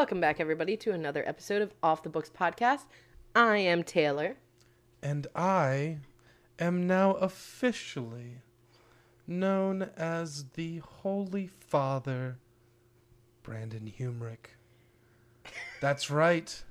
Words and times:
Welcome 0.00 0.18
back, 0.18 0.40
everybody, 0.40 0.78
to 0.78 0.92
another 0.92 1.22
episode 1.28 1.60
of 1.60 1.74
Off 1.82 2.02
the 2.02 2.08
Books 2.08 2.30
podcast. 2.30 2.86
I 3.36 3.58
am 3.58 3.82
Taylor. 3.82 4.36
And 5.02 5.26
I 5.36 5.98
am 6.58 6.86
now 6.86 7.16
officially 7.16 8.38
known 9.26 9.90
as 9.98 10.46
the 10.54 10.78
Holy 10.78 11.48
Father, 11.48 12.38
Brandon 13.42 13.92
Humrick. 13.98 14.56
That's 15.82 16.10
right. 16.10 16.64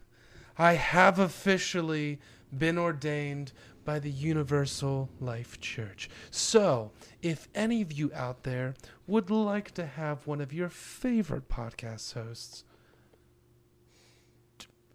I 0.58 0.74
have 0.74 1.20
officially 1.20 2.20
been 2.58 2.80
ordained 2.80 3.52
by 3.86 4.00
the 4.00 4.10
Universal 4.10 5.08
Life 5.20 5.62
Church. 5.62 6.10
So, 6.32 6.94
if 7.22 7.48
any 7.54 7.84
of 7.84 7.94
you 7.94 8.12
out 8.16 8.42
there 8.42 8.74
would 9.06 9.30
like 9.30 9.70
to 9.76 9.86
have 9.86 10.26
one 10.26 10.42
of 10.42 10.52
your 10.52 10.70
favorite 10.70 11.48
podcast 11.48 12.16
hosts 12.16 12.64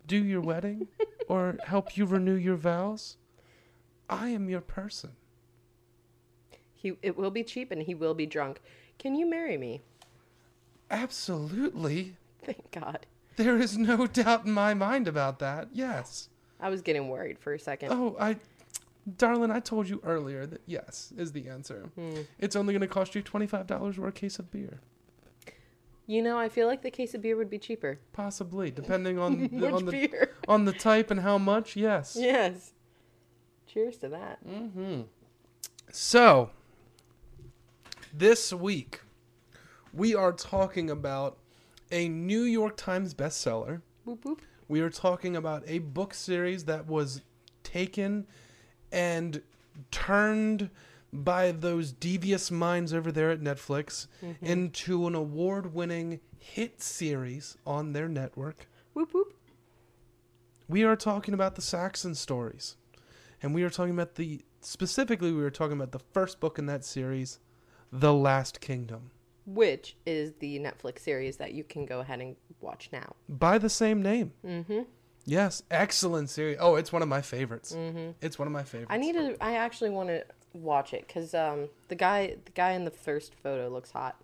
do 0.07 0.23
your 0.23 0.41
wedding 0.41 0.89
or 1.29 1.59
help 1.65 1.97
you 1.97 2.05
renew 2.05 2.35
your 2.35 2.57
vows, 2.57 3.17
I 4.09 4.29
am 4.29 4.49
your 4.49 4.61
person. 4.61 5.11
He 6.73 6.93
it 7.03 7.17
will 7.17 7.31
be 7.31 7.43
cheap 7.43 7.71
and 7.71 7.83
he 7.83 7.95
will 7.95 8.15
be 8.15 8.27
drunk. 8.27 8.61
Can 8.99 9.15
you 9.15 9.29
marry 9.29 9.57
me? 9.57 9.83
Absolutely. 10.91 12.17
Thank 12.45 12.71
God. 12.71 13.07
There 13.37 13.57
is 13.57 13.77
no 13.77 14.07
doubt 14.07 14.45
in 14.45 14.53
my 14.53 14.75
mind 14.75 15.09
about 15.09 15.39
that. 15.41 15.69
Yes. 15.73 16.29
I 16.61 16.69
was 16.69 16.83
getting 16.83 17.09
worried 17.09 17.39
for 17.39 17.53
a 17.53 17.59
second. 17.59 17.91
Oh, 17.93 18.17
I 18.21 18.37
darling, 19.17 19.51
I 19.51 19.61
told 19.61 19.89
you 19.89 20.01
earlier 20.05 20.47
that 20.47 20.63
yes 20.67 21.13
is 21.17 21.33
the 21.33 21.49
answer. 21.49 21.91
Hmm. 21.95 22.23
It's 22.39 22.57
only 22.57 22.73
going 22.73 22.81
to 22.83 22.87
cost 22.87 23.15
you 23.15 23.23
$25 23.23 23.95
for 23.95 24.07
a 24.07 24.13
case 24.13 24.39
of 24.39 24.51
beer. 24.51 24.81
You 26.07 26.23
know, 26.23 26.39
I 26.39 26.49
feel 26.49 26.67
like 26.67 26.83
the 26.83 26.91
case 26.91 27.15
of 27.15 27.23
beer 27.23 27.37
would 27.37 27.51
be 27.51 27.59
cheaper. 27.59 27.99
Possibly, 28.13 28.71
depending 28.83 29.19
on 29.19 29.49
the, 29.49 29.73
on 29.73 29.85
the 29.87 29.93
beer? 29.93 30.31
on 30.49 30.65
the 30.65 30.73
type 30.73 31.11
and 31.11 31.21
how 31.21 31.39
much. 31.39 31.77
Yes. 31.77 32.17
yes. 32.19 32.73
Cheers 33.67 33.97
to 33.99 34.09
that. 34.11 34.47
Mm-hmm. 34.47 35.03
So, 35.91 36.51
this 38.13 38.53
week, 38.53 39.01
we 39.93 40.15
are 40.15 40.33
talking 40.33 40.91
about 40.91 41.39
a 41.91 42.09
New 42.09 42.43
York 42.43 42.77
Times 42.77 43.15
bestseller. 43.15 43.81
Boop 44.07 44.19
boop. 44.19 44.39
We 44.69 44.81
are 44.81 44.91
talking 44.91 45.37
about 45.37 45.63
a 45.67 45.79
book 45.79 46.15
series 46.15 46.65
that 46.65 46.87
was 46.87 47.23
taken 47.63 48.27
and 48.93 49.43
turned 49.91 50.71
by 51.15 51.53
those 51.53 51.93
devious 51.93 52.51
minds 52.51 52.93
over 52.93 53.13
there 53.13 53.31
at 53.31 53.41
Netflix 53.41 54.09
into 54.43 55.07
an 55.07 55.15
award 55.15 55.73
winning 55.75 56.21
hit 56.39 56.83
series 56.83 57.57
on 57.67 57.93
their 57.93 58.09
network. 58.09 58.69
Whoop 58.95 59.15
whoop. 59.15 59.35
We 60.69 60.83
are 60.83 60.97
talking 60.97 61.35
about 61.35 61.55
the 61.55 61.63
Saxon 61.63 62.15
stories. 62.15 62.77
And 63.43 63.55
we 63.55 63.63
are 63.63 63.71
talking 63.71 63.93
about 63.93 64.15
the 64.15 64.41
specifically 64.61 65.31
we 65.33 65.45
are 65.45 65.51
talking 65.51 65.77
about 65.77 65.93
the 65.93 65.99
first 66.13 66.41
book 66.41 66.59
in 66.59 66.67
that 66.67 66.85
series, 66.85 67.39
The 67.93 68.13
Last 68.15 68.61
Kingdom, 68.63 69.11
Which 69.47 69.97
is 70.07 70.33
the 70.41 70.59
Netflix 70.59 71.01
series 71.01 71.37
that 71.37 71.53
you 71.53 71.63
can 71.65 71.85
go 71.85 72.01
ahead 72.01 72.21
and 72.21 72.37
watch 72.61 72.89
now. 72.93 73.15
by 73.29 73.59
the 73.59 73.69
same 73.69 74.01
name. 74.03 74.33
Mm-hmm. 74.45 74.81
Yes, 75.27 75.63
excellent 75.71 76.31
series. 76.31 76.57
Oh, 76.61 76.77
it's 76.77 76.93
one 76.93 77.03
of 77.03 77.09
my 77.09 77.21
favorites. 77.23 77.73
Mm-hmm. 77.75 78.11
It's 78.23 78.39
one 78.39 78.47
of 78.49 78.53
my 78.53 78.63
favorites. 78.63 78.91
I 78.93 78.97
need 78.99 79.15
to. 79.15 79.37
I 79.43 79.55
actually 79.57 79.91
want 79.91 80.09
to 80.09 80.25
watch 80.55 80.95
it 80.95 81.07
because 81.07 81.35
um 81.35 81.69
the 81.89 81.95
guy 81.95 82.37
the 82.45 82.53
guy 82.53 82.73
in 82.73 82.85
the 82.85 82.91
first 82.91 83.35
photo 83.35 83.69
looks 83.69 83.91
hot. 83.91 84.17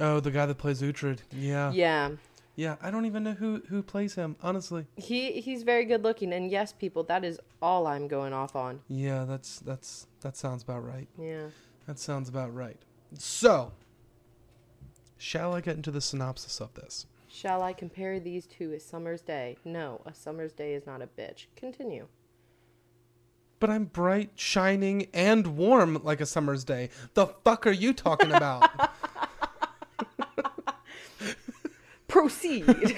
Oh, 0.00 0.20
the 0.20 0.30
guy 0.30 0.46
that 0.46 0.58
plays 0.58 0.80
Uhtred. 0.80 1.18
Yeah. 1.32 1.72
Yeah, 1.72 2.10
Yeah, 2.54 2.76
I 2.80 2.90
don't 2.92 3.06
even 3.06 3.24
know 3.24 3.32
who 3.32 3.62
who 3.68 3.82
plays 3.82 4.14
him, 4.14 4.36
honestly. 4.42 4.86
he 4.96 5.40
he's 5.40 5.62
very 5.64 5.84
good 5.84 6.04
looking, 6.04 6.32
and 6.32 6.50
yes, 6.50 6.72
people, 6.72 7.02
that 7.04 7.24
is 7.24 7.40
all 7.60 7.86
I'm 7.86 8.06
going 8.06 8.32
off 8.32 8.54
on. 8.54 8.80
Yeah, 8.88 9.24
that's 9.24 9.58
that's 9.58 10.06
that 10.20 10.36
sounds 10.36 10.62
about 10.62 10.84
right. 10.84 11.08
Yeah. 11.18 11.48
That 11.86 11.98
sounds 11.98 12.28
about 12.28 12.54
right. 12.54 12.76
So, 13.18 13.72
shall 15.16 15.54
I 15.54 15.60
get 15.60 15.76
into 15.76 15.90
the 15.90 16.00
synopsis 16.00 16.60
of 16.60 16.74
this? 16.74 17.06
Shall 17.26 17.62
I 17.62 17.72
compare 17.72 18.20
these 18.20 18.46
to 18.58 18.72
a 18.72 18.80
summer's 18.80 19.20
day? 19.22 19.56
No, 19.64 20.00
a 20.06 20.14
summer's 20.14 20.52
day 20.52 20.74
is 20.74 20.86
not 20.86 21.02
a 21.02 21.06
bitch. 21.06 21.46
Continue. 21.56 22.06
But 23.60 23.70
I'm 23.70 23.86
bright, 23.86 24.30
shining, 24.36 25.08
and 25.12 25.56
warm 25.56 26.00
like 26.04 26.20
a 26.20 26.26
summer's 26.26 26.64
day. 26.64 26.90
The 27.14 27.26
fuck 27.26 27.66
are 27.66 27.72
you 27.72 27.92
talking 27.92 28.30
about? 28.30 28.70
Proceed. 32.08 32.64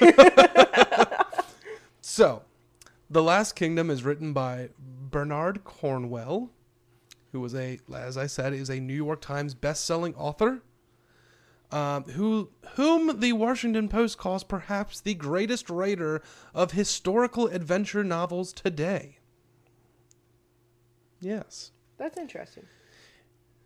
so, 2.00 2.43
The 3.10 3.22
Last 3.22 3.56
Kingdom 3.56 3.91
is 3.91 4.04
written 4.04 4.32
by 4.32 4.69
Bernard 4.78 5.65
Cornwell, 5.65 6.50
who 7.32 7.41
was 7.41 7.54
a, 7.54 7.78
as 7.94 8.16
I 8.16 8.27
said, 8.27 8.53
is 8.53 8.69
a 8.69 8.78
New 8.81 8.94
York 8.94 9.21
Times 9.21 9.54
best-selling 9.54 10.15
author. 10.15 10.62
Um, 11.72 12.03
who, 12.04 12.50
whom 12.75 13.21
the 13.21 13.32
Washington 13.32 13.88
Post 13.88 14.19
calls 14.19 14.42
perhaps 14.42 15.00
the 15.00 15.15
greatest 15.15 15.71
writer 15.71 16.21
of 16.53 16.72
historical 16.72 17.47
adventure 17.47 18.03
novels 18.03 18.53
today. 18.53 19.19
Yes. 21.20 21.72
That's 21.98 22.16
interesting. 22.19 22.64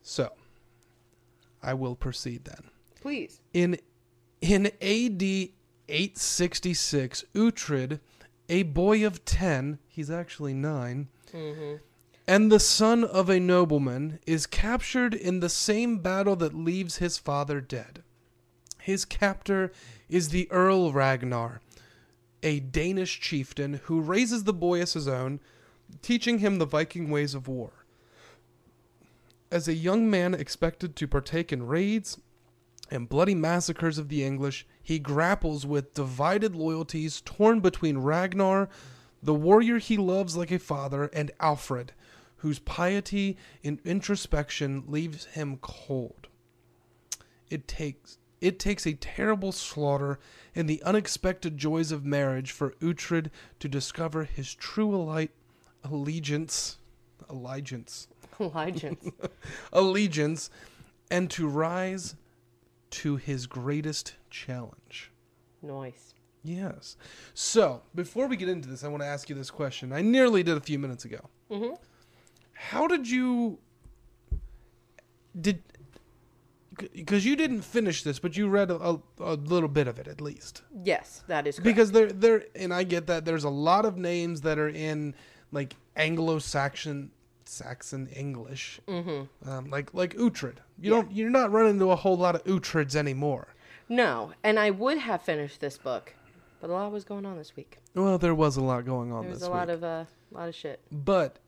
So, 0.02 0.32
I 1.62 1.74
will 1.74 1.94
proceed 1.94 2.44
then. 2.44 2.70
Please. 3.00 3.40
In 3.52 3.78
in 4.40 4.66
AD 4.66 5.22
866, 5.88 7.24
Uhtred, 7.34 8.00
a 8.48 8.62
boy 8.64 9.06
of 9.06 9.24
10, 9.24 9.78
he's 9.88 10.10
actually 10.10 10.52
9, 10.54 11.08
Mm-hmm. 11.32 11.76
and 12.28 12.52
the 12.52 12.60
son 12.60 13.02
of 13.04 13.28
a 13.28 13.40
nobleman, 13.40 14.18
is 14.26 14.46
captured 14.46 15.14
in 15.14 15.40
the 15.40 15.48
same 15.48 15.98
battle 15.98 16.36
that 16.36 16.54
leaves 16.54 16.98
his 16.98 17.18
father 17.18 17.60
dead. 17.60 18.02
His 18.80 19.04
captor 19.04 19.72
is 20.08 20.28
the 20.28 20.48
Earl 20.52 20.92
Ragnar, 20.92 21.60
a 22.42 22.60
Danish 22.60 23.18
chieftain 23.20 23.80
who 23.84 24.00
raises 24.00 24.44
the 24.44 24.52
boy 24.52 24.80
as 24.82 24.92
his 24.92 25.08
own, 25.08 25.40
teaching 26.02 26.38
him 26.38 26.58
the 26.58 26.66
Viking 26.66 27.10
ways 27.10 27.34
of 27.34 27.48
war. 27.48 27.84
As 29.50 29.68
a 29.68 29.74
young 29.74 30.10
man 30.10 30.34
expected 30.34 30.96
to 30.96 31.06
partake 31.06 31.52
in 31.52 31.66
raids 31.66 32.18
and 32.90 33.08
bloody 33.08 33.34
massacres 33.34 33.98
of 33.98 34.08
the 34.08 34.24
English, 34.24 34.66
he 34.82 34.98
grapples 34.98 35.64
with 35.64 35.94
divided 35.94 36.54
loyalties 36.54 37.22
torn 37.24 37.60
between 37.60 37.98
Ragnar, 37.98 38.68
the 39.22 39.34
warrior 39.34 39.78
he 39.78 39.96
loves 39.96 40.36
like 40.36 40.50
a 40.50 40.58
father, 40.58 41.04
and 41.12 41.30
Alfred, 41.40 41.92
whose 42.38 42.58
piety 42.58 43.36
and 43.62 43.80
introspection 43.84 44.84
leaves 44.86 45.24
him 45.26 45.56
cold. 45.62 46.28
It 47.48 47.66
takes 47.66 48.18
it 48.40 48.58
takes 48.58 48.86
a 48.86 48.92
terrible 48.92 49.52
slaughter 49.52 50.18
and 50.54 50.68
the 50.68 50.82
unexpected 50.82 51.56
joys 51.56 51.90
of 51.90 52.04
marriage 52.04 52.52
for 52.52 52.72
Uhtred 52.82 53.30
to 53.60 53.68
discover 53.68 54.24
his 54.24 54.54
true 54.54 54.94
ali- 54.94 55.30
allegiance, 55.84 56.78
allegiance, 57.28 58.08
Allegiance. 58.40 59.08
allegiance, 59.72 60.50
and 61.10 61.30
to 61.30 61.46
rise 61.46 62.16
to 62.90 63.16
his 63.16 63.46
greatest 63.46 64.14
challenge. 64.30 65.10
nice. 65.62 66.10
Yes. 66.46 66.98
So, 67.32 67.80
before 67.94 68.26
we 68.26 68.36
get 68.36 68.50
into 68.50 68.68
this, 68.68 68.84
I 68.84 68.88
want 68.88 69.02
to 69.02 69.06
ask 69.06 69.30
you 69.30 69.34
this 69.34 69.50
question. 69.50 69.94
I 69.94 70.02
nearly 70.02 70.42
did 70.42 70.58
a 70.58 70.60
few 70.60 70.78
minutes 70.78 71.06
ago. 71.06 71.30
Mm-hmm. 71.50 71.72
How 72.52 72.86
did 72.86 73.08
you 73.08 73.58
did 75.40 75.62
because 76.92 77.24
you 77.24 77.36
didn't 77.36 77.62
finish 77.62 78.02
this, 78.02 78.18
but 78.18 78.36
you 78.36 78.48
read 78.48 78.70
a, 78.70 78.76
a, 78.76 79.00
a 79.20 79.34
little 79.34 79.68
bit 79.68 79.86
of 79.88 79.98
it 79.98 80.06
at 80.08 80.20
least. 80.20 80.62
Yes, 80.84 81.22
that 81.28 81.46
is 81.46 81.56
correct. 81.56 81.64
Because 81.64 81.92
there 81.92 82.12
there 82.12 82.44
and 82.54 82.74
I 82.74 82.82
get 82.84 83.06
that 83.06 83.24
there's 83.24 83.44
a 83.44 83.50
lot 83.50 83.84
of 83.86 83.96
names 83.96 84.42
that 84.42 84.58
are 84.58 84.68
in 84.68 85.14
like 85.54 85.76
Anglo-Saxon 85.96 87.10
Saxon 87.46 88.06
English. 88.08 88.80
mm-hmm. 88.88 89.48
Um, 89.48 89.70
like 89.70 89.92
like 89.94 90.14
Uhtred. 90.16 90.56
You 90.80 90.90
Yeah. 90.90 90.90
don't 90.90 91.12
you're 91.12 91.30
not 91.30 91.52
running 91.52 91.72
into 91.72 91.90
a 91.90 91.96
whole 91.96 92.16
lot 92.16 92.34
of 92.34 92.44
Uhtred's 92.44 92.96
anymore. 92.96 93.48
No, 93.88 94.32
and 94.42 94.58
I 94.58 94.70
would 94.70 94.96
have 94.98 95.22
finished 95.22 95.60
this 95.60 95.76
book, 95.76 96.14
but 96.60 96.70
a 96.70 96.72
lot 96.72 96.90
was 96.90 97.04
going 97.04 97.26
on 97.26 97.36
this 97.36 97.54
week. 97.54 97.78
Well, 97.94 98.16
there 98.18 98.34
was 98.34 98.56
a 98.56 98.62
lot 98.62 98.84
going 98.86 99.12
on 99.12 99.22
There 99.22 99.30
was 99.30 99.40
this 99.40 99.48
a 99.48 99.50
week. 99.50 99.58
lot 99.58 99.70
of 99.70 99.84
uh, 99.84 100.04
lot 100.32 100.48
of 100.48 100.54
shit. 100.54 100.80
But 100.90 101.38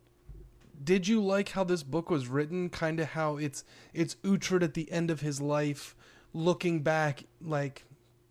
did 0.84 1.08
you 1.08 1.22
like 1.24 1.48
how 1.50 1.64
this 1.64 1.82
book 1.82 2.10
was 2.10 2.28
written? 2.28 2.68
Kind 2.68 3.00
of 3.00 3.08
how 3.08 3.38
it's 3.38 3.64
it's 3.94 4.16
Uhtred 4.16 4.62
at 4.62 4.74
the 4.74 4.90
end 4.92 5.10
of 5.10 5.20
his 5.22 5.40
life, 5.40 5.96
looking 6.34 6.82
back 6.82 7.24
like 7.40 7.84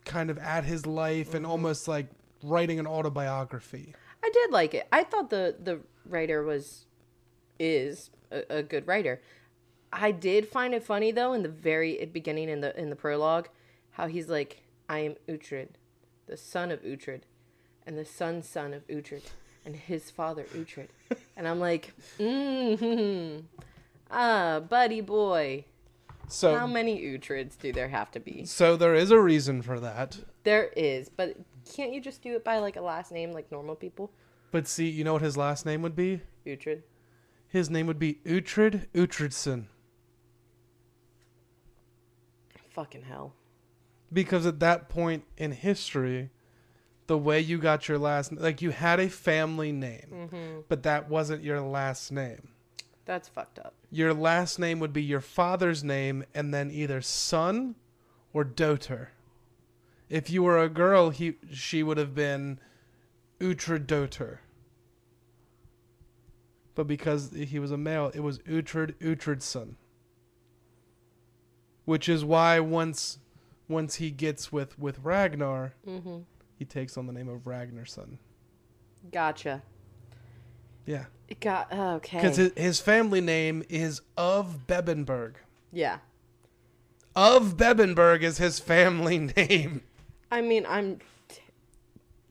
kind 0.06 0.30
of 0.30 0.38
at 0.38 0.64
his 0.66 0.86
life 0.86 1.34
and 1.34 1.46
almost 1.48 1.88
like 1.88 2.08
writing 2.44 2.80
an 2.80 2.86
autobiography. 2.86 3.96
I 4.26 4.30
did 4.34 4.52
like 4.52 4.74
it. 4.74 4.88
I 4.92 5.04
thought 5.04 5.30
the 5.30 5.56
the 5.62 5.82
writer 6.08 6.44
was 6.44 6.86
is 7.60 8.10
a, 8.32 8.58
a 8.58 8.64
good 8.64 8.88
writer. 8.88 9.22
I 9.94 10.12
did 10.12 10.48
find 10.48 10.74
it 10.74 10.84
funny 10.84 11.12
though 11.12 11.34
in 11.34 11.44
the 11.44 11.50
very 11.50 12.04
beginning 12.12 12.50
in 12.50 12.62
the 12.62 12.78
in 12.80 12.90
the 12.90 12.96
prologue 12.96 13.50
how 13.92 14.08
he's 14.08 14.30
like 14.30 14.64
I 14.90 15.00
am 15.00 15.16
Uhtred 15.30 15.70
the 16.28 16.38
son 16.38 16.72
of 16.72 16.82
Uhtred, 16.84 17.22
and 17.86 17.98
the 17.98 18.06
son's 18.06 18.48
son 18.48 18.74
of 18.74 18.88
Uhtred, 18.88 19.24
and 19.66 19.76
his 19.76 20.12
father 20.12 20.44
Uhtred. 20.56 20.88
And 21.38 21.48
I'm 21.50 21.60
like, 21.60 21.94
mm-hmm. 22.18 23.42
Ah, 24.10 24.62
buddy 24.62 25.02
boy. 25.02 25.66
So 26.30 26.58
How 26.58 26.66
many 26.66 27.00
Uhtred's 27.02 27.58
do 27.58 27.74
there 27.74 27.90
have 27.90 28.10
to 28.12 28.20
be? 28.22 28.46
so 28.46 28.78
there 28.78 28.96
is 28.96 29.12
a 29.12 29.20
reason 29.20 29.62
for 29.62 29.80
that. 29.82 30.18
There 30.44 30.72
is, 30.78 31.10
but 31.10 31.36
can't 31.74 31.94
you 31.94 32.02
just 32.02 32.22
do 32.22 32.36
it 32.36 32.44
by 32.44 32.60
like 32.60 32.76
a 32.76 32.82
last 32.82 33.12
name 33.12 33.32
like 33.32 33.52
normal 33.52 33.76
people? 33.76 34.12
But 34.52 34.68
see, 34.68 34.88
you 34.90 35.04
know 35.04 35.14
what 35.14 35.22
his 35.22 35.36
last 35.38 35.66
name 35.66 35.82
would 35.82 35.96
be? 35.96 36.22
Uhtred. 36.46 36.82
His 37.48 37.70
name 37.70 37.88
would 37.88 38.00
be 38.00 38.20
Uhtred 38.26 38.88
Uhtredson. 38.94 39.66
Fucking 42.70 43.04
hell. 43.04 43.34
Because 44.12 44.46
at 44.46 44.60
that 44.60 44.90
point 44.90 45.24
in 45.38 45.52
history, 45.52 46.30
the 47.08 47.18
way 47.18 47.40
you 47.40 47.58
got 47.58 47.88
your 47.88 47.98
last 47.98 48.34
like 48.34 48.62
you 48.62 48.72
had 48.72 49.00
a 49.00 49.10
family 49.10 49.72
name, 49.72 50.08
Mm-hmm. 50.12 50.60
but 50.68 50.84
that 50.84 51.10
wasn't 51.10 51.44
your 51.44 51.62
last 51.62 52.12
name. 52.12 52.50
That's 53.06 53.28
fucked 53.28 53.60
up. 53.60 53.74
Your 53.92 54.14
last 54.14 54.58
name 54.58 54.80
would 54.80 54.94
be 54.94 55.04
your 55.04 55.22
father's 55.22 55.84
name 55.84 56.24
and 56.34 56.54
then 56.54 56.72
either 56.72 57.02
son 57.02 57.76
or 58.34 58.44
daughter. 58.44 59.12
If 60.10 60.30
you 60.30 60.44
were 60.44 60.60
a 60.62 60.70
girl, 60.70 61.10
he 61.10 61.36
she 61.52 61.82
would 61.84 61.98
have 61.98 62.14
been 62.14 62.60
Uhtred. 63.40 64.38
But 66.76 66.88
because 66.88 67.32
he 67.32 67.58
was 67.60 67.72
a 67.72 67.78
male, 67.78 68.12
it 68.14 68.20
was 68.20 68.40
Uhtred 68.40 68.96
Uhtredson. 68.96 69.76
Which 71.86 72.10
is 72.10 72.26
why 72.26 72.60
once 72.60 73.20
once 73.68 73.96
he 73.96 74.12
gets 74.12 74.52
with 74.52 74.78
with 74.78 75.00
Ragnar, 75.04 75.74
Mm-hmm. 75.88 76.18
he 76.58 76.66
takes 76.66 76.98
on 76.98 77.08
the 77.08 77.14
name 77.14 77.30
of 77.30 77.42
Ragnarsson. 77.46 78.18
Gotcha. 79.12 79.64
Yeah, 80.86 81.06
It 81.28 81.40
got 81.40 81.72
okay. 81.74 82.18
because 82.18 82.38
his, 82.38 82.52
his 82.56 82.80
family 82.80 83.20
name 83.22 83.64
is 83.70 84.02
of 84.18 84.68
Bebbanburg. 84.68 85.34
yeah. 85.72 85.98
Of 87.16 87.56
Bebbanburg 87.58 88.22
is 88.24 88.38
his 88.40 88.60
family 88.60 89.18
name. 89.38 89.82
I 90.32 90.42
mean, 90.42 90.66
I'm 90.68 91.00
t- 91.28 91.42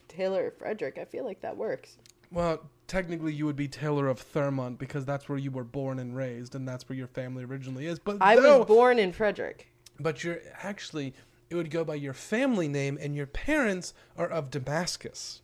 Taylor 0.09 0.53
Frederick. 0.59 0.99
I 0.99 1.05
feel 1.05 1.25
like 1.25 1.41
that 1.43 1.57
works. 1.57 1.97
Well, 2.31 2.61
technically, 2.87 3.33
you 3.33 3.47
would 3.47 3.57
be 3.57 3.69
Taylor 3.69 4.09
of 4.09 4.21
Thurmont 4.21 4.79
because 4.79 5.05
that's 5.05 5.29
where 5.29 5.39
you 5.39 5.51
were 5.51 5.65
born 5.65 5.99
and 5.99 6.17
raised, 6.17 6.55
and 6.55 6.67
that's 6.67 6.89
where 6.89 6.99
your 6.99 7.07
family 7.07 7.45
originally 7.45 7.87
is. 7.87 7.99
But 7.99 8.19
I 8.21 8.35
no, 8.35 8.59
was 8.59 8.67
born 8.67 8.99
in 8.99 9.13
Frederick. 9.13 9.69
but 10.01 10.25
you're 10.25 10.41
actually 10.63 11.15
it 11.51 11.55
would 11.57 11.71
go 11.71 11.85
by 11.85 11.95
your 11.95 12.15
family 12.15 12.69
name, 12.69 12.99
and 13.01 13.15
your 13.15 13.27
parents 13.27 13.95
are 14.17 14.29
of 14.29 14.51
Damascus, 14.51 15.43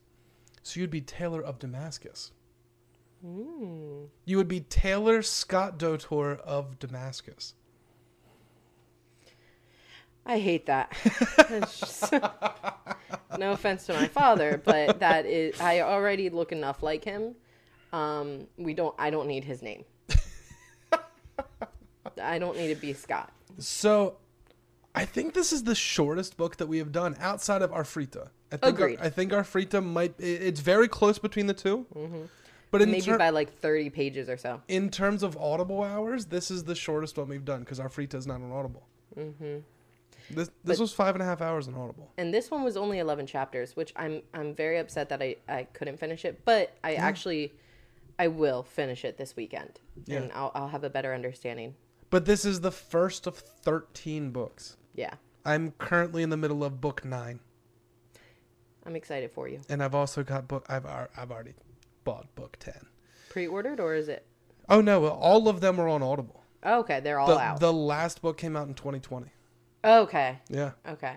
so 0.63 0.81
you'd 0.81 0.91
be 0.91 1.01
Taylor 1.01 1.43
of 1.43 1.59
Damascus. 1.59 2.33
Mm. 3.25 4.09
You 4.25 4.37
would 4.39 4.49
be 4.49 4.61
Taylor 4.61 5.23
Scott 5.23 5.79
Dotor 5.79 6.41
of 6.41 6.79
Damascus. 6.79 7.55
I 10.27 10.39
hate 10.39 10.67
that. 10.67 10.93
Just- 11.49 12.13
no 13.39 13.53
offense 13.53 13.87
to 13.87 13.95
my 13.95 14.07
father, 14.09 14.61
but 14.65 15.01
that 15.01 15.27
is 15.27 15.59
I 15.61 15.81
already 15.81 16.31
look 16.31 16.53
enough 16.53 16.83
like 16.83 17.05
him. 17.05 17.35
Um, 17.93 18.47
we 18.57 18.75
don't. 18.75 18.95
I 18.99 19.11
don't 19.11 19.27
need 19.27 19.45
his 19.45 19.63
name. 19.63 19.85
I 22.21 22.39
don't 22.39 22.57
need 22.57 22.69
to 22.75 22.81
be 22.81 22.93
Scott. 22.93 23.33
So, 23.59 24.17
I 24.95 25.05
think 25.05 25.35
this 25.35 25.53
is 25.53 25.65
the 25.65 25.75
shortest 25.75 26.37
book 26.37 26.57
that 26.57 26.67
we 26.67 26.79
have 26.79 26.93
done 26.93 27.17
outside 27.21 27.63
of 27.63 27.71
Arfrita. 27.71 28.29
I 28.53 28.57
think 28.57 28.79
Agreed. 28.79 28.99
I 29.01 29.09
think 29.11 29.33
Arfrita 29.33 29.85
might. 29.85 30.15
It's 30.19 30.61
very 30.61 30.89
close 30.89 31.19
between 31.19 31.47
the 31.47 31.55
2 31.55 31.87
But 32.71 32.83
in 32.83 32.89
Mm-hmm. 32.89 32.93
Maybe 32.93 33.01
ter- 33.03 33.19
by 33.19 33.31
like 33.31 33.53
thirty 33.61 33.91
pages 33.91 34.29
or 34.29 34.37
so. 34.37 34.61
in 34.69 34.91
terms 34.91 35.23
of 35.23 35.37
audible 35.37 35.83
hours, 35.83 36.27
this 36.27 36.51
is 36.51 36.65
the 36.65 36.75
shortest 36.75 37.17
one 37.17 37.29
we've 37.29 37.45
done 37.45 37.61
because 37.61 37.79
Arfrita 37.79 38.15
is 38.15 38.27
not 38.27 38.37
on 38.43 38.53
Audible. 38.53 38.87
hmm 39.15 39.59
This 40.31 40.49
this 40.65 40.79
But- 40.79 40.79
was 40.81 40.93
five 40.93 41.15
and 41.15 41.23
a 41.23 41.25
half 41.25 41.41
hours 41.41 41.67
on 41.69 41.75
Audible. 41.75 42.11
And 42.17 42.33
this 42.33 42.51
one 42.51 42.63
was 42.63 42.77
only 42.77 42.99
eleven 42.99 43.27
chapters, 43.27 43.75
which 43.77 43.93
I'm 43.97 44.23
I'm 44.33 44.55
very 44.55 44.79
upset 44.79 45.09
that 45.09 45.21
I 45.23 45.37
I 45.49 45.65
couldn't 45.65 45.99
finish 45.99 46.25
it, 46.25 46.45
but 46.45 46.73
I 46.85 46.95
actually 46.95 47.53
I 48.19 48.29
will 48.29 48.63
finish 48.63 49.05
it 49.05 49.17
this 49.19 49.35
weekend, 49.37 49.81
and 50.09 50.31
I'll 50.33 50.53
I'll 50.55 50.69
have 50.69 50.85
a 50.85 50.91
better 50.91 51.13
understanding. 51.15 51.75
But 52.11 52.25
this 52.27 52.45
is 52.45 52.61
the 52.61 52.71
first 52.73 53.27
of 53.27 53.37
thirteen 53.37 54.31
books. 54.31 54.77
Yeah, 54.95 55.15
I'm 55.45 55.73
currently 55.79 56.23
in 56.23 56.31
the 56.31 56.37
middle 56.37 56.63
of 56.65 56.81
book 56.81 57.05
nine, 57.05 57.41
I'm 58.85 58.97
excited 58.97 59.31
for 59.31 59.49
you. 59.49 59.61
and 59.69 59.83
I've 59.83 59.95
also 59.95 60.23
got 60.23 60.49
book. 60.49 60.67
I've 60.69 60.87
I've 60.87 61.31
already 61.31 61.55
bought 62.05 62.35
book 62.35 62.57
ten. 62.61 62.87
Pre-ordered 63.31 63.79
or 63.81 63.95
is 63.95 64.09
it? 64.09 64.27
Oh 64.69 64.81
no, 64.81 65.07
all 65.09 65.49
of 65.49 65.61
them 65.61 65.79
are 65.81 65.89
on 65.89 66.03
Audible. 66.03 66.43
Oh, 66.63 66.81
okay, 66.81 67.01
they're 67.01 67.19
all 67.19 67.27
The 67.29 67.39
out. 67.39 67.61
the 67.61 67.73
last 67.73 68.21
book 68.23 68.37
came 68.37 68.57
out 68.57 68.69
in 68.69 68.75
2020. 68.75 69.29
Okay, 69.85 70.39
Yeah. 70.49 70.73
okay. 70.89 71.17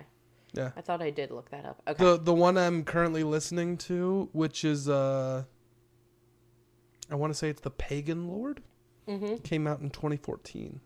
Yeah. 0.53 0.71
I 0.77 0.81
thought 0.81 1.01
I 1.01 1.09
did 1.09 1.31
look 1.31 1.49
that 1.49 1.65
up. 1.65 1.81
Okay. 1.87 2.03
The 2.03 2.17
the 2.17 2.33
one 2.33 2.57
I'm 2.57 2.83
currently 2.83 3.23
listening 3.23 3.75
to, 3.77 4.29
which 4.33 4.63
is 4.63 4.87
uh 4.87 5.43
I 7.09 7.15
want 7.15 7.33
to 7.33 7.37
say 7.37 7.49
it's 7.49 7.61
The 7.61 7.71
Pagan 7.71 8.27
Lord, 8.27 8.61
mm-hmm. 9.07 9.37
came 9.37 9.65
out 9.67 9.79
in 9.81 9.89
2014. 9.89 10.79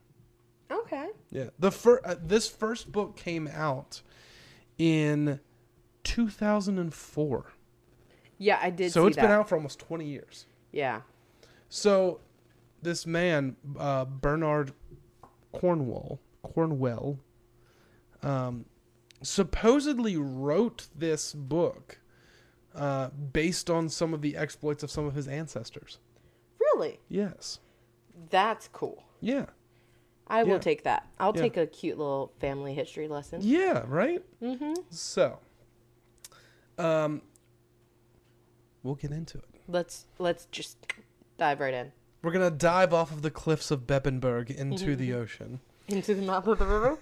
Okay. 0.71 1.07
Yeah. 1.31 1.49
The 1.59 1.71
fir- 1.71 2.01
uh, 2.05 2.15
this 2.21 2.47
first 2.47 2.91
book 2.91 3.17
came 3.17 3.47
out 3.47 4.01
in 4.77 5.39
2004. 6.03 7.45
Yeah, 8.39 8.59
I 8.61 8.69
did. 8.69 8.91
so 8.91 9.07
it's 9.07 9.15
that. 9.15 9.23
been 9.23 9.31
out 9.31 9.49
for 9.49 9.55
almost 9.55 9.79
20 9.79 10.05
years. 10.05 10.45
Yeah. 10.71 11.01
So 11.69 12.21
this 12.81 13.05
man 13.05 13.55
uh, 13.77 14.05
Bernard 14.05 14.73
Cornwell 15.51 16.19
Cornwell 16.41 17.19
um, 18.23 18.65
supposedly 19.21 20.17
wrote 20.17 20.87
this 20.95 21.33
book 21.33 21.99
uh, 22.75 23.09
based 23.09 23.69
on 23.69 23.89
some 23.89 24.13
of 24.13 24.21
the 24.21 24.35
exploits 24.37 24.83
of 24.83 24.91
some 24.91 25.05
of 25.05 25.15
his 25.15 25.27
ancestors. 25.27 25.97
Really? 26.59 26.99
Yes. 27.09 27.59
That's 28.29 28.67
cool. 28.71 29.03
Yeah. 29.21 29.45
I 30.27 30.43
will 30.43 30.53
Yeah. 30.53 30.57
take 30.59 30.83
that. 30.83 31.07
I'll 31.19 31.33
Yeah. 31.35 31.41
take 31.41 31.57
a 31.57 31.65
cute 31.65 31.97
little 31.97 32.33
family 32.39 32.73
history 32.73 33.07
lesson. 33.07 33.39
Yeah. 33.43 33.83
Right. 33.87 34.23
Mm-hmm. 34.41 34.73
So, 34.89 35.39
um, 36.77 37.21
we'll 38.83 38.95
get 38.95 39.11
into 39.11 39.37
it. 39.39 39.45
Let's 39.67 40.05
let's 40.19 40.45
just 40.51 40.77
dive 41.37 41.59
right 41.59 41.73
in 41.73 41.91
We're 42.21 42.31
gonna 42.31 42.51
dive 42.51 42.93
off 42.93 43.11
of 43.11 43.21
the 43.21 43.31
cliffs 43.31 43.71
of 43.71 43.81
Bebbanburg 43.87 44.49
into 44.49 44.95
the 44.95 45.13
ocean. 45.13 45.59
into 45.87 46.13
the 46.13 46.21
mouth 46.21 46.45
of 46.47 46.59
the 46.59 46.65
river. 46.65 46.99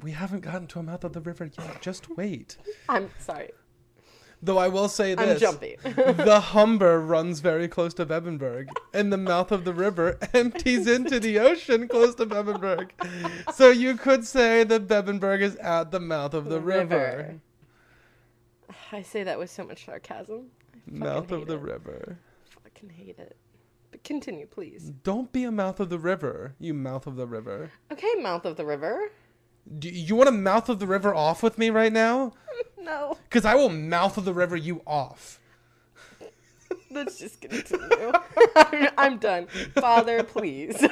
We 0.00 0.12
haven't 0.12 0.40
gotten 0.40 0.66
to 0.68 0.78
a 0.78 0.82
mouth 0.82 1.04
of 1.04 1.12
the 1.12 1.20
river 1.20 1.50
yet. 1.58 1.82
Just 1.82 2.16
wait. 2.16 2.56
I'm 2.88 3.10
sorry. 3.18 3.50
Though 4.44 4.58
I 4.58 4.66
will 4.66 4.88
say 4.88 5.14
this. 5.14 5.34
I'm 5.34 5.38
jumpy. 5.38 5.76
the 5.84 6.40
Humber 6.40 7.00
runs 7.00 7.38
very 7.38 7.68
close 7.68 7.94
to 7.94 8.04
Bebbanburg, 8.04 8.70
and 8.92 9.12
the 9.12 9.16
mouth 9.16 9.52
of 9.52 9.64
the 9.64 9.72
river 9.72 10.18
empties 10.34 10.88
into 10.88 11.20
the 11.20 11.38
ocean 11.38 11.86
close 11.86 12.16
to 12.16 12.26
Bebbanburg. 12.26 12.90
So 13.54 13.70
you 13.70 13.96
could 13.96 14.26
say 14.26 14.64
that 14.64 14.88
Bebbanburg 14.88 15.42
is 15.42 15.54
at 15.56 15.92
the 15.92 16.00
mouth 16.00 16.34
of 16.34 16.46
the 16.46 16.60
river. 16.60 16.96
River. 16.96 17.40
I 18.90 19.02
say 19.02 19.22
that 19.22 19.38
with 19.38 19.50
so 19.50 19.64
much 19.64 19.84
sarcasm. 19.84 20.50
Mouth 20.86 21.30
of 21.30 21.46
the 21.46 21.54
it. 21.54 21.60
river. 21.60 22.18
Fucking 22.64 22.90
hate 22.90 23.18
it. 23.20 23.36
But 23.92 24.02
continue, 24.02 24.46
please. 24.46 24.90
Don't 25.04 25.30
be 25.30 25.44
a 25.44 25.52
mouth 25.52 25.78
of 25.78 25.88
the 25.88 25.98
river, 25.98 26.54
you 26.58 26.74
mouth 26.74 27.06
of 27.06 27.14
the 27.14 27.26
river. 27.26 27.70
Okay, 27.92 28.14
mouth 28.18 28.44
of 28.44 28.56
the 28.56 28.64
river. 28.66 29.12
Do 29.78 29.88
you 29.88 30.14
want 30.14 30.28
to 30.28 30.32
mouth 30.32 30.68
of 30.68 30.78
the 30.78 30.86
river 30.86 31.14
off 31.14 31.42
with 31.42 31.58
me 31.58 31.70
right 31.70 31.92
now? 31.92 32.32
No, 32.82 33.16
Because 33.28 33.44
I 33.44 33.54
will 33.54 33.68
mouth 33.68 34.18
of 34.18 34.24
the 34.24 34.34
river 34.34 34.56
you 34.56 34.82
off. 34.88 35.38
let's 36.90 37.16
just 37.16 37.40
continue. 37.40 38.12
I'm, 38.56 38.88
I'm 38.98 39.18
done. 39.18 39.46
Father, 39.46 40.24
please. 40.24 40.84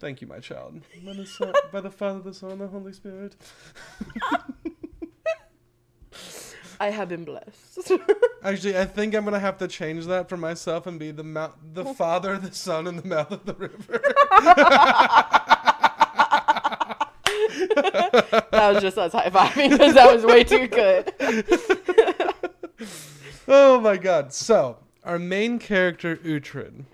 Thank 0.00 0.22
you, 0.22 0.26
my 0.26 0.38
child. 0.38 0.80
By 1.04 1.12
the, 1.12 1.26
son, 1.26 1.52
by 1.70 1.82
the 1.82 1.90
Father, 1.90 2.20
the 2.20 2.32
Son, 2.32 2.52
and 2.52 2.60
the 2.62 2.68
Holy 2.68 2.94
Spirit. 2.94 3.36
I 6.80 6.90
have 6.90 7.08
been 7.10 7.24
blessed. 7.24 7.92
Actually, 8.42 8.78
I 8.78 8.86
think 8.86 9.14
I'm 9.14 9.24
gonna 9.24 9.38
have 9.38 9.58
to 9.58 9.68
change 9.68 10.06
that 10.06 10.28
for 10.28 10.36
myself 10.36 10.86
and 10.86 10.98
be 10.98 11.10
the 11.10 11.24
mouth, 11.24 11.52
the 11.72 11.84
Father, 11.84 12.38
the 12.38 12.52
Son, 12.52 12.86
and 12.86 12.98
the 12.98 13.06
mouth 13.06 13.30
of 13.30 13.44
the 13.44 13.54
river. 13.54 14.00
That 17.76 18.72
was 18.72 18.82
just 18.82 18.98
us 18.98 19.12
high 19.12 19.30
fiving 19.30 19.70
because 19.70 19.94
that 19.94 20.12
was 20.12 20.24
way 20.24 20.44
too 20.44 20.66
good. 20.66 21.12
oh 23.48 23.80
my 23.80 23.96
God! 23.96 24.32
So 24.32 24.78
our 25.04 25.18
main 25.18 25.58
character 25.58 26.16
Uhtred 26.16 26.84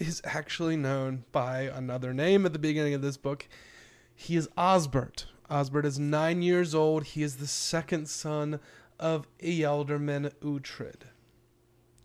is 0.00 0.22
actually 0.24 0.76
known 0.76 1.24
by 1.30 1.62
another 1.62 2.14
name 2.14 2.46
at 2.46 2.52
the 2.52 2.58
beginning 2.58 2.94
of 2.94 3.02
this 3.02 3.16
book. 3.16 3.46
He 4.14 4.34
is 4.34 4.48
Osbert. 4.56 5.26
Osbert 5.50 5.84
is 5.84 5.98
nine 5.98 6.42
years 6.42 6.74
old. 6.74 7.04
He 7.04 7.22
is 7.22 7.36
the 7.36 7.46
second 7.46 8.08
son 8.08 8.60
of 8.98 9.28
Ealdorman 9.40 10.32
Uhtred, 10.42 11.02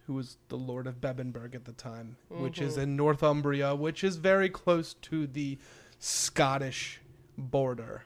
who 0.05 0.13
was 0.13 0.37
the 0.49 0.57
Lord 0.57 0.87
of 0.87 1.01
Bebbanburg 1.01 1.55
at 1.55 1.65
the 1.65 1.73
time, 1.73 2.17
which 2.29 2.59
is 2.59 2.73
mm-hmm. 2.73 2.83
in 2.83 2.95
Northumbria, 2.95 3.75
which 3.75 4.03
is 4.03 4.17
very 4.17 4.49
close 4.49 4.93
to 4.95 5.25
the 5.25 5.57
Scottish 5.99 7.01
border. 7.37 8.03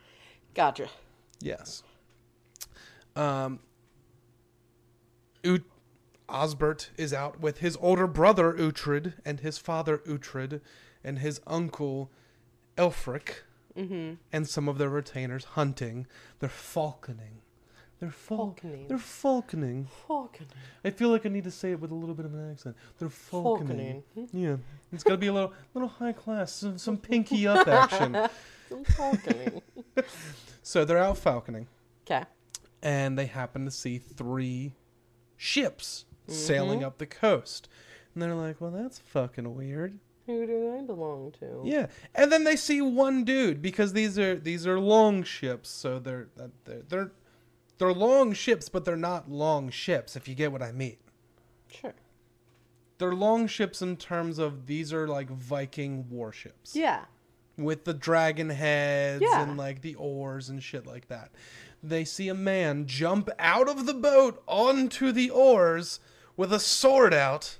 Gotcha. 0.53 0.89
Yes. 1.41 1.83
Um, 3.15 3.59
Ut- 5.45 5.61
Osbert 6.27 6.89
is 6.97 7.13
out 7.13 7.39
with 7.39 7.59
his 7.59 7.77
older 7.81 8.07
brother 8.07 8.53
Uhtred 8.53 9.13
and 9.25 9.39
his 9.39 9.57
father 9.57 9.99
Uhtred 9.99 10.61
and 11.03 11.19
his 11.19 11.41
uncle 11.47 12.11
Elfric 12.77 13.29
Mm-hmm. 13.77 14.15
and 14.33 14.47
some 14.47 14.67
of 14.67 14.77
their 14.77 14.89
retainers 14.89 15.43
hunting. 15.45 16.05
They're 16.39 16.49
falconing. 16.49 17.39
They're 17.99 18.09
fal- 18.11 18.55
Falconing. 18.59 18.87
They're 18.89 18.97
falconing. 18.97 19.85
Falconing. 20.09 20.47
I 20.83 20.89
feel 20.89 21.09
like 21.09 21.25
I 21.25 21.29
need 21.29 21.43
to 21.45 21.51
say 21.51 21.71
it 21.71 21.79
with 21.79 21.91
a 21.91 21.95
little 21.95 22.15
bit 22.15 22.25
of 22.25 22.33
an 22.33 22.51
accent. 22.51 22.75
They're 22.97 23.07
falconing. 23.09 24.03
Falconing. 24.17 24.27
Yeah, 24.33 24.57
it's 24.91 25.03
got 25.03 25.11
to 25.11 25.17
be 25.17 25.27
a 25.27 25.33
little, 25.33 25.53
little 25.73 25.87
high 25.87 26.11
class, 26.13 26.51
some, 26.51 26.77
some 26.77 26.97
pinky 26.97 27.47
up 27.47 27.67
action. 27.69 28.17
Some 28.69 28.85
falconing. 28.85 29.61
So 30.61 30.85
they're 30.85 30.99
out 30.99 31.17
falconing. 31.17 31.65
Okay. 32.05 32.25
and 32.83 33.17
they 33.17 33.25
happen 33.25 33.65
to 33.65 33.71
see 33.71 33.97
three 33.97 34.73
ships 35.35 36.05
mm-hmm. 36.23 36.33
sailing 36.33 36.83
up 36.83 36.99
the 36.99 37.05
coast. 37.07 37.67
And 38.13 38.21
they're 38.21 38.35
like, 38.35 38.61
well, 38.61 38.71
that's 38.71 38.99
fucking 38.99 39.55
weird. 39.55 39.97
Who 40.27 40.45
do 40.45 40.77
I 40.77 40.81
belong 40.83 41.33
to? 41.39 41.61
Yeah. 41.63 41.87
And 42.13 42.31
then 42.31 42.43
they 42.43 42.55
see 42.55 42.81
one 42.81 43.23
dude 43.23 43.61
because 43.63 43.93
these 43.93 44.19
are 44.19 44.35
these 44.35 44.67
are 44.67 44.79
long 44.79 45.23
ships, 45.23 45.69
so 45.69 45.97
they're 45.97 46.27
they're 46.65 46.83
they're, 46.87 47.11
they're 47.79 47.93
long 47.93 48.33
ships, 48.33 48.69
but 48.69 48.85
they're 48.85 48.95
not 48.95 49.31
long 49.31 49.71
ships 49.71 50.15
if 50.15 50.27
you 50.27 50.35
get 50.35 50.51
what 50.51 50.61
I 50.61 50.71
mean. 50.71 50.97
Sure. 51.67 51.95
They're 52.99 53.15
long 53.15 53.47
ships 53.47 53.81
in 53.81 53.97
terms 53.97 54.37
of 54.37 54.67
these 54.67 54.93
are 54.93 55.07
like 55.07 55.31
Viking 55.31 56.05
warships. 56.11 56.75
Yeah. 56.75 57.05
With 57.63 57.85
the 57.85 57.93
dragon 57.93 58.49
heads 58.49 59.21
Yeah. 59.25 59.41
and 59.43 59.57
like 59.57 59.81
the 59.81 59.95
oars 59.95 60.49
and 60.49 60.61
shit 60.63 60.85
like 60.87 61.07
that. 61.09 61.31
They 61.81 62.03
see 62.05 62.27
a 62.27 62.33
man 62.33 62.85
jump 62.87 63.29
out 63.39 63.69
of 63.69 63.85
the 63.85 63.93
boat 63.93 64.43
onto 64.47 65.11
the 65.11 65.29
oars 65.29 65.99
with 66.35 66.51
a 66.51 66.59
sword 66.59 67.13
out, 67.13 67.57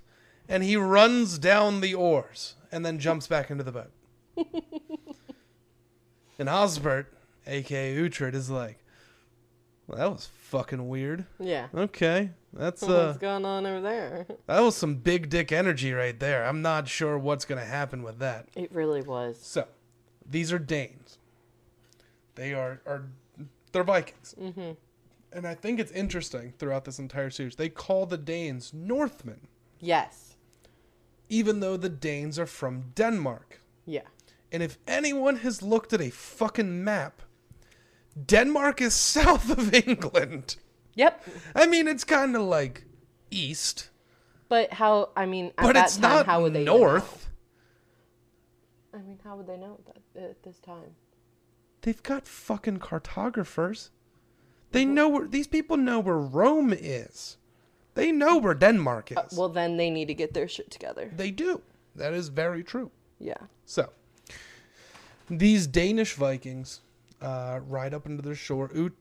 and 0.48 0.63
he 0.63 0.75
runs 0.75 1.38
down 1.39 1.82
the 1.82 1.94
oars 1.96 2.56
and 2.72 2.86
then 2.86 3.00
jumps 3.00 3.27
back 3.27 3.50
into 3.50 3.63
the 3.63 3.72
boat. 3.72 3.91
and 6.38 6.50
Osbert, 6.50 7.06
aka 7.48 7.96
Uhtred, 7.96 8.34
is 8.34 8.50
like, 8.50 8.77
well, 9.88 9.98
that 9.98 10.12
was 10.12 10.29
fucking 10.41 10.88
weird. 10.88 11.25
Yeah. 11.39 11.68
Okay, 11.74 12.32
that's 12.53 12.84
uh, 12.84 13.08
What's 13.08 13.18
going 13.20 13.46
on 13.46 13.65
over 13.65 13.82
there? 13.82 14.25
that 14.48 14.60
was 14.62 14.75
some 14.75 14.96
big 14.96 15.29
dick 15.29 15.51
energy 15.51 15.94
right 15.94 16.20
there. 16.20 16.46
I'm 16.46 16.62
not 16.62 16.88
sure 16.88 17.18
what's 17.18 17.46
gonna 17.46 17.65
happen 17.65 18.03
with 18.03 18.20
that. 18.20 18.48
It 18.56 18.72
really 18.74 19.01
was. 19.01 19.39
So, 19.41 19.65
these 20.29 20.51
are 20.51 20.59
Danes. 20.59 21.17
They 22.36 22.53
are 22.53 22.81
are 22.86 23.03
they're 23.71 23.83
Vikings. 23.83 24.36
Mm-hmm. 24.39 24.71
And 25.31 25.48
I 25.48 25.53
think 25.53 25.79
it's 25.79 25.91
interesting 25.91 26.53
throughout 26.57 26.86
this 26.86 26.98
entire 27.00 27.29
series. 27.29 27.55
They 27.55 27.69
call 27.69 28.05
the 28.07 28.17
Danes 28.17 28.74
Northmen, 28.74 29.41
Yes. 29.79 30.36
even 31.29 31.59
though 31.59 31.77
the 31.77 31.89
Danes 31.89 32.39
are 32.39 32.48
from 32.48 32.91
Denmark. 32.95 33.62
Yeah. 33.86 34.07
And 34.51 34.63
if 34.63 34.79
anyone 34.88 35.38
has 35.38 35.62
looked 35.62 35.93
at 35.93 36.01
a 36.01 36.09
fucking 36.09 36.83
map, 36.83 37.21
Denmark 38.25 38.81
is 38.81 38.93
south 39.13 39.51
of 39.51 39.71
England. 39.74 40.55
Yep. 40.95 41.24
I 41.55 41.67
mean, 41.67 41.88
it's 41.88 42.03
kind 42.03 42.36
of 42.36 42.41
like 42.41 42.86
east, 43.29 43.89
But 44.50 44.74
how? 44.74 45.09
I 45.15 45.27
mean, 45.27 45.51
at 45.59 45.63
but 45.63 45.74
that 45.75 45.86
it's 45.86 45.98
time, 45.98 46.01
not 46.15 46.25
how 46.25 46.41
would 46.41 46.53
they 46.53 46.63
north. 46.63 47.28
I 48.93 48.98
mean, 48.98 49.19
how 49.24 49.36
would 49.38 49.48
they 49.48 49.58
know 49.58 49.79
that 50.13 50.22
at 50.22 50.43
this 50.43 50.60
time? 50.60 50.96
They've 51.81 52.01
got 52.03 52.27
fucking 52.27 52.79
cartographers. 52.79 53.91
They 54.72 54.86
know 54.86 55.10
where 55.10 55.27
these 55.27 55.48
people 55.48 55.77
know 55.77 56.00
where 56.00 56.17
Rome 56.17 56.74
is. 56.74 57.38
They 57.96 58.12
know 58.12 58.38
where 58.38 58.53
Denmark 58.53 59.12
is. 59.12 59.17
Uh, 59.17 59.27
well, 59.36 59.50
then 59.50 59.77
they 59.77 59.89
need 59.89 60.08
to 60.08 60.13
get 60.13 60.34
their 60.34 60.48
shit 60.48 60.69
together. 60.72 61.12
they 61.15 61.31
do. 61.31 61.62
That 61.96 62.13
is 62.13 62.29
very 62.29 62.63
true. 62.63 62.91
Yeah. 63.19 63.34
So, 63.65 63.89
these 65.29 65.67
Danish 65.67 66.13
Vikings 66.13 66.81
uh, 67.22 67.60
ride 67.67 67.93
up 67.93 68.05
into 68.05 68.22
their 68.22 68.36
shore. 68.36 68.69
Ut- 68.75 68.93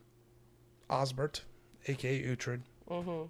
Osbert, 0.90 1.42
aka 1.86 2.34
Uhtred, 2.34 2.62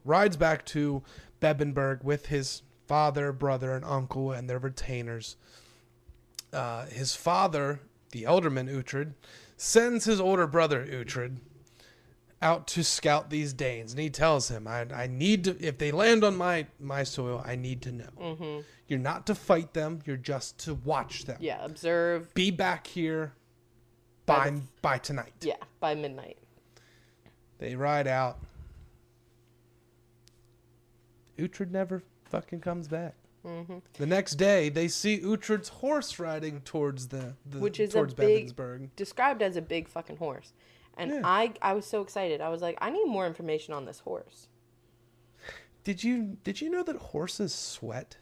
rides 0.05 0.37
back 0.37 0.65
to 0.67 1.03
Bebbanburg 1.41 2.05
with 2.05 2.27
his 2.27 2.63
father, 2.87 3.33
brother, 3.33 3.73
and 3.73 3.85
uncle 3.85 4.31
and 4.33 4.49
their 4.49 4.59
retainers. 4.61 5.37
Uh, 6.53 6.87
his 6.87 7.15
father, 7.15 7.81
the 8.13 8.23
ealdorman 8.25 8.69
Uhtred, 8.69 9.13
sends 9.57 10.05
his 10.05 10.21
older 10.21 10.47
brother 10.47 10.87
Uhtred 10.87 11.39
out 12.41 12.67
to 12.69 12.85
scout 12.85 13.31
these 13.31 13.53
Danes, 13.53 13.93
and 13.93 14.01
he 14.01 14.11
tells 14.11 14.49
him, 14.49 14.67
"I, 14.67 14.87
I 14.95 15.07
need 15.09 15.45
to. 15.45 15.57
If 15.61 15.79
they 15.79 15.91
land 15.91 16.25
on 16.25 16.37
my 16.37 16.67
my 16.79 17.03
soil, 17.03 17.43
I 17.45 17.57
need 17.57 17.83
to 17.83 17.93
know. 17.93 18.11
Mm-hmm. 18.21 18.61
You're 18.87 18.99
not 18.99 19.27
to 19.27 19.35
fight 19.35 19.75
them. 19.75 20.01
You're 20.07 20.17
just 20.17 20.59
to 20.61 20.75
watch 20.75 21.25
them. 21.25 21.37
Yeah. 21.41 21.65
Observe. 21.65 22.33
Be 22.35 22.51
back 22.51 22.87
here 22.87 23.33
By 24.25 24.51
by 24.51 24.61
by 24.83 24.99
tonight." 24.99 25.35
Yeah. 25.41 25.57
By 25.81 25.95
midnight. 25.95 26.39
They 27.59 27.75
ride 27.75 28.07
out. 28.07 28.39
Uhtred 31.37 31.71
never 31.71 32.03
fucking 32.25 32.61
comes 32.61 32.89
back. 32.89 33.15
Mm-hmm. 33.47 33.79
The 33.95 34.07
next 34.07 34.35
day, 34.35 34.69
they 34.69 34.89
see 34.89 35.21
Uhtred's 35.21 35.69
horse 35.69 36.19
riding 36.19 36.61
towards 36.63 37.09
the, 37.09 37.35
the 37.47 37.59
Which 37.59 37.79
is 37.81 37.91
a 37.91 37.99
towards 37.99 38.15
big- 38.15 38.55
Bebensburg. 38.55 38.91
Described 38.97 39.43
as 39.43 39.57
a 39.57 39.63
big 39.63 39.89
fucking 39.89 40.17
horse, 40.17 40.53
and 40.97 41.11
Yeah. 41.11 41.21
I 41.25 41.53
I 41.63 41.73
was 41.75 41.87
so 41.87 42.01
excited. 42.03 42.41
I 42.41 42.49
was 42.49 42.61
like, 42.63 42.77
I 42.81 42.91
need 42.91 43.07
more 43.07 43.27
information 43.27 43.75
on 43.75 43.85
this 43.85 44.01
horse. 44.01 44.49
Did 45.85 46.05
you 46.05 46.37
did 46.45 46.61
you 46.61 46.69
know 46.71 46.83
that 46.83 46.97
horses 46.97 47.55
sweat? 47.55 48.17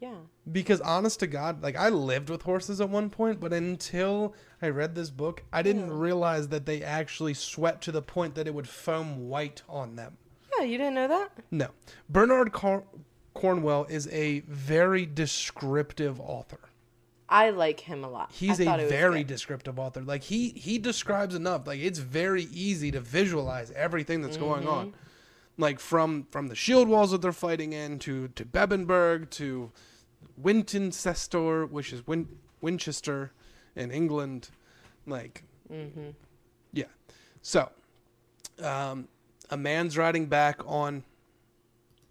Yeah. 0.00 0.16
Because 0.50 0.80
honest 0.80 1.20
to 1.20 1.26
God, 1.26 1.62
like 1.62 1.76
I 1.76 1.88
lived 1.88 2.28
with 2.28 2.42
horses 2.42 2.80
at 2.80 2.88
one 2.90 3.08
point, 3.08 3.40
but 3.40 3.52
until 3.52 4.34
I 4.60 4.68
read 4.68 4.94
this 4.94 5.10
book, 5.10 5.44
I 5.52 5.62
didn't 5.62 5.88
Yeah. 5.88 5.96
realize 5.98 6.48
that 6.48 6.66
they 6.66 6.82
actually 6.82 7.34
sweat 7.34 7.80
to 7.82 7.92
the 7.92 8.02
point 8.02 8.34
that 8.34 8.46
it 8.46 8.54
would 8.54 8.68
foam 8.68 9.28
white 9.28 9.62
on 9.68 9.96
them. 9.96 10.16
Yeah. 10.58 10.64
You 10.64 10.76
didn't 10.78 10.94
know 10.94 11.08
that? 11.08 11.30
No. 11.50 11.68
Bernard 12.08 12.52
Cor- 12.52 12.84
Cornwell 13.34 13.84
is 13.88 14.08
a 14.08 14.40
very 14.40 15.06
descriptive 15.06 16.20
author. 16.20 16.58
I 17.28 17.48
like 17.50 17.80
him 17.80 18.04
a 18.04 18.10
lot. 18.10 18.30
He's 18.32 18.60
a 18.60 18.64
very 18.88 19.24
descriptive 19.24 19.78
author. 19.78 20.02
Like 20.02 20.22
he 20.22 20.50
he 20.50 20.78
describes 20.78 21.34
enough. 21.34 21.66
Like 21.66 21.80
it's 21.80 21.98
very 21.98 22.44
easy 22.52 22.90
to 22.90 23.00
visualize 23.00 23.70
everything 23.70 24.20
that's 24.20 24.36
going 24.36 24.62
Mm-hmm. 24.64 24.68
on. 24.70 24.94
Like 25.56 25.80
from 25.80 26.26
from 26.30 26.48
the 26.48 26.54
shield 26.54 26.88
walls 26.88 27.10
that 27.12 27.22
they're 27.22 27.32
fighting 27.32 27.72
in 27.72 27.98
to 28.00 28.28
to 28.28 28.44
Bebbanburg 28.44 29.30
to 29.30 29.70
Wintanceaster, 30.40 31.68
which 31.70 31.92
is 31.92 32.06
Win- 32.06 32.38
Winchester 32.60 33.32
in 33.76 33.90
England. 33.90 34.50
Like 35.06 35.42
Mm-hmm. 35.72 36.10
yeah. 36.72 36.84
So, 37.40 37.70
um, 38.62 39.08
a 39.48 39.56
man's 39.56 39.96
riding 39.96 40.26
back 40.26 40.60
on 40.66 41.02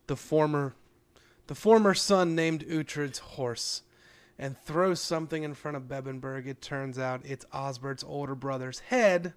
the 0.07 0.15
former, 0.15 0.73
the 1.51 1.55
former 1.55 1.93
son 1.93 2.33
named 2.33 2.65
Uhtred's 2.65 3.19
horse, 3.19 3.81
and 4.39 4.57
throws 4.57 5.01
something 5.01 5.43
in 5.43 5.53
front 5.53 5.75
of 5.75 5.83
Bebbanburg. 5.83 6.47
It 6.47 6.61
turns 6.61 6.97
out 6.97 7.25
it's 7.25 7.43
Osbert's 7.53 8.05
older 8.05 8.35
brother's 8.35 8.79
head. 8.79 9.33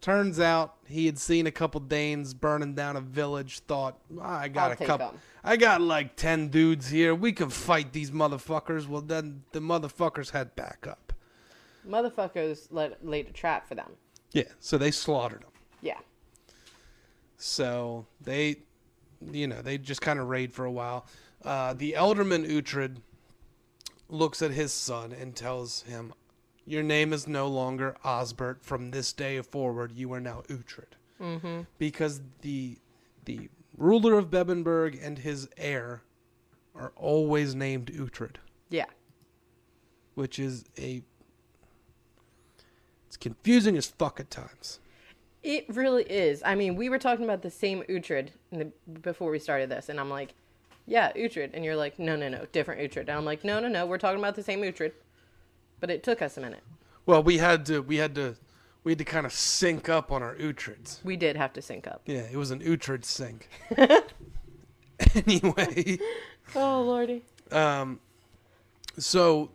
Turns 0.00 0.38
out 0.38 0.76
he 0.86 1.06
had 1.06 1.18
seen 1.18 1.48
a 1.48 1.50
couple 1.50 1.80
Danes 1.80 2.32
burning 2.32 2.76
down 2.76 2.94
a 2.94 3.00
village. 3.00 3.58
Thought 3.58 3.98
"Ah, 4.20 4.42
I 4.42 4.46
got 4.46 4.66
I'll 4.66 4.72
a 4.74 4.76
couple. 4.76 4.86
couple. 4.86 5.08
'em." 5.14 5.20
I 5.42 5.56
got 5.56 5.80
like 5.80 6.14
ten 6.14 6.46
dudes 6.46 6.90
here. 6.90 7.12
We 7.12 7.32
can 7.32 7.50
fight 7.50 7.92
these 7.92 8.12
motherfuckers. 8.12 8.86
Well, 8.86 9.02
then 9.02 9.42
the 9.50 9.58
motherfuckers 9.58 10.30
had 10.30 10.54
backup. 10.54 11.12
Motherfuckers 11.84 12.68
let, 12.70 13.04
laid 13.04 13.26
a 13.26 13.32
trap 13.32 13.66
for 13.66 13.74
them. 13.74 13.90
Yeah, 14.30 14.44
so 14.60 14.78
they 14.78 14.92
slaughtered 14.92 15.42
them. 15.42 15.50
Yeah. 15.82 15.98
So 17.36 18.06
they, 18.20 18.58
you 19.32 19.46
know, 19.46 19.62
they 19.62 19.78
just 19.78 20.00
kind 20.00 20.18
of 20.18 20.28
raid 20.28 20.52
for 20.52 20.64
a 20.64 20.70
while. 20.72 21.06
Uh, 21.44 21.74
the 21.74 21.92
ealdorman 21.92 22.46
Uhtred 22.48 22.96
looks 24.08 24.42
at 24.42 24.50
his 24.50 24.72
son 24.72 25.12
and 25.12 25.34
tells 25.36 25.82
him, 25.82 26.12
"Your 26.64 26.82
name 26.82 27.12
is 27.12 27.26
no 27.28 27.46
longer 27.48 27.96
Osbert. 28.04 28.62
From 28.62 28.90
this 28.90 29.12
day 29.12 29.40
forward, 29.42 29.92
you 29.92 30.12
are 30.12 30.20
now 30.20 30.42
Uhtred." 30.48 30.94
Mm-hmm. 31.20 31.62
Because 31.78 32.20
the 32.42 32.78
the 33.24 33.48
ruler 33.76 34.18
of 34.18 34.30
Bebbanburg 34.30 34.98
and 35.02 35.18
his 35.18 35.48
heir 35.56 36.02
are 36.74 36.92
always 36.96 37.54
named 37.54 37.90
Uhtred, 37.92 38.36
Yeah. 38.70 38.86
which 40.14 40.38
is 40.38 40.64
a 40.78 41.02
It's 43.06 43.16
confusing 43.16 43.76
as 43.76 43.86
fuck 43.86 44.18
at 44.18 44.30
times. 44.30 44.80
It 45.44 45.66
really 45.68 46.04
is. 46.04 46.42
I 46.44 46.54
mean, 46.54 46.74
we 46.74 46.88
were 46.88 46.98
talking 46.98 47.24
about 47.24 47.42
the 47.42 47.50
same 47.50 47.82
Uhtred 47.88 48.30
in 48.50 48.58
the, 48.58 48.64
before 49.00 49.30
we 49.30 49.38
started 49.38 49.68
this, 49.70 49.88
and 49.90 50.00
I'm 50.00 50.08
like, 50.10 50.34
yeah, 50.86 51.12
Uhtred. 51.12 51.50
And 51.54 51.64
you're 51.64 51.76
like, 51.76 51.98
no, 51.98 52.16
no, 52.16 52.28
no, 52.28 52.46
different 52.50 52.80
Uhtred. 52.80 53.00
And 53.02 53.10
I'm 53.10 53.24
like, 53.26 53.44
no, 53.44 53.60
no, 53.60 53.68
no, 53.68 53.84
we're 53.86 53.98
talking 53.98 54.18
about 54.18 54.34
the 54.34 54.42
same 54.42 54.62
Uhtred. 54.62 54.92
But 55.80 55.90
it 55.90 56.02
took 56.02 56.22
us 56.22 56.36
a 56.38 56.40
minute. 56.40 56.62
Well, 57.06 57.22
we 57.22 57.36
had 57.38 57.66
to 57.66 57.80
we 57.80 57.96
had 57.96 58.14
to 58.14 58.36
we 58.84 58.92
had 58.92 58.98
to 58.98 59.04
kind 59.04 59.26
of 59.26 59.32
sync 59.32 59.88
up 59.90 60.10
on 60.10 60.22
our 60.22 60.34
Uhtreds. 60.36 61.04
We 61.04 61.16
did 61.16 61.36
have 61.36 61.52
to 61.54 61.62
sync 61.62 61.86
up. 61.86 62.00
Yeah, 62.06 62.22
it 62.32 62.36
was 62.36 62.50
an 62.50 62.60
Uhtred 62.60 63.04
sync. 63.04 63.48
anyway, 65.26 65.98
Oh, 66.54 66.82
Lordy. 66.82 67.22
um, 67.50 68.00
so 68.98 69.50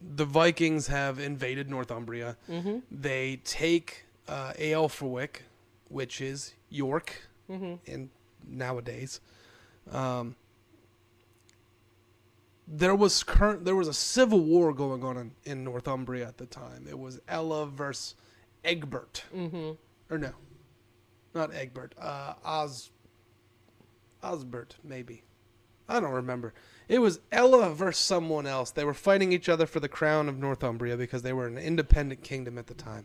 the 0.00 0.24
Vikings 0.24 0.86
have 0.88 1.18
invaded 1.18 1.68
Northumbria. 1.68 2.36
Mm-hmm. 2.48 2.78
They 2.90 3.40
take 3.44 4.04
uh, 4.28 4.52
Eoferwic, 4.58 5.40
which 5.88 6.20
is 6.20 6.54
York, 6.70 7.22
Mm-hmm. 7.50 7.74
in 7.90 8.10
nowadays. 8.48 9.20
Um, 9.90 10.36
there 12.68 12.94
was 12.94 13.24
current 13.24 13.64
there 13.64 13.74
was 13.74 13.88
a 13.88 13.92
civil 13.92 14.38
war 14.38 14.72
going 14.72 15.02
on 15.02 15.16
in, 15.16 15.30
in 15.44 15.64
Northumbria 15.64 16.28
at 16.28 16.38
the 16.38 16.46
time. 16.46 16.86
It 16.88 16.96
was 16.98 17.20
Ella 17.26 17.66
versus 17.66 18.14
Egbert. 18.64 19.24
Mm-hmm. 19.34 19.72
Or 20.14 20.18
no. 20.18 20.30
Not 21.34 21.52
Egbert. 21.52 21.94
Uh 22.00 22.34
Oz 22.44 22.90
Osbert, 24.22 24.76
maybe. 24.84 25.22
I 25.88 25.98
don't 25.98 26.12
remember. 26.12 26.54
It 26.90 26.98
was 26.98 27.20
Ella 27.30 27.72
versus 27.72 28.04
someone 28.04 28.48
else. 28.48 28.72
They 28.72 28.84
were 28.84 28.94
fighting 28.94 29.30
each 29.30 29.48
other 29.48 29.64
for 29.64 29.78
the 29.78 29.88
crown 29.88 30.28
of 30.28 30.38
Northumbria 30.38 30.96
because 30.96 31.22
they 31.22 31.32
were 31.32 31.46
an 31.46 31.56
independent 31.56 32.24
kingdom 32.24 32.58
at 32.58 32.66
the 32.66 32.74
time. 32.74 33.04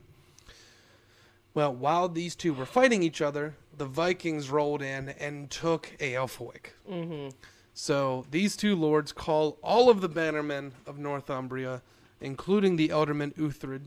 Well, 1.53 1.71
while 1.71 2.09
these 2.09 2.35
two 2.35 2.51
were 2.51 2.65
fighting 2.65 3.03
each 3.03 3.21
other, 3.21 3.53
the 3.77 3.85
Vikings 3.85 4.49
rolled 4.49 4.81
in 4.81 5.09
and 5.09 5.51
took 5.51 5.95
Eoferwic. 5.99 6.71
Mm-hmm. 6.89 7.29
So 7.75 8.25
these 8.31 8.57
two 8.57 8.75
lords 8.75 9.11
call 9.11 9.59
all 9.61 9.91
of 9.91 10.01
the 10.01 10.09
bannermen 10.09 10.71
of 10.87 10.97
Northumbria, 10.97 11.83
including 12.19 12.77
the 12.77 12.89
ealdorman 12.89 13.35
Uhtred, 13.35 13.81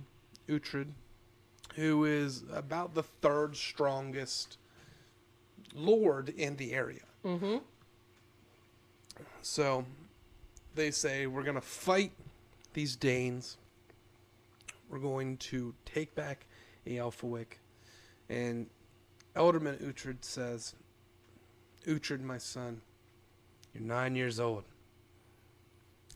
Uhtred, 0.48 0.92
who 1.74 2.04
is 2.04 2.44
about 2.52 2.94
the 2.94 3.02
third 3.02 3.56
strongest 3.56 4.58
lord 5.74 6.28
in 6.28 6.54
the 6.54 6.72
area. 6.72 7.02
Mm-hmm. 7.24 7.56
So 9.48 9.86
they 10.74 10.90
say, 10.90 11.26
We're 11.26 11.42
going 11.42 11.54
to 11.54 11.62
fight 11.62 12.12
these 12.74 12.96
Danes. 12.96 13.56
We're 14.90 14.98
going 14.98 15.38
to 15.38 15.74
take 15.86 16.14
back 16.14 16.46
Eoferwic. 16.86 17.56
And 18.28 18.66
Ealdorman 19.34 19.82
Uhtred 19.82 20.18
says, 20.20 20.74
Uhtred, 21.86 22.20
my 22.20 22.36
son, 22.36 22.82
you're 23.72 23.82
nine 23.82 24.14
years 24.14 24.38
old. 24.38 24.64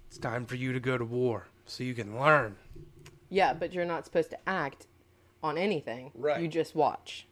It's 0.09 0.19
time 0.19 0.45
for 0.45 0.57
you 0.57 0.75
to 0.75 0.81
go 0.81 0.99
to 0.99 1.05
war 1.05 1.49
so 1.65 1.85
you 1.85 1.95
can 1.95 2.21
learn. 2.21 2.57
Yeah, 3.31 3.55
but 3.55 3.73
you're 3.73 3.87
not 3.87 4.05
supposed 4.05 4.29
to 4.31 4.39
act 4.47 4.87
on 5.43 5.57
anything. 5.57 6.11
Right. 6.15 6.43
You 6.43 6.49
just 6.49 6.75
watch. 6.75 7.27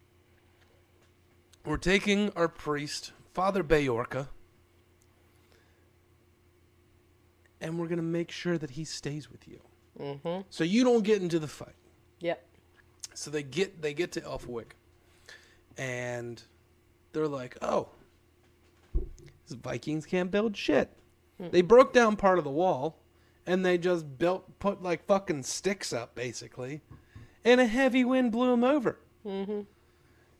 We're 1.66 1.76
taking 1.76 2.30
our 2.30 2.48
priest, 2.48 3.12
Father 3.34 3.62
Beocca, 3.62 4.28
and 7.60 7.78
we're 7.78 7.86
going 7.86 7.98
to 7.98 8.02
make 8.02 8.30
sure 8.30 8.58
that 8.58 8.70
he 8.70 8.84
stays 8.84 9.30
with 9.30 9.46
you. 9.46 9.60
Mm-hmm. 9.98 10.42
So 10.50 10.64
you 10.64 10.84
don't 10.84 11.04
get 11.04 11.20
into 11.20 11.38
the 11.38 11.48
fight. 11.48 11.74
Yep. 12.20 12.44
So 13.14 13.30
they 13.30 13.42
get 13.42 13.82
they 13.82 13.92
get 13.92 14.12
to 14.12 14.20
Elfwick, 14.20 14.72
and 15.76 16.42
they're 17.12 17.28
like, 17.28 17.56
"Oh, 17.60 17.88
these 18.94 19.58
Vikings 19.62 20.06
can't 20.06 20.30
build 20.30 20.56
shit." 20.56 20.90
They 21.38 21.62
broke 21.62 21.94
down 21.94 22.16
part 22.16 22.36
of 22.36 22.44
the 22.44 22.50
wall, 22.50 22.98
and 23.46 23.64
they 23.64 23.78
just 23.78 24.18
built 24.18 24.58
put 24.58 24.82
like 24.82 25.06
fucking 25.06 25.42
sticks 25.42 25.92
up 25.92 26.14
basically, 26.14 26.82
and 27.44 27.60
a 27.60 27.66
heavy 27.66 28.04
wind 28.04 28.30
blew 28.32 28.50
them 28.50 28.62
over. 28.62 28.98
Mm-hmm. 29.26 29.60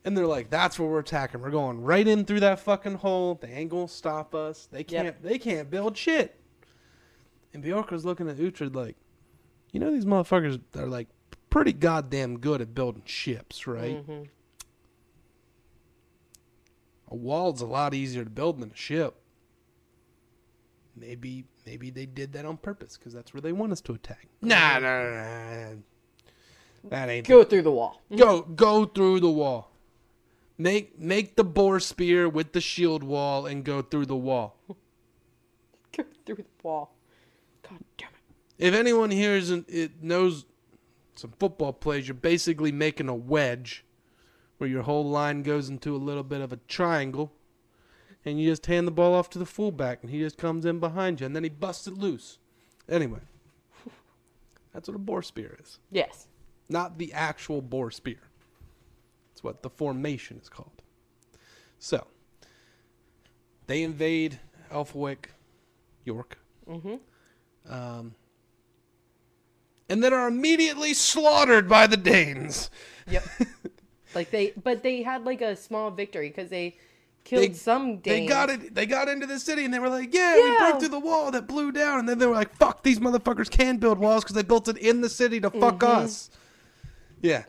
And 0.05 0.17
they're 0.17 0.27
like, 0.27 0.49
"That's 0.49 0.79
where 0.79 0.89
we're 0.89 0.99
attacking. 0.99 1.41
We're 1.41 1.49
going 1.49 1.81
right 1.81 2.07
in 2.07 2.25
through 2.25 2.41
that 2.41 2.59
fucking 2.59 2.95
hole. 2.95 3.35
They 3.41 3.49
ain't 3.49 3.69
gonna 3.69 3.87
stop 3.87 4.33
us. 4.33 4.67
They 4.71 4.83
can't. 4.83 5.21
They 5.21 5.37
can't 5.37 5.69
build 5.69 5.97
shit." 5.97 6.40
And 7.53 7.63
Beocca's 7.63 8.05
looking 8.05 8.29
at 8.29 8.37
Uhtred 8.37 8.75
like, 8.75 8.95
"You 9.71 9.79
know 9.79 9.91
these 9.91 10.05
motherfuckers 10.05 10.59
are 10.75 10.87
like 10.87 11.07
pretty 11.49 11.73
goddamn 11.73 12.39
good 12.39 12.61
at 12.61 12.73
building 12.73 13.03
ships, 13.05 13.67
right? 13.67 13.97
Mm-hmm. 13.97 14.23
A 17.09 17.15
wall's 17.15 17.61
a 17.61 17.65
lot 17.65 17.93
easier 17.93 18.23
to 18.23 18.29
build 18.29 18.59
than 18.61 18.71
a 18.71 18.75
ship. 18.75 19.17
Maybe, 20.95 21.45
maybe 21.65 21.89
they 21.89 22.05
did 22.05 22.33
that 22.33 22.45
on 22.45 22.57
purpose 22.57 22.97
because 22.97 23.13
that's 23.13 23.33
where 23.33 23.41
they 23.41 23.51
want 23.51 23.71
us 23.73 23.81
to 23.81 23.93
attack. 23.93 24.27
Nah, 24.41 24.79
nah, 24.79 25.03
nah, 25.03 25.69
nah. 25.69 25.75
That 26.85 27.09
ain't 27.09 27.27
Go 27.27 27.43
through 27.43 27.61
the 27.61 27.71
wall. 27.71 28.01
go 28.15 28.41
go 28.41 28.85
through 28.85 29.19
the 29.19 29.29
wall. 29.29 29.71
Make 30.57 30.99
make 30.99 31.35
the 31.35 31.43
boar 31.43 31.79
spear 31.79 32.27
with 32.27 32.53
the 32.53 32.61
shield 32.61 33.03
wall 33.03 33.45
and 33.45 33.63
go 33.63 33.81
through 33.81 34.07
the 34.07 34.15
wall. 34.15 34.57
Go 35.97 36.05
through 36.25 36.35
the 36.37 36.45
wall. 36.63 36.95
God 37.71 37.79
damn 37.97 38.09
it. 38.09 38.65
If 38.67 38.73
anyone 38.73 39.09
here 39.11 39.31
isn't 39.35 39.65
it 39.69 40.03
knows 40.03 40.45
some 41.15 41.33
football 41.39 41.73
plays, 41.73 42.07
you're 42.07 42.15
basically 42.15 42.71
making 42.71 43.09
a 43.09 43.15
wedge 43.15 43.83
where 44.57 44.69
your 44.69 44.83
whole 44.83 45.03
line 45.09 45.41
goes 45.41 45.69
into 45.69 45.95
a 45.95 45.97
little 45.97 46.23
bit 46.23 46.41
of 46.41 46.53
a 46.53 46.57
triangle 46.67 47.31
and 48.23 48.39
you 48.39 48.49
just 48.49 48.67
hand 48.67 48.85
the 48.87 48.91
ball 48.91 49.15
off 49.15 49.29
to 49.31 49.39
the 49.39 49.45
fullback 49.45 49.99
and 50.03 50.11
he 50.11 50.19
just 50.19 50.37
comes 50.37 50.65
in 50.65 50.79
behind 50.79 51.19
you 51.19 51.25
and 51.25 51.35
then 51.35 51.43
he 51.43 51.49
busts 51.49 51.87
it 51.87 51.95
loose. 51.97 52.37
Anyway, 52.87 53.21
that's 54.73 54.87
what 54.87 54.95
a 54.95 54.99
boar 54.99 55.23
spear 55.23 55.57
is. 55.61 55.79
Yes. 55.91 56.27
not 56.69 56.97
the 56.99 57.11
actual 57.13 57.61
boar 57.61 57.89
spear. 57.91 58.19
It's 59.31 59.43
what 59.43 59.63
the 59.63 59.69
formation 59.69 60.37
is 60.41 60.49
called. 60.49 60.81
So, 61.79 62.05
they 63.65 63.81
invade 63.81 64.39
Elfwick, 64.71 65.25
York, 66.05 66.37
Mm-hmm. 66.69 66.95
Um, 67.69 68.15
and 69.89 70.03
then 70.03 70.13
are 70.13 70.27
immediately 70.27 70.93
slaughtered 70.93 71.67
by 71.67 71.87
the 71.87 71.97
Danes. 71.97 72.69
Yep. 73.09 73.23
like 74.15 74.31
they, 74.31 74.53
but 74.63 74.83
they 74.83 75.03
had 75.03 75.25
like 75.25 75.41
a 75.41 75.55
small 75.55 75.91
victory 75.91 76.29
because 76.29 76.49
they 76.49 76.75
killed 77.23 77.43
They- 77.43 77.53
some 77.53 77.97
Danes. 77.97 78.03
They 78.03 78.25
got 78.25 78.49
it. 78.49 78.73
They 78.73 78.85
got 78.85 79.07
into 79.09 79.25
the 79.27 79.39
city 79.39 79.65
and 79.65 79.73
they 79.73 79.79
were 79.79 79.89
like, 79.89 80.13
"Yeah, 80.13 80.35
we 80.35 80.57
broke 80.57 80.79
through 80.79 80.89
the 80.89 80.99
wall 80.99 81.31
that 81.31 81.47
blew 81.47 81.71
down." 81.71 81.99
And 81.99 82.09
then 82.09 82.19
they 82.19 82.25
were 82.27 82.35
like, 82.35 82.55
"Fuck, 82.55 82.83
these 82.83 82.99
motherfuckers 82.99 83.49
can 83.49 83.77
build 83.77 83.99
walls 83.99 84.23
because 84.23 84.35
they 84.35 84.43
built 84.43 84.67
it 84.67 84.77
in 84.77 85.01
the 85.01 85.09
city 85.09 85.39
to 85.41 85.49
fuck 85.49 85.79
Mhm. 85.79 85.87
us." 85.87 86.29
Yeah. 87.21 87.43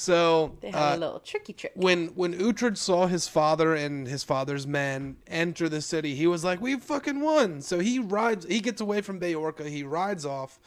So 0.00 0.56
They 0.60 0.70
had 0.70 0.92
uh, 0.92 0.96
a 0.96 0.96
little 0.96 1.18
tricky 1.18 1.52
trick. 1.52 1.72
when 1.74 2.08
when 2.14 2.32
Uhtred 2.32 2.76
saw 2.76 3.08
his 3.08 3.26
father 3.26 3.74
and 3.74 4.06
his 4.06 4.22
father's 4.22 4.64
men 4.64 5.16
enter 5.26 5.68
the 5.68 5.82
city, 5.82 6.14
he 6.14 6.28
was 6.28 6.44
like, 6.44 6.60
"We 6.60 6.78
fucking 6.78 7.20
won!" 7.20 7.62
So 7.62 7.80
he 7.80 7.98
rides. 7.98 8.46
He 8.46 8.60
gets 8.60 8.80
away 8.80 9.00
from 9.00 9.18
Beocca. 9.18 9.68
He 9.68 9.82
rides 9.82 10.24
off. 10.24 10.60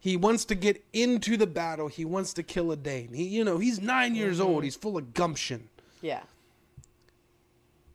He 0.00 0.16
wants 0.16 0.44
to 0.46 0.56
get 0.56 0.84
into 0.92 1.36
the 1.36 1.46
battle. 1.46 1.86
He 1.86 2.04
wants 2.04 2.32
to 2.32 2.42
kill 2.42 2.72
a 2.72 2.76
Dane. 2.76 3.12
He, 3.14 3.22
you 3.22 3.44
know, 3.44 3.58
he's 3.58 3.80
9 3.80 4.16
years 4.16 4.40
old. 4.40 4.64
He's 4.64 4.74
full 4.74 4.98
of 4.98 5.14
gumption. 5.14 5.68
Yeah. 6.00 6.22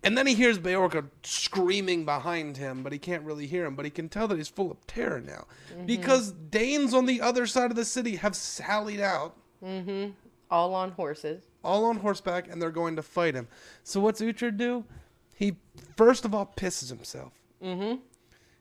And 0.03 0.17
then 0.17 0.25
he 0.25 0.35
hears 0.35 0.57
Beocca 0.57 1.09
screaming 1.23 2.05
behind 2.05 2.55
him, 2.55 2.81
but 2.81 2.93
he 2.93 2.97
can't 2.99 3.23
really 3.23 3.45
hear 3.45 3.65
him. 3.65 3.75
But 3.75 3.83
he 3.83 3.91
can 3.91 4.07
tell 4.07 4.29
that 4.29 4.37
he's 4.37 4.47
full 4.47 4.71
of 4.71 4.87
terror 4.87 5.19
now, 5.19 5.47
because 5.85 6.31
Danes 6.31 6.93
on 6.93 7.07
the 7.07 7.19
other 7.19 7.45
side 7.45 7.71
of 7.71 7.75
the 7.75 7.83
city 7.83 8.15
have 8.15 8.37
sallied 8.37 9.01
out. 9.01 9.35
Mm-hmm. 9.61 10.11
All 10.49 10.73
on 10.73 10.91
horses. 10.91 11.43
all 11.63 11.85
on 11.85 11.97
horseback 11.97 12.47
and 12.49 12.61
they're 12.61 12.71
going 12.71 12.95
to 12.95 13.01
fight 13.03 13.35
him. 13.35 13.47
So 13.83 13.99
what's 13.99 14.21
Uhtred 14.21 14.57
do? 14.57 14.85
He 15.33 15.57
first 15.95 16.23
of 16.25 16.33
all 16.33 16.53
pisses 16.55 16.89
himself 16.89 17.33
Mm-hmm. 17.63 17.99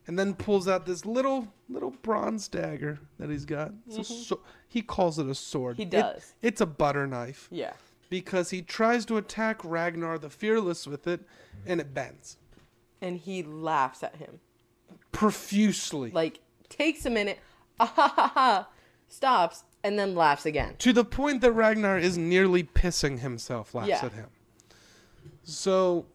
and 0.07 0.18
then 0.18 0.35
pulls 0.35 0.66
out 0.68 0.87
this 0.87 1.05
little 1.07 1.49
little 1.68 1.90
bronze 2.03 2.49
dagger 2.49 2.99
that 3.18 3.31
he's 3.31 3.44
got. 3.44 3.72
It's 3.87 3.99
a 3.99 4.05
so- 4.05 4.40
he 4.68 4.83
calls 4.83 5.18
it 5.18 5.27
a 5.29 5.35
sword. 5.35 5.77
He 5.77 5.85
It- 5.85 5.90
does. 5.90 6.35
it's 6.42 6.61
a 6.61 6.66
butter 6.66 7.07
knife 7.07 7.49
Yeah. 7.51 7.75
because 8.11 8.51
he 8.51 8.62
tries 8.62 9.05
to 9.07 9.16
attack 9.16 9.64
Ragnar 9.64 10.18
the 10.18 10.31
Fearless 10.31 10.87
with 10.87 11.07
it 11.07 11.20
and 11.66 11.81
it 11.81 11.94
bends 11.94 12.37
And 13.01 13.18
he 13.18 13.42
laughs 13.42 14.03
at 14.03 14.16
him. 14.16 14.40
profusely 15.12 16.11
Like 16.11 16.40
takes 16.68 17.07
a 17.07 17.11
minute, 17.11 17.38
ah 17.81 17.87
ha 17.94 18.09
ha 18.16 18.29
ha, 18.35 18.68
stops, 19.09 19.64
and 19.85 19.99
then 19.99 20.15
laughs 20.15 20.47
again. 20.47 20.75
to 20.79 20.93
the 20.93 21.05
point 21.05 21.41
that 21.43 21.53
Ragnar 21.53 21.99
is 21.99 22.17
nearly 22.19 22.62
pissing 22.65 23.21
himself 23.21 23.75
laughs 23.75 23.89
Yeah. 23.89 24.05
at 24.05 24.12
him. 24.12 24.29
So 25.45 26.07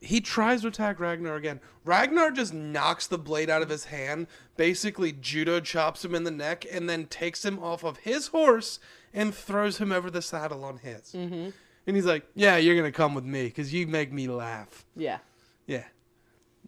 he 0.00 0.20
tries 0.20 0.62
to 0.62 0.68
attack 0.68 0.98
Ragnar 0.98 1.36
again. 1.36 1.60
Ragnar 1.84 2.30
just 2.32 2.52
knocks 2.52 3.06
the 3.06 3.18
blade 3.18 3.48
out 3.48 3.62
of 3.62 3.68
his 3.68 3.84
hand, 3.86 4.26
basically 4.56 5.12
judo 5.12 5.60
chops 5.60 6.04
him 6.04 6.14
in 6.14 6.24
the 6.24 6.30
neck, 6.30 6.66
and 6.70 6.88
then 6.88 7.06
takes 7.06 7.44
him 7.44 7.58
off 7.60 7.84
of 7.84 7.98
his 7.98 8.28
horse 8.28 8.78
and 9.14 9.34
throws 9.34 9.78
him 9.78 9.92
over 9.92 10.10
the 10.10 10.22
saddle 10.22 10.64
on 10.64 10.78
his. 10.78 11.12
Mm-hmm. 11.12 11.50
And 11.86 11.96
he's 11.96 12.06
like, 12.06 12.24
"Yeah, 12.34 12.56
you're 12.56 12.76
gonna 12.76 12.92
come 12.92 13.14
with 13.14 13.24
me 13.24 13.44
because 13.44 13.72
you 13.72 13.86
make 13.86 14.12
me 14.12 14.28
laugh." 14.28 14.84
Yeah. 14.96 15.18
Yeah. 15.66 15.84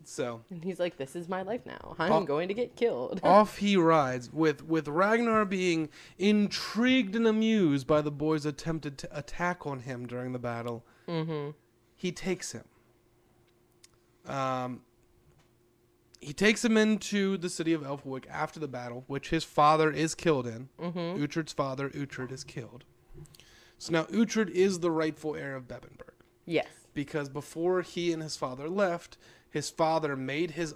So 0.08 0.42
And 0.50 0.62
he's 0.64 0.78
like, 0.80 0.96
"This 0.96 1.14
is 1.16 1.28
my 1.28 1.42
life 1.42 1.64
now. 1.66 1.94
I'm 1.98 2.12
Oh. 2.12 2.24
going 2.24 2.48
to 2.48 2.54
get 2.54 2.76
killed." 2.76 3.20
off 3.24 3.58
he 3.58 3.76
rides 3.76 4.32
with 4.32 4.64
with 4.64 4.88
Ragnar 4.88 5.44
being 5.44 5.88
intrigued 6.18 7.14
and 7.16 7.26
amused 7.26 7.86
by 7.86 8.02
the 8.02 8.10
boys' 8.10 8.44
attempted 8.46 8.98
to 8.98 9.16
attack 9.18 9.66
on 9.66 9.80
him 9.80 10.06
during 10.06 10.32
the 10.32 10.38
battle. 10.38 10.84
mm-hmm. 11.08 11.50
He 11.96 12.12
takes 12.12 12.52
him. 12.52 12.64
Um, 14.26 14.82
he 16.20 16.32
takes 16.32 16.64
him 16.64 16.76
into 16.76 17.36
the 17.36 17.50
city 17.50 17.72
of 17.72 17.82
Elfwick 17.82 18.24
after 18.30 18.58
the 18.58 18.68
battle, 18.68 19.04
which 19.06 19.28
his 19.30 19.44
father 19.44 19.90
is 19.90 20.14
killed 20.14 20.46
in. 20.46 20.68
Mm-hmm. 20.80 21.22
Uhtred's 21.22 21.52
father, 21.52 21.90
Uhtred, 21.90 22.32
is 22.32 22.44
killed. 22.44 22.84
So 23.78 23.92
now 23.92 24.04
Uhtred 24.04 24.48
is 24.50 24.80
the 24.80 24.90
rightful 24.90 25.34
heir 25.36 25.54
of 25.56 25.68
Bebbanburg 25.68 26.14
Yes. 26.46 26.68
because 26.94 27.28
before 27.28 27.82
he 27.82 28.12
and 28.12 28.22
his 28.22 28.36
father 28.36 28.68
left, 28.68 29.18
his 29.54 29.70
father 29.70 30.16
made 30.16 30.50
his 30.50 30.74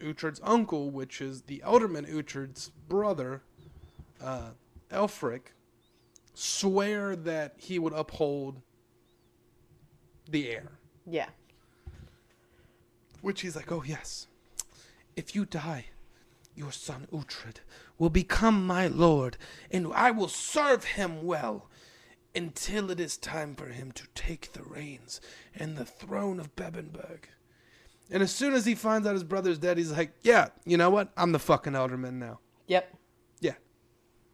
Uhtred's 0.00 0.40
uncle, 0.42 0.90
which 0.90 1.20
is 1.20 1.42
the 1.42 1.62
Ealdorman 1.64 2.12
Uhtred's 2.12 2.72
brother, 2.88 3.44
uh, 4.20 4.50
Elfric, 4.90 5.52
swear 6.34 7.14
that 7.14 7.54
he 7.58 7.78
would 7.78 7.92
uphold 7.92 8.60
the 10.28 10.48
heir. 10.50 10.72
Yeah. 11.06 11.28
Which 13.20 13.42
he's 13.42 13.54
like, 13.54 13.70
oh 13.70 13.84
yes, 13.86 14.26
if 15.14 15.36
you 15.36 15.44
die, 15.44 15.86
your 16.56 16.72
son 16.72 17.06
Uhtred 17.12 17.58
will 18.00 18.10
become 18.10 18.66
my 18.66 18.88
lord, 18.88 19.36
and 19.70 19.92
I 19.94 20.10
will 20.10 20.26
serve 20.26 20.82
him 20.82 21.22
well 21.22 21.70
until 22.34 22.90
it 22.90 22.98
is 22.98 23.16
time 23.16 23.54
for 23.54 23.66
him 23.66 23.92
to 23.92 24.08
take 24.16 24.54
the 24.54 24.64
reins 24.64 25.20
and 25.54 25.76
the 25.76 25.84
throne 25.84 26.40
of 26.40 26.56
Bebbanburg. 26.56 27.26
And 28.10 28.22
as 28.22 28.30
soon 28.30 28.52
as 28.52 28.66
he 28.66 28.74
finds 28.74 29.06
out 29.06 29.14
his 29.14 29.24
brother's 29.24 29.58
dead, 29.58 29.78
he's 29.78 29.92
like, 29.92 30.12
yeah, 30.22 30.48
you 30.64 30.76
know 30.76 30.90
what? 30.90 31.10
I'm 31.16 31.32
the 31.32 31.38
fucking 31.38 31.72
Ealdorman 31.72 32.14
now. 32.14 32.40
Yep. 32.66 32.94
Yeah. 33.40 33.54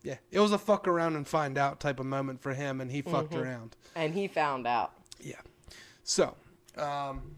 Yeah. 0.02 0.16
It 0.30 0.40
was 0.40 0.52
a 0.52 0.58
fuck 0.58 0.88
around 0.88 1.16
and 1.16 1.26
find 1.26 1.56
out 1.56 1.78
type 1.78 2.00
of 2.00 2.06
moment 2.06 2.42
for 2.42 2.54
him, 2.54 2.80
and 2.80 2.90
he 2.90 3.02
fucked 3.02 3.34
around. 3.34 3.76
And 3.94 4.14
he 4.14 4.26
found 4.26 4.66
out. 4.66 4.92
Yeah. 5.20 5.40
So, 6.02 6.36
um, 6.76 7.36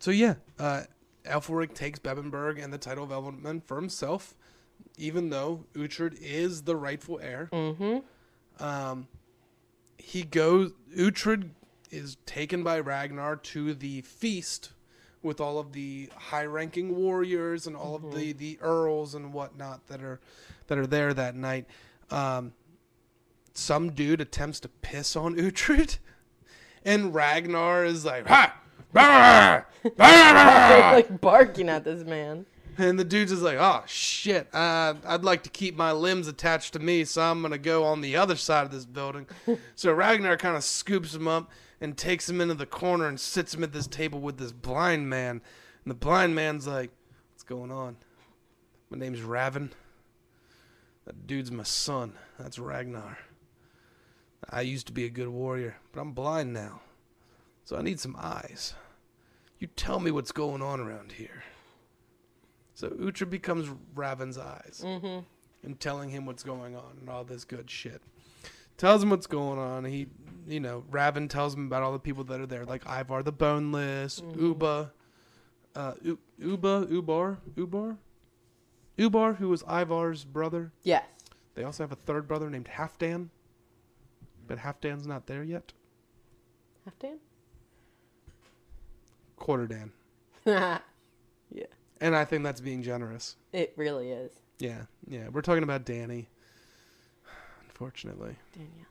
so 0.00 0.10
yeah, 0.10 0.34
uh, 0.58 0.82
Elfric 1.24 1.74
takes 1.74 1.98
Bebbanburg 1.98 2.62
and 2.62 2.72
the 2.72 2.78
title 2.78 3.04
of 3.04 3.10
Ealdorman 3.10 3.62
for 3.64 3.76
himself, 3.76 4.34
even 4.96 5.30
though 5.30 5.64
Uhtred 5.74 6.16
is 6.20 6.62
the 6.62 6.76
rightful 6.76 7.18
heir. 7.20 7.48
Mm-hmm. 7.52 8.64
Um, 8.64 9.08
he 9.98 10.22
goes. 10.22 10.72
Uhtred 10.96 11.50
is 11.90 12.16
taken 12.26 12.62
by 12.62 12.78
Ragnar 12.80 13.36
to 13.36 13.74
the 13.74 14.02
feast 14.02 14.73
with 15.24 15.40
all 15.40 15.58
of 15.58 15.72
the 15.72 16.08
high-ranking 16.14 16.94
warriors 16.94 17.66
and 17.66 17.74
all 17.74 17.94
of 17.94 18.14
the 18.14 18.32
the 18.32 18.58
earls 18.60 19.14
and 19.14 19.32
whatnot 19.32 19.86
that 19.88 20.02
are 20.02 20.20
that 20.66 20.78
are 20.78 20.86
there 20.86 21.14
that 21.14 21.34
night. 21.34 21.66
Um, 22.10 22.52
some 23.54 23.92
dude 23.92 24.20
attempts 24.20 24.60
to 24.60 24.68
piss 24.68 25.16
on 25.16 25.34
Uhtred, 25.36 25.98
and 26.84 27.14
Ragnar 27.14 27.84
is 27.84 28.04
like, 28.04 28.26
"Ha!" 28.28 28.54
Like 30.94 31.20
barking 31.20 31.68
at 31.68 31.84
this 31.84 32.04
man. 32.04 32.46
And 32.76 32.98
the 32.98 33.04
dude's 33.04 33.30
just 33.30 33.42
like, 33.42 33.58
oh 33.58 33.82
shit, 33.86 34.52
uh, 34.52 34.94
I'd 35.04 35.22
like 35.22 35.44
to 35.44 35.50
keep 35.50 35.76
my 35.76 35.92
limbs 35.92 36.26
attached 36.26 36.72
to 36.72 36.80
me, 36.80 37.04
so 37.04 37.22
I'm 37.22 37.40
gonna 37.42 37.58
go 37.58 37.84
on 37.84 38.00
the 38.00 38.16
other 38.16 38.36
side 38.36 38.66
of 38.66 38.72
this 38.72 38.84
building. 38.84 39.26
so 39.76 39.92
Ragnar 39.92 40.36
kind 40.36 40.56
of 40.56 40.64
scoops 40.64 41.14
him 41.14 41.28
up 41.28 41.50
and 41.80 41.96
takes 41.96 42.28
him 42.28 42.40
into 42.40 42.54
the 42.54 42.66
corner 42.66 43.06
and 43.06 43.18
sits 43.18 43.54
him 43.54 43.62
at 43.64 43.72
this 43.72 43.86
table 43.86 44.20
with 44.20 44.38
this 44.38 44.52
blind 44.52 45.08
man. 45.08 45.42
And 45.84 45.90
the 45.90 45.94
blind 45.94 46.34
man's 46.34 46.66
like, 46.66 46.90
what's 47.32 47.42
going 47.42 47.70
on? 47.72 47.96
My 48.90 48.98
name's 48.98 49.22
Raven. 49.22 49.72
That 51.04 51.26
dude's 51.26 51.50
my 51.50 51.64
son. 51.64 52.14
That's 52.38 52.58
Ragnar. 52.58 53.18
I 54.50 54.60
used 54.62 54.86
to 54.86 54.92
be 54.92 55.04
a 55.04 55.10
good 55.10 55.28
warrior, 55.28 55.76
but 55.92 56.00
I'm 56.00 56.12
blind 56.12 56.52
now. 56.52 56.80
So 57.64 57.76
I 57.76 57.82
need 57.82 57.98
some 58.00 58.16
eyes. 58.18 58.74
You 59.58 59.68
tell 59.68 60.00
me 60.00 60.10
what's 60.10 60.32
going 60.32 60.62
on 60.62 60.80
around 60.80 61.12
here. 61.12 61.44
So 62.74 62.88
Uhtred 62.90 63.30
becomes 63.30 63.68
Raven's 63.94 64.36
eyes 64.38 64.82
Mm-hmm. 64.84 65.20
and 65.62 65.80
telling 65.80 66.10
him 66.10 66.26
what's 66.26 66.42
going 66.42 66.74
on 66.76 66.96
and 67.00 67.08
all 67.08 67.24
this 67.24 67.44
good 67.44 67.70
shit. 67.70 68.02
Tells 68.76 69.02
him 69.02 69.10
what's 69.10 69.26
going 69.28 69.58
on. 69.58 69.84
He, 69.84 70.08
you 70.46 70.60
know, 70.60 70.84
Raven 70.90 71.28
tells 71.28 71.54
him 71.54 71.66
about 71.66 71.82
all 71.82 71.92
the 71.92 71.98
people 71.98 72.24
that 72.24 72.40
are 72.40 72.46
there, 72.46 72.64
like 72.64 72.84
Ivar 72.86 73.22
the 73.22 73.32
Boneless, 73.32 74.22
Uba, 74.36 74.92
uh, 75.74 75.94
U- 76.02 76.18
Uba, 76.38 76.86
Ubar, 76.90 77.38
Ubar, 77.56 77.96
Ubar, 78.98 79.36
who 79.36 79.48
was 79.48 79.62
Ivar's 79.64 80.24
brother. 80.24 80.72
Yes. 80.82 81.04
They 81.54 81.64
also 81.64 81.82
have 81.82 81.92
a 81.92 81.96
third 81.96 82.26
brother 82.26 82.50
named 82.50 82.68
Halfdan, 82.76 83.28
but 84.46 84.58
Halfdan's 84.58 85.06
not 85.06 85.26
there 85.26 85.42
yet. 85.44 85.72
Halfdan? 86.88 87.18
Quarterdan, 89.38 89.90
yeah. 90.46 90.78
and 92.00 92.16
I 92.16 92.24
think 92.24 92.44
that's 92.44 92.60
being 92.60 92.82
generous. 92.82 93.36
It 93.52 93.72
really 93.76 94.10
is. 94.10 94.32
Yeah, 94.58 94.82
yeah. 95.08 95.28
We're 95.28 95.42
talking 95.42 95.64
about 95.64 95.84
Danny. 95.84 96.28
Unfortunately, 97.68 98.36
Danielle. 98.54 98.86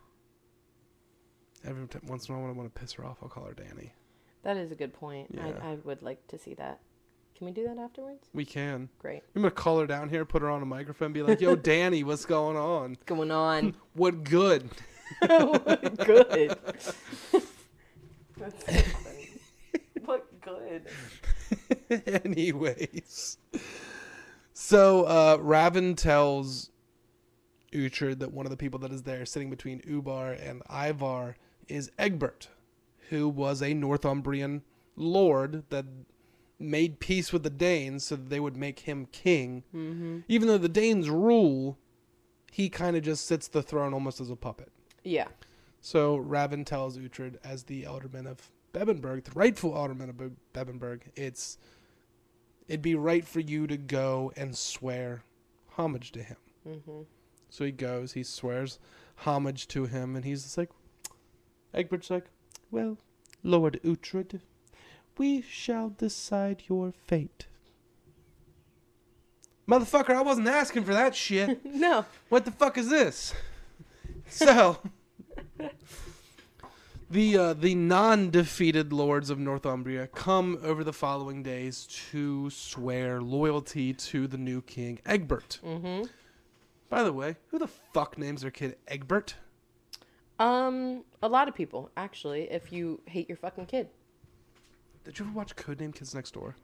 Every 1.65 1.87
t- 1.87 1.99
once 2.07 2.27
in 2.27 2.33
a 2.33 2.37
while 2.37 2.47
when 2.47 2.55
I 2.55 2.57
want 2.57 2.73
to 2.73 2.79
piss 2.79 2.93
her 2.93 3.05
off, 3.05 3.17
I'll 3.21 3.29
call 3.29 3.45
her 3.45 3.53
Danny. 3.53 3.93
That 4.43 4.57
is 4.57 4.71
a 4.71 4.75
good 4.75 4.93
point. 4.93 5.29
Yeah. 5.31 5.47
I, 5.61 5.71
I 5.71 5.77
would 5.83 6.01
like 6.01 6.27
to 6.27 6.37
see 6.37 6.53
that. 6.55 6.79
Can 7.35 7.45
we 7.45 7.51
do 7.51 7.63
that 7.67 7.77
afterwards? 7.77 8.27
We 8.33 8.45
can. 8.45 8.89
Great. 8.99 9.23
I'm 9.35 9.41
gonna 9.41 9.51
call 9.51 9.79
her 9.79 9.87
down 9.87 10.09
here, 10.09 10.23
put 10.23 10.41
her 10.41 10.49
on 10.49 10.61
a 10.61 10.65
microphone, 10.65 11.13
be 11.13 11.23
like, 11.23 11.41
"Yo, 11.41 11.55
Danny, 11.71 12.03
what's 12.03 12.25
going 12.25 12.57
on? 12.57 12.91
What's 12.91 13.03
going 13.03 13.31
on? 13.31 13.75
What 13.93 14.23
good?" 14.23 14.69
What 15.27 15.97
good. 16.05 16.57
That's 18.37 18.65
so 18.65 18.73
funny. 19.03 19.29
What 20.05 20.41
good? 20.41 20.87
Anyways, 22.25 23.37
so 24.53 25.03
uh, 25.03 25.37
Raven 25.39 25.95
tells 25.95 26.71
Uhtred 27.71 28.19
that 28.19 28.31
one 28.33 28.45
of 28.45 28.49
the 28.49 28.57
people 28.57 28.79
that 28.79 28.91
is 28.91 29.03
there, 29.03 29.25
sitting 29.25 29.49
between 29.49 29.81
Ubar 29.81 30.39
and 30.41 30.61
Ivar, 30.69 31.35
is 31.67 31.91
Egbert, 31.97 32.49
who 33.09 33.27
was 33.27 33.61
a 33.61 33.73
Northumbrian 33.73 34.63
lord 34.95 35.63
that 35.69 35.85
made 36.59 36.99
peace 36.99 37.33
with 37.33 37.43
the 37.43 37.49
Danes 37.49 38.05
so 38.05 38.15
that 38.15 38.29
they 38.29 38.39
would 38.39 38.55
make 38.55 38.79
him 38.79 39.07
king. 39.11 39.63
Mm-hmm. 39.75 40.19
Even 40.27 40.47
though 40.47 40.57
the 40.57 40.69
Danes 40.69 41.09
rule, 41.09 41.77
he 42.51 42.69
kind 42.69 42.95
of 42.95 43.03
just 43.03 43.25
sits 43.25 43.47
the 43.47 43.61
throne 43.61 43.93
almost 43.93 44.21
as 44.21 44.29
a 44.29 44.35
puppet. 44.35 44.71
Yeah. 45.03 45.27
So 45.81 46.15
Raven 46.15 46.63
tells 46.63 46.97
Uhtred, 46.97 47.35
as 47.43 47.63
the 47.63 47.85
alderman 47.85 48.27
of 48.27 48.51
Bebbanburg, 48.73 49.25
the 49.25 49.31
rightful 49.35 49.73
alderman 49.73 50.09
of 50.09 50.17
Be- 50.17 50.31
Bebbanburg, 50.53 51.01
it's 51.15 51.57
it'd 52.67 52.81
be 52.81 52.95
right 52.95 53.27
for 53.27 53.41
you 53.41 53.67
to 53.67 53.75
go 53.75 54.31
and 54.37 54.55
swear 54.57 55.23
homage 55.75 56.11
to 56.13 56.23
him. 56.23 56.37
Mm-hmm. 56.67 57.01
So 57.49 57.65
he 57.65 57.71
goes, 57.71 58.13
he 58.13 58.23
swears 58.23 58.79
homage 59.17 59.67
to 59.69 59.85
him, 59.85 60.15
and 60.15 60.23
he's 60.23 60.43
just 60.43 60.57
like, 60.57 60.69
Egbert's 61.73 62.09
like, 62.09 62.25
well, 62.71 62.97
Lord 63.43 63.79
Uhtred, 63.83 64.41
we 65.17 65.41
shall 65.41 65.89
decide 65.89 66.63
your 66.67 66.91
fate. 66.91 67.47
Motherfucker, 69.67 70.15
I 70.15 70.21
wasn't 70.21 70.47
asking 70.47 70.83
for 70.83 70.93
that 70.93 71.15
shit. 71.15 71.61
No. 71.73 72.05
What 72.29 72.45
the 72.45 72.51
fuck 72.51 72.77
is 72.77 72.89
this? 72.89 73.33
So, 74.29 74.77
the 77.09 77.37
uh, 77.37 77.53
the 77.53 77.75
non-defeated 77.75 78.91
lords 78.91 79.29
of 79.29 79.37
Northumbria 79.37 80.07
come 80.07 80.59
over 80.63 80.83
the 80.83 80.93
following 80.93 81.43
days 81.43 81.87
to 82.11 82.49
swear 82.49 83.21
loyalty 83.21 83.93
to 83.93 84.27
the 84.27 84.37
new 84.37 84.61
king 84.61 84.99
Egbert. 85.05 85.59
Mm-hmm. 85.63 86.05
By 86.89 87.03
the 87.03 87.13
way, 87.13 87.35
who 87.47 87.59
the 87.59 87.67
fuck 87.67 88.17
names 88.17 88.41
their 88.41 88.51
kid 88.51 88.77
Egbert? 88.87 89.35
Um, 90.43 91.03
a 91.21 91.27
lot 91.29 91.47
of 91.47 91.55
people 91.55 91.89
actually. 91.95 92.43
If 92.51 92.71
you 92.71 92.99
hate 93.05 93.29
your 93.29 93.37
fucking 93.37 93.67
kid, 93.67 93.87
Did 95.03 95.19
you 95.19 95.25
ever 95.25 95.33
watch 95.33 95.55
Codename 95.55 95.93
Kids 95.95 96.13
Next 96.13 96.31
Door? 96.31 96.55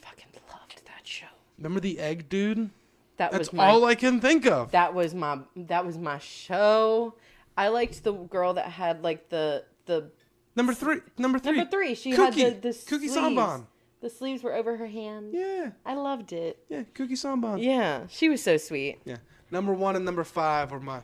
fucking 0.00 0.26
loved 0.50 0.82
that 0.86 1.06
show. 1.06 1.26
Remember 1.58 1.80
the 1.80 1.98
egg 1.98 2.28
dude? 2.28 2.70
That 3.16 3.30
That's 3.30 3.38
was 3.50 3.52
my. 3.52 3.66
all 3.66 3.84
I 3.84 3.94
can 3.94 4.20
think 4.20 4.46
of. 4.46 4.70
that 4.72 4.92
was 4.94 5.14
my. 5.14 5.38
That 5.56 5.86
was 5.86 5.96
my 5.98 6.18
show. 6.18 7.14
I 7.56 7.68
liked 7.68 8.02
the 8.02 8.12
girl 8.12 8.54
that 8.54 8.66
had 8.66 9.02
like 9.02 9.28
the 9.30 9.64
the 9.86 10.10
Number 10.56 10.74
three. 10.74 11.00
Number 11.18 11.38
three. 11.38 11.56
Number 11.56 11.70
three, 11.70 11.94
she 11.94 12.10
had 12.10 12.34
the, 12.34 12.50
the 12.50 12.72
Cookie 12.86 13.08
sleeves. 13.08 13.16
Sanban. 13.16 13.66
The 14.00 14.10
sleeves 14.10 14.42
were 14.42 14.54
over 14.54 14.76
her 14.76 14.86
hand. 14.86 15.30
Yeah. 15.32 15.70
I 15.86 15.94
loved 15.94 16.32
it. 16.32 16.58
Yeah. 16.68 16.82
Kuki 16.94 17.14
Sanban. 17.14 17.62
Yeah, 17.62 18.02
she 18.08 18.28
was 18.28 18.42
so 18.42 18.56
sweet. 18.58 18.98
Yeah. 19.04 19.16
Number 19.50 19.72
one 19.72 19.96
and 19.96 20.04
number 20.04 20.24
five 20.24 20.70
were 20.72 20.80
my 20.80 21.00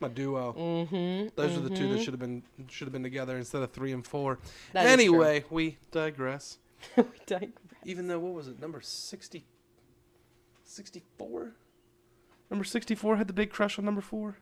my 0.00 0.08
duo. 0.08 0.52
Mm-hmm. 0.52 1.28
Those 1.36 1.56
are 1.56 1.60
the 1.60 1.74
two 1.74 1.92
that 1.92 2.00
should 2.02 2.12
have 2.12 2.20
been 2.20 2.42
should 2.68 2.86
have 2.86 2.92
been 2.92 3.02
together 3.02 3.36
instead 3.36 3.62
of 3.62 3.70
three 3.72 3.92
and 3.92 4.06
four. 4.06 4.38
That 4.72 4.86
is 4.86 4.92
true. 4.92 4.92
anyway, 4.92 5.44
we 5.50 5.78
digress. 5.90 6.58
we 6.96 7.04
digress. 7.26 7.50
Even 7.84 8.06
though 8.08 8.18
what 8.20 8.34
was 8.34 8.48
it? 8.48 8.60
Number 8.60 8.80
60 8.80 9.44
64? 10.64 11.52
Number 12.50 12.64
64 12.64 13.16
had 13.16 13.26
the 13.26 13.32
big 13.32 13.50
crush 13.50 13.78
on 13.78 13.84
number 13.84 14.00
4. 14.00 14.36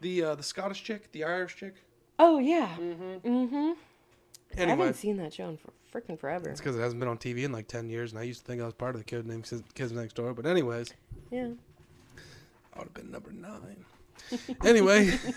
The 0.00 0.22
uh, 0.22 0.34
the 0.34 0.42
Scottish 0.42 0.82
chick, 0.84 1.10
the 1.12 1.24
Irish 1.24 1.56
chick. 1.56 1.74
Oh 2.18 2.38
yeah. 2.38 2.68
Mm-hmm. 2.78 3.28
Mm-hmm. 3.28 3.56
I 4.56 4.60
Anyway, 4.60 4.78
haven't 4.78 4.94
seen 4.94 5.16
that 5.18 5.34
show 5.34 5.48
in 5.48 5.58
for 5.58 5.72
freaking 5.92 6.18
forever. 6.18 6.48
it's 6.48 6.60
because 6.60 6.76
it 6.76 6.80
hasn't 6.80 7.00
been 7.00 7.08
on 7.08 7.18
TV 7.18 7.42
in 7.44 7.52
like 7.52 7.66
10 7.68 7.88
years, 7.90 8.12
and 8.12 8.18
I 8.20 8.22
used 8.24 8.40
to 8.40 8.46
think 8.46 8.62
I 8.62 8.64
was 8.64 8.74
part 8.74 8.94
of 8.94 9.00
the 9.00 9.04
code 9.04 9.26
name 9.26 9.42
Kids 9.74 9.92
Next 9.92 10.14
Door. 10.14 10.34
But 10.34 10.46
anyways, 10.46 10.92
Yeah. 11.30 11.50
I 12.74 12.78
would 12.78 12.84
have 12.88 12.94
been 12.94 13.10
number 13.10 13.30
9. 13.32 13.50
Anyway, 14.64 15.18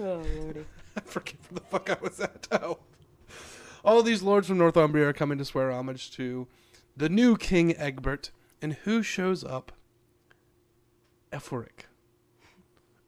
Oh 0.00 0.22
lordy. 0.40 0.64
I 0.96 1.00
forget 1.00 1.36
where 1.48 1.54
the 1.60 1.60
fuck 1.60 1.90
I 1.90 1.96
was 2.02 2.20
at. 2.20 2.46
Oh. 2.52 2.78
All 3.84 4.02
these 4.02 4.22
lords 4.22 4.48
from 4.48 4.58
Northumbria 4.58 5.08
are 5.08 5.12
coming 5.12 5.38
to 5.38 5.44
swear 5.44 5.70
homage 5.70 6.10
to 6.12 6.46
the 6.96 7.08
new 7.08 7.36
King 7.36 7.76
Egbert. 7.76 8.30
And 8.62 8.72
who 8.84 9.02
shows 9.02 9.44
up? 9.44 9.72
Elfric, 11.32 11.86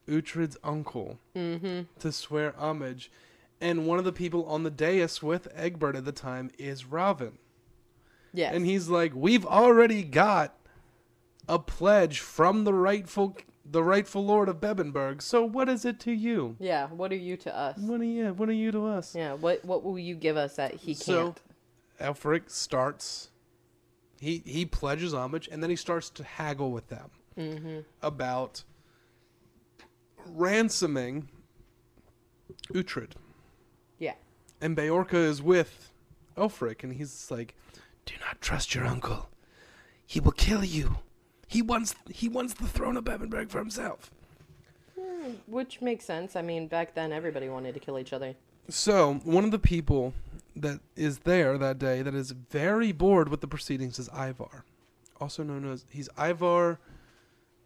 Uhtred's 0.09 0.57
uncle, 0.65 1.19
Mm-hmm. 1.35 1.83
to 2.01 2.13
swear 2.13 2.55
homage. 2.59 3.11
And 3.61 3.87
one 3.87 3.99
of 3.99 4.05
the 4.05 4.13
people 4.13 4.45
on 4.47 4.65
the 4.65 4.71
dais 4.71 5.23
with 5.23 5.49
Egbert 5.55 5.97
at 5.97 6.05
the 6.05 6.13
time 6.13 6.51
is 6.59 6.85
Raven. 6.85 7.39
Yes. 8.35 8.53
And 8.55 8.67
he's 8.67 8.89
like, 8.89 9.13
We've 9.15 9.47
already 9.47 10.03
got 10.03 10.55
a 11.49 11.59
pledge 11.59 12.21
from 12.21 12.65
the 12.65 12.75
rightful 12.75 13.37
the 13.69 13.83
rightful 13.83 14.25
lord 14.25 14.49
of 14.49 14.61
Bebbanburg. 14.61 15.21
So 15.23 15.45
what 15.45 15.69
is 15.69 15.85
it 15.85 15.99
to 16.01 16.13
you? 16.13 16.57
yeah. 16.59 16.87
What 16.89 17.11
are 17.13 17.17
you 17.17 17.37
to 17.39 17.57
us? 17.57 17.79
What 17.79 18.01
are 18.01 18.05
you 18.05 18.33
what 18.35 18.49
are 18.49 18.53
you 18.53 18.71
to 18.73 18.87
us? 18.87 19.15
Yeah. 19.15 19.33
What 19.35 19.65
What 19.65 19.83
will 19.85 19.99
you 19.99 20.15
give 20.15 20.37
us 20.37 20.57
that 20.57 20.75
he 20.75 20.95
So- 20.95 21.25
can't? 21.25 21.43
Elfric 22.01 22.51
starts 22.51 23.31
he 24.21 24.43
he 24.45 24.65
pledges 24.67 25.13
homage 25.15 25.49
and 25.51 25.63
then 25.63 25.71
he 25.71 25.77
starts 25.77 26.11
to 26.11 26.23
haggle 26.25 26.71
with 26.71 26.89
them 26.89 27.11
Mm-hmm. 27.37 27.81
about 28.03 28.65
ransoming 30.27 31.29
Uhtred. 32.73 33.13
Yeah. 33.99 34.15
And 34.61 34.77
Beocca 34.77 35.15
is 35.15 35.43
with 35.43 35.91
Elfric 36.37 36.83
and 36.85 36.95
he's 36.95 37.31
like, 37.31 37.55
Do 38.05 38.15
not 38.21 38.41
trust 38.41 38.75
your 38.75 38.85
uncle. 38.85 39.29
He 40.07 40.21
will 40.21 40.33
kill 40.33 40.65
you. 40.65 40.99
He 41.47 41.63
wants 41.63 41.95
he 42.11 42.29
wants 42.29 42.55
the 42.55 42.67
throne 42.67 42.97
of 42.97 43.05
Bebbanburg 43.05 43.51
for 43.51 43.59
himself. 43.59 44.11
Hmm, 44.99 45.33
Which 45.47 45.81
makes 45.81 46.05
sense. 46.05 46.35
I 46.37 46.43
mean, 46.43 46.67
back 46.67 46.95
then 46.95 47.13
everybody 47.13 47.49
wanted 47.49 47.75
to 47.75 47.81
kill 47.81 47.99
each 47.99 48.13
other. 48.13 48.35
So 48.69 49.15
one 49.25 49.45
of 49.45 49.51
the 49.53 49.59
people 49.59 50.13
that 50.57 50.81
is 50.97 51.21
there 51.21 51.57
that 51.59 51.79
day 51.79 52.03
that 52.03 52.15
is 52.15 52.33
very 52.33 52.91
bored 52.93 53.29
with 53.29 53.41
the 53.41 53.47
proceedings 53.47 53.99
is 53.99 54.09
Ivar, 54.09 54.65
also 55.21 55.43
known 55.45 55.71
as 55.71 55.85
he's 55.89 56.09
Ivar. 56.19 56.79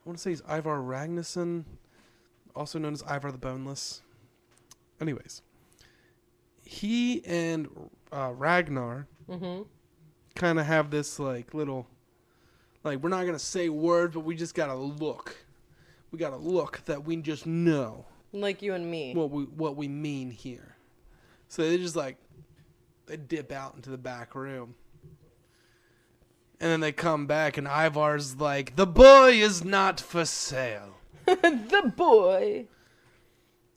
I 0.05 0.09
want 0.09 0.19
to 0.19 0.23
say 0.23 0.31
he's 0.31 0.43
Ivar 0.43 0.79
Ragnarsson, 0.81 1.65
also 2.55 2.79
known 2.79 2.93
as 2.93 3.03
Ivar 3.03 3.33
the 3.33 3.39
Boneless. 3.39 4.03
Anyways, 5.01 5.41
he 6.65 7.25
and 7.25 7.69
uh, 8.13 8.33
Ragnar 8.37 9.07
Mm-hmm. 9.29 9.63
kind 10.35 10.59
of 10.59 10.67
have 10.67 10.91
this 10.91 11.19
like 11.21 11.55
little, 11.55 11.87
like 12.85 13.01
we're 13.03 13.09
not 13.11 13.27
gonna 13.27 13.39
say 13.39 13.69
words, 13.69 14.15
but 14.15 14.21
we 14.21 14.35
just 14.37 14.55
gotta 14.55 14.75
look. 14.75 15.37
We 16.11 16.19
gotta 16.19 16.37
look 16.37 16.83
that 16.87 17.05
we 17.05 17.17
just 17.17 17.47
know 17.47 18.07
Like 18.33 18.63
you 18.63 18.75
and 18.75 18.91
me. 18.91 19.15
what 19.15 19.31
we 19.31 19.45
what 19.45 19.77
we 19.77 19.89
mean 19.89 20.31
here. 20.31 20.77
So 21.49 21.63
they 21.63 21.77
just 21.79 21.97
like 21.97 22.17
they 23.07 23.17
dip 23.17 23.53
out 23.53 23.75
into 23.75 23.91
the 23.91 23.99
back 23.99 24.35
room. 24.35 24.75
And 26.63 26.71
then 26.71 26.81
they 26.81 26.93
come 26.93 27.27
back 27.27 27.57
and 27.57 27.67
Ivar's 27.67 28.37
like, 28.37 28.77
"The 28.77 28.87
boy 28.87 29.31
is 29.33 29.65
not 29.65 29.99
for 30.01 30.25
sale." 30.25 30.97
the 31.27 31.93
boy. 31.97 32.67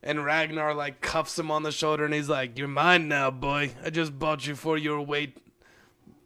And 0.01 0.25
Ragnar 0.25 0.73
like 0.73 0.99
cuffs 0.99 1.39
him 1.39 1.49
on 1.49 1.63
the 1.63 1.71
shoulder 1.71 2.03
and 2.03 2.13
he's 2.13 2.27
like, 2.29 2.57
"You're 2.57 2.67
mine 2.67 3.07
now, 3.07 3.31
boy. 3.31 3.71
I 3.85 3.89
just 3.89 4.19
bought 4.19 4.45
you 4.45 4.55
for 4.55 4.77
your 4.77 5.01
weight. 5.01 5.37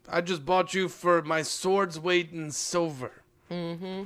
I 0.07 0.21
just 0.21 0.45
bought 0.45 0.73
you 0.73 0.89
for 0.89 1.21
my 1.21 1.41
sword's 1.41 1.99
weight 1.99 2.31
in 2.31 2.51
silver." 2.51 3.11
Mm-hmm. 3.51 4.03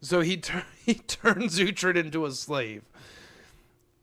So 0.00 0.20
he 0.20 0.36
tur- 0.36 0.66
he 0.84 0.94
turns 0.94 1.58
Uhtred 1.58 1.96
into 1.96 2.26
a 2.26 2.32
slave. 2.32 2.82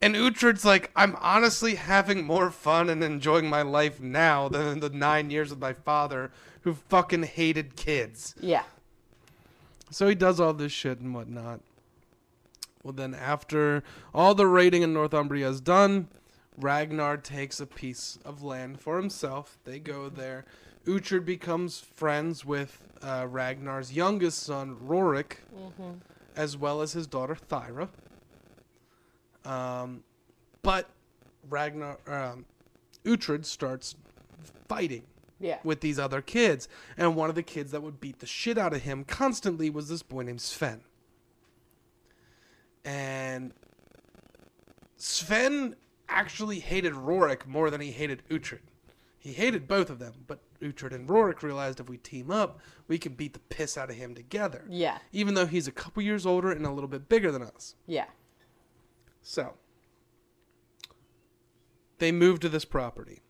And 0.01 0.15
Uhtred's 0.15 0.65
like, 0.65 0.91
I'm 0.97 1.15
honestly 1.21 1.75
having 1.75 2.25
more 2.25 2.51
fun 2.51 2.89
and 2.89 3.01
enjoying 3.01 3.49
my 3.49 3.61
life 3.61 4.01
now 4.01 4.49
than 4.49 4.67
in 4.67 4.79
the 4.81 4.89
nine 4.89 5.29
years 5.29 5.49
with 5.49 5.59
my 5.59 5.71
father, 5.71 6.29
who 6.63 6.73
fucking 6.73 7.23
hated 7.23 7.77
kids. 7.77 8.35
Yeah. 8.37 8.63
So 9.91 10.09
he 10.09 10.15
does 10.15 10.41
all 10.41 10.53
this 10.53 10.73
shit 10.73 10.99
and 10.99 11.15
whatnot. 11.15 11.61
Well, 12.83 12.91
then 12.91 13.15
after 13.15 13.81
all 14.13 14.35
the 14.35 14.45
raiding 14.45 14.81
in 14.81 14.93
Northumbria 14.93 15.47
is 15.47 15.61
done, 15.61 16.09
Ragnar 16.57 17.15
takes 17.15 17.61
a 17.61 17.65
piece 17.65 18.19
of 18.25 18.43
land 18.43 18.81
for 18.81 18.97
himself. 18.97 19.57
They 19.63 19.79
go 19.79 20.09
there. 20.09 20.43
Uhtred 20.85 21.25
becomes 21.25 21.79
friends 21.79 22.43
with 22.45 22.79
uh, 23.01 23.25
Ragnar's 23.29 23.93
youngest 23.93 24.43
son, 24.43 24.75
Rorik, 24.85 25.37
Mm-hmm. 25.55 25.91
as 26.35 26.57
well 26.57 26.81
as 26.81 26.93
his 26.93 27.07
daughter 27.07 27.35
Thyra. 27.49 27.89
Um, 29.45 30.03
but 30.61 30.89
Ragnar, 31.49 31.97
um, 32.07 32.45
Uhtred 33.05 33.45
starts 33.45 33.95
fighting 34.67 35.03
Yeah. 35.39 35.59
with 35.63 35.81
these 35.81 35.99
other 35.99 36.21
kids, 36.21 36.67
and 36.97 37.15
one 37.15 37.29
of 37.29 37.35
the 37.35 37.43
kids 37.43 37.71
that 37.71 37.81
would 37.81 37.99
beat 37.99 38.19
the 38.19 38.25
shit 38.25 38.57
out 38.57 38.73
of 38.73 38.81
him 38.83 39.03
constantly 39.03 39.69
was 39.69 39.89
this 39.89 40.03
boy 40.03 40.23
named 40.23 40.41
Sven. 40.41 40.81
And 42.85 43.53
Sven 44.97 45.75
actually 46.09 46.59
hated 46.59 46.93
Rorik 46.93 47.45
more 47.45 47.69
than 47.69 47.81
he 47.81 47.91
hated 47.91 48.21
Uhtred. 48.29 48.59
He 49.19 49.33
hated 49.33 49.67
both 49.67 49.89
of 49.89 49.99
them, 49.99 50.13
but 50.27 50.39
Uhtred 50.63 50.93
and 50.93 51.07
Rorik 51.07 51.43
realized 51.43 51.79
if 51.79 51.89
we 51.89 51.97
team 51.97 52.31
up, 52.31 52.59
we 52.87 52.97
can 52.97 53.13
beat 53.13 53.33
the 53.33 53.39
piss 53.39 53.77
out 53.77 53.89
of 53.89 53.95
him 53.95 54.15
together. 54.15 54.65
Yeah. 54.69 54.97
Even 55.11 55.33
though 55.33 55.45
he's 55.45 55.67
a 55.67 55.71
couple 55.71 56.01
years 56.01 56.25
older 56.25 56.51
and 56.51 56.65
a 56.65 56.71
little 56.71 56.87
bit 56.87 57.09
bigger 57.09 57.31
than 57.31 57.43
us. 57.43 57.75
Yeah. 57.85 58.05
So 59.21 59.53
they 61.99 62.11
move 62.11 62.39
to 62.41 62.49
this 62.49 62.65
property. 62.65 63.21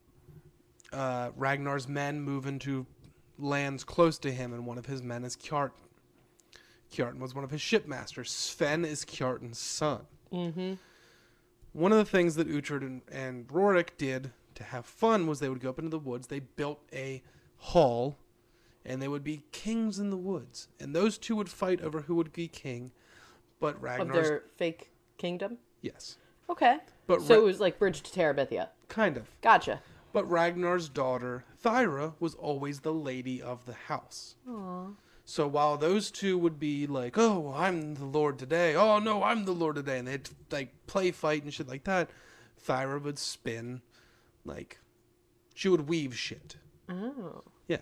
Uh, 0.91 1.31
Ragnar's 1.35 1.87
men 1.87 2.21
move 2.21 2.45
into 2.45 2.85
lands 3.39 3.83
close 3.83 4.17
to 4.19 4.31
him, 4.31 4.53
and 4.53 4.65
one 4.65 4.77
of 4.77 4.85
his 4.85 5.01
men 5.01 5.23
is 5.23 5.35
Kjartan. 5.35 5.71
Kjartan 6.91 7.19
was 7.19 7.33
one 7.33 7.43
of 7.43 7.51
his 7.51 7.61
shipmasters. 7.61 8.27
Sven 8.27 8.85
is 8.85 9.03
Kjartan's 9.03 9.57
son. 9.57 10.01
Mm-hmm. 10.31 10.73
One 11.73 11.91
of 11.91 11.97
the 11.97 12.05
things 12.05 12.35
that 12.35 12.47
Uhtred 12.47 12.81
and, 12.81 13.01
and 13.11 13.47
Rorik 13.47 13.97
did 13.97 14.31
to 14.55 14.63
have 14.63 14.85
fun 14.85 15.27
was 15.27 15.39
they 15.39 15.49
would 15.49 15.59
go 15.61 15.69
up 15.69 15.79
into 15.79 15.89
the 15.89 15.99
woods. 15.99 16.27
They 16.27 16.39
built 16.39 16.79
a 16.93 17.21
hall, 17.57 18.17
and 18.85 19.01
they 19.01 19.07
would 19.07 19.23
be 19.23 19.43
kings 19.51 19.99
in 19.99 20.09
the 20.09 20.17
woods. 20.17 20.67
And 20.79 20.95
those 20.95 21.17
two 21.17 21.35
would 21.35 21.49
fight 21.49 21.81
over 21.81 22.01
who 22.01 22.15
would 22.15 22.33
be 22.33 22.47
king. 22.47 22.91
But 23.59 23.75
Of 23.83 24.11
their 24.11 24.43
fake 24.57 24.91
kingdom. 25.17 25.57
yes, 25.81 26.17
Okay. 26.49 26.79
but 27.07 27.21
So 27.21 27.35
Ra- 27.35 27.41
it 27.41 27.43
was 27.45 27.59
like 27.61 27.79
Bridge 27.79 28.01
to 28.01 28.11
Terabithia. 28.19 28.69
kind 28.89 29.15
of. 29.15 29.29
Gotcha. 29.41 29.81
But 30.11 30.29
Ragnar's 30.29 30.89
daughter, 30.89 31.45
Thyra, 31.63 32.13
was 32.19 32.35
always 32.35 32.81
the 32.81 32.93
lady 32.93 33.41
of 33.41 33.65
the 33.65 33.73
house. 33.73 34.35
Aww. 34.47 34.95
So 35.25 35.47
while 35.47 35.77
those 35.77 36.11
two 36.11 36.37
would 36.37 36.59
be 36.59 36.85
like, 36.85 37.17
"Oh, 37.17 37.53
I'm 37.55 37.95
the 37.95 38.03
lord 38.05 38.37
today," 38.37 38.75
"Oh 38.75 38.99
no, 38.99 39.23
I'm 39.23 39.45
the 39.45 39.53
lord 39.53 39.77
today," 39.77 39.97
and 39.99 40.07
they'd 40.09 40.29
like 40.51 40.73
play 40.85 41.11
fight 41.11 41.43
and 41.43 41.53
shit 41.53 41.67
like 41.69 41.85
that, 41.85 42.09
Thyra 42.61 43.01
would 43.01 43.17
spin, 43.17 43.81
like, 44.45 44.79
she 45.53 45.69
would 45.69 45.87
weave 45.87 46.17
shit. 46.17 46.55
Oh. 46.89 47.43
Yeah, 47.67 47.77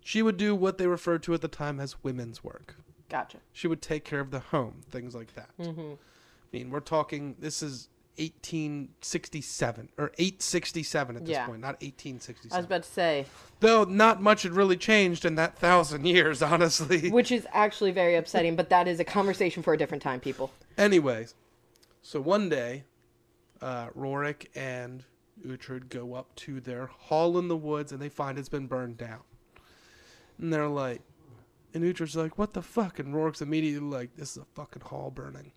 she 0.00 0.22
would 0.22 0.36
do 0.36 0.54
what 0.54 0.78
they 0.78 0.86
referred 0.86 1.22
to 1.24 1.34
at 1.34 1.40
the 1.40 1.48
time 1.48 1.78
as 1.80 2.02
women's 2.02 2.42
work. 2.42 2.76
Gotcha. 3.08 3.38
She 3.52 3.66
would 3.68 3.82
take 3.82 4.04
care 4.04 4.20
of 4.20 4.30
the 4.30 4.40
home, 4.40 4.80
things 4.90 5.14
like 5.14 5.34
that. 5.34 5.50
Mm-hmm. 5.60 5.92
I 5.92 6.56
mean, 6.56 6.70
we're 6.70 6.80
talking. 6.80 7.36
This 7.38 7.62
is 7.62 7.88
1867 8.18 9.88
or 9.98 10.12
867 10.18 11.16
at 11.16 11.22
this 11.24 11.30
Yeah. 11.30 11.46
point, 11.46 11.60
not 11.60 11.74
1867. 11.82 12.52
I 12.52 12.56
was 12.58 12.66
about 12.66 12.82
to 12.82 12.88
say, 12.90 13.26
Though 13.60 13.84
not 13.84 14.20
much 14.20 14.42
had 14.42 14.52
really 14.52 14.76
changed 14.76 15.24
in 15.24 15.34
that 15.36 15.58
thousand 15.58 16.06
years, 16.06 16.42
honestly. 16.42 17.10
which 17.10 17.30
is 17.32 17.46
actually 17.52 17.90
very 17.92 18.16
upsetting, 18.16 18.56
but 18.56 18.68
that 18.70 18.88
is 18.88 19.00
a 19.00 19.04
conversation 19.04 19.62
for 19.62 19.72
a 19.72 19.78
different 19.78 20.02
time, 20.02 20.20
people. 20.20 20.50
Anyways, 20.76 21.34
so 22.02 22.20
one 22.20 22.48
day, 22.48 22.84
uh, 23.60 23.88
Rorik 23.90 24.46
and 24.54 25.04
Uhtred 25.44 25.88
go 25.88 26.14
up 26.14 26.34
to 26.36 26.60
their 26.60 26.86
hall 26.86 27.38
in 27.38 27.48
the 27.48 27.56
woods 27.56 27.92
and 27.92 28.00
they 28.00 28.08
find 28.08 28.38
it's 28.38 28.48
been 28.48 28.66
burned 28.66 28.96
down. 28.98 29.20
And 30.38 30.52
they're 30.52 30.68
like, 30.68 31.00
and 31.74 31.82
Uhtred's 31.84 32.16
like, 32.16 32.38
what 32.38 32.52
the 32.52 32.62
fuck? 32.62 32.98
And 32.98 33.14
Rorik's 33.14 33.40
immediately 33.42 33.88
like, 33.88 34.16
this 34.16 34.32
is 34.32 34.42
a 34.42 34.46
fucking 34.54 34.82
hall 34.82 35.10
burning. 35.10 35.52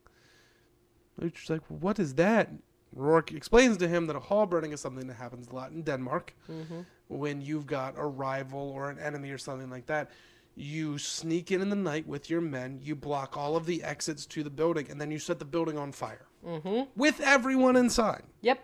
Uhtred's 1.22 1.50
like, 1.50 1.62
well, 1.70 1.80
what 1.80 2.00
is 2.00 2.16
that? 2.16 2.52
Rorik 2.98 3.36
explains 3.36 3.76
to 3.78 3.88
him 3.88 4.08
that 4.08 4.16
a 4.16 4.20
hall 4.22 4.46
burning 4.46 4.72
is 4.72 4.80
something 4.80 5.08
that 5.08 5.16
happens 5.16 5.48
a 5.48 5.56
lot 5.56 5.72
in 5.72 5.82
Denmark 5.84 6.34
Mm-hmm. 6.50 6.80
when 7.10 7.42
you've 7.42 7.66
got 7.68 7.96
a 7.98 8.06
rival 8.06 8.72
or 8.72 8.90
an 8.90 9.00
enemy 9.00 9.32
or 9.32 9.38
something 9.38 9.70
like 9.70 9.86
that. 9.88 10.12
You 10.56 10.98
sneak 10.98 11.52
in 11.52 11.62
in 11.62 11.70
the 11.70 11.76
night 11.76 12.08
with 12.08 12.30
your 12.30 12.40
men, 12.40 12.80
you 12.82 12.96
block 12.96 13.36
all 13.36 13.58
of 13.58 13.66
the 13.66 13.84
exits 13.84 14.26
to 14.28 14.44
the 14.44 14.50
building, 14.50 14.88
and 14.90 15.02
then 15.02 15.12
you 15.12 15.20
set 15.20 15.40
the 15.40 15.46
building 15.46 15.78
on 15.78 15.92
fire 15.92 16.28
Mm-hmm. 16.48 16.84
with 16.96 17.20
everyone 17.22 17.76
inside. 17.76 18.22
Yep. 18.42 18.60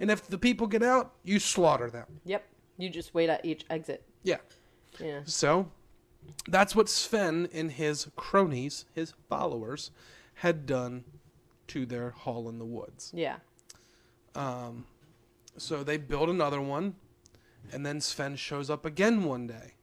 And 0.00 0.10
if 0.10 0.26
the 0.26 0.38
people 0.38 0.66
get 0.66 0.82
out, 0.82 1.14
you 1.24 1.38
slaughter 1.38 1.90
them. 1.90 2.20
Yep. 2.24 2.46
You 2.76 2.88
just 2.88 3.14
wait 3.14 3.28
at 3.28 3.44
each 3.44 3.64
exit. 3.68 4.04
Yeah. 4.22 4.38
Yeah. 5.00 5.20
So 5.24 5.70
that's 6.46 6.76
what 6.76 6.88
Sven 6.88 7.48
and 7.52 7.72
his 7.72 8.08
cronies, 8.16 8.84
his 8.94 9.14
followers, 9.28 9.90
had 10.34 10.66
done 10.66 11.04
to 11.68 11.86
their 11.86 12.10
hall 12.10 12.48
in 12.48 12.58
the 12.58 12.64
woods. 12.64 13.12
Yeah. 13.14 13.36
Um, 14.34 14.86
so 15.56 15.82
they 15.82 15.96
build 15.96 16.28
another 16.28 16.60
one, 16.60 16.94
and 17.72 17.84
then 17.84 18.00
Sven 18.00 18.36
shows 18.36 18.70
up 18.70 18.84
again 18.84 19.24
one 19.24 19.46
day. 19.46 19.74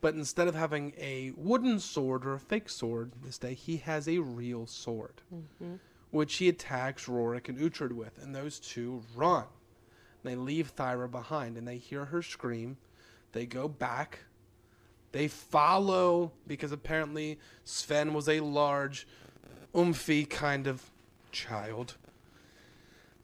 But 0.00 0.14
instead 0.14 0.48
of 0.48 0.54
having 0.54 0.92
a 0.98 1.32
wooden 1.36 1.80
sword 1.80 2.26
or 2.26 2.34
a 2.34 2.38
fake 2.38 2.68
sword 2.68 3.12
this 3.22 3.38
day, 3.38 3.54
he 3.54 3.78
has 3.78 4.06
a 4.08 4.18
real 4.18 4.66
sword, 4.66 5.22
which 6.14 6.36
he 6.36 6.48
attacks 6.48 7.06
Rorik 7.06 7.48
and 7.48 7.58
Uhtred 7.58 7.90
with, 7.92 8.18
and 8.22 8.32
those 8.34 8.60
two 8.60 9.02
run. 9.16 9.44
They 10.22 10.36
leave 10.36 10.74
Thyra 10.74 11.10
behind, 11.10 11.56
and 11.58 11.66
they 11.66 11.76
hear 11.76 12.04
her 12.06 12.22
scream. 12.22 12.76
They 13.32 13.46
go 13.46 13.66
back. 13.66 14.20
They 15.10 15.26
follow 15.28 16.30
because 16.46 16.70
apparently 16.72 17.38
Sven 17.64 18.14
was 18.14 18.28
a 18.28 18.40
large, 18.40 19.06
umphy 19.74 20.28
kind 20.30 20.66
of 20.68 20.90
child. 21.32 21.96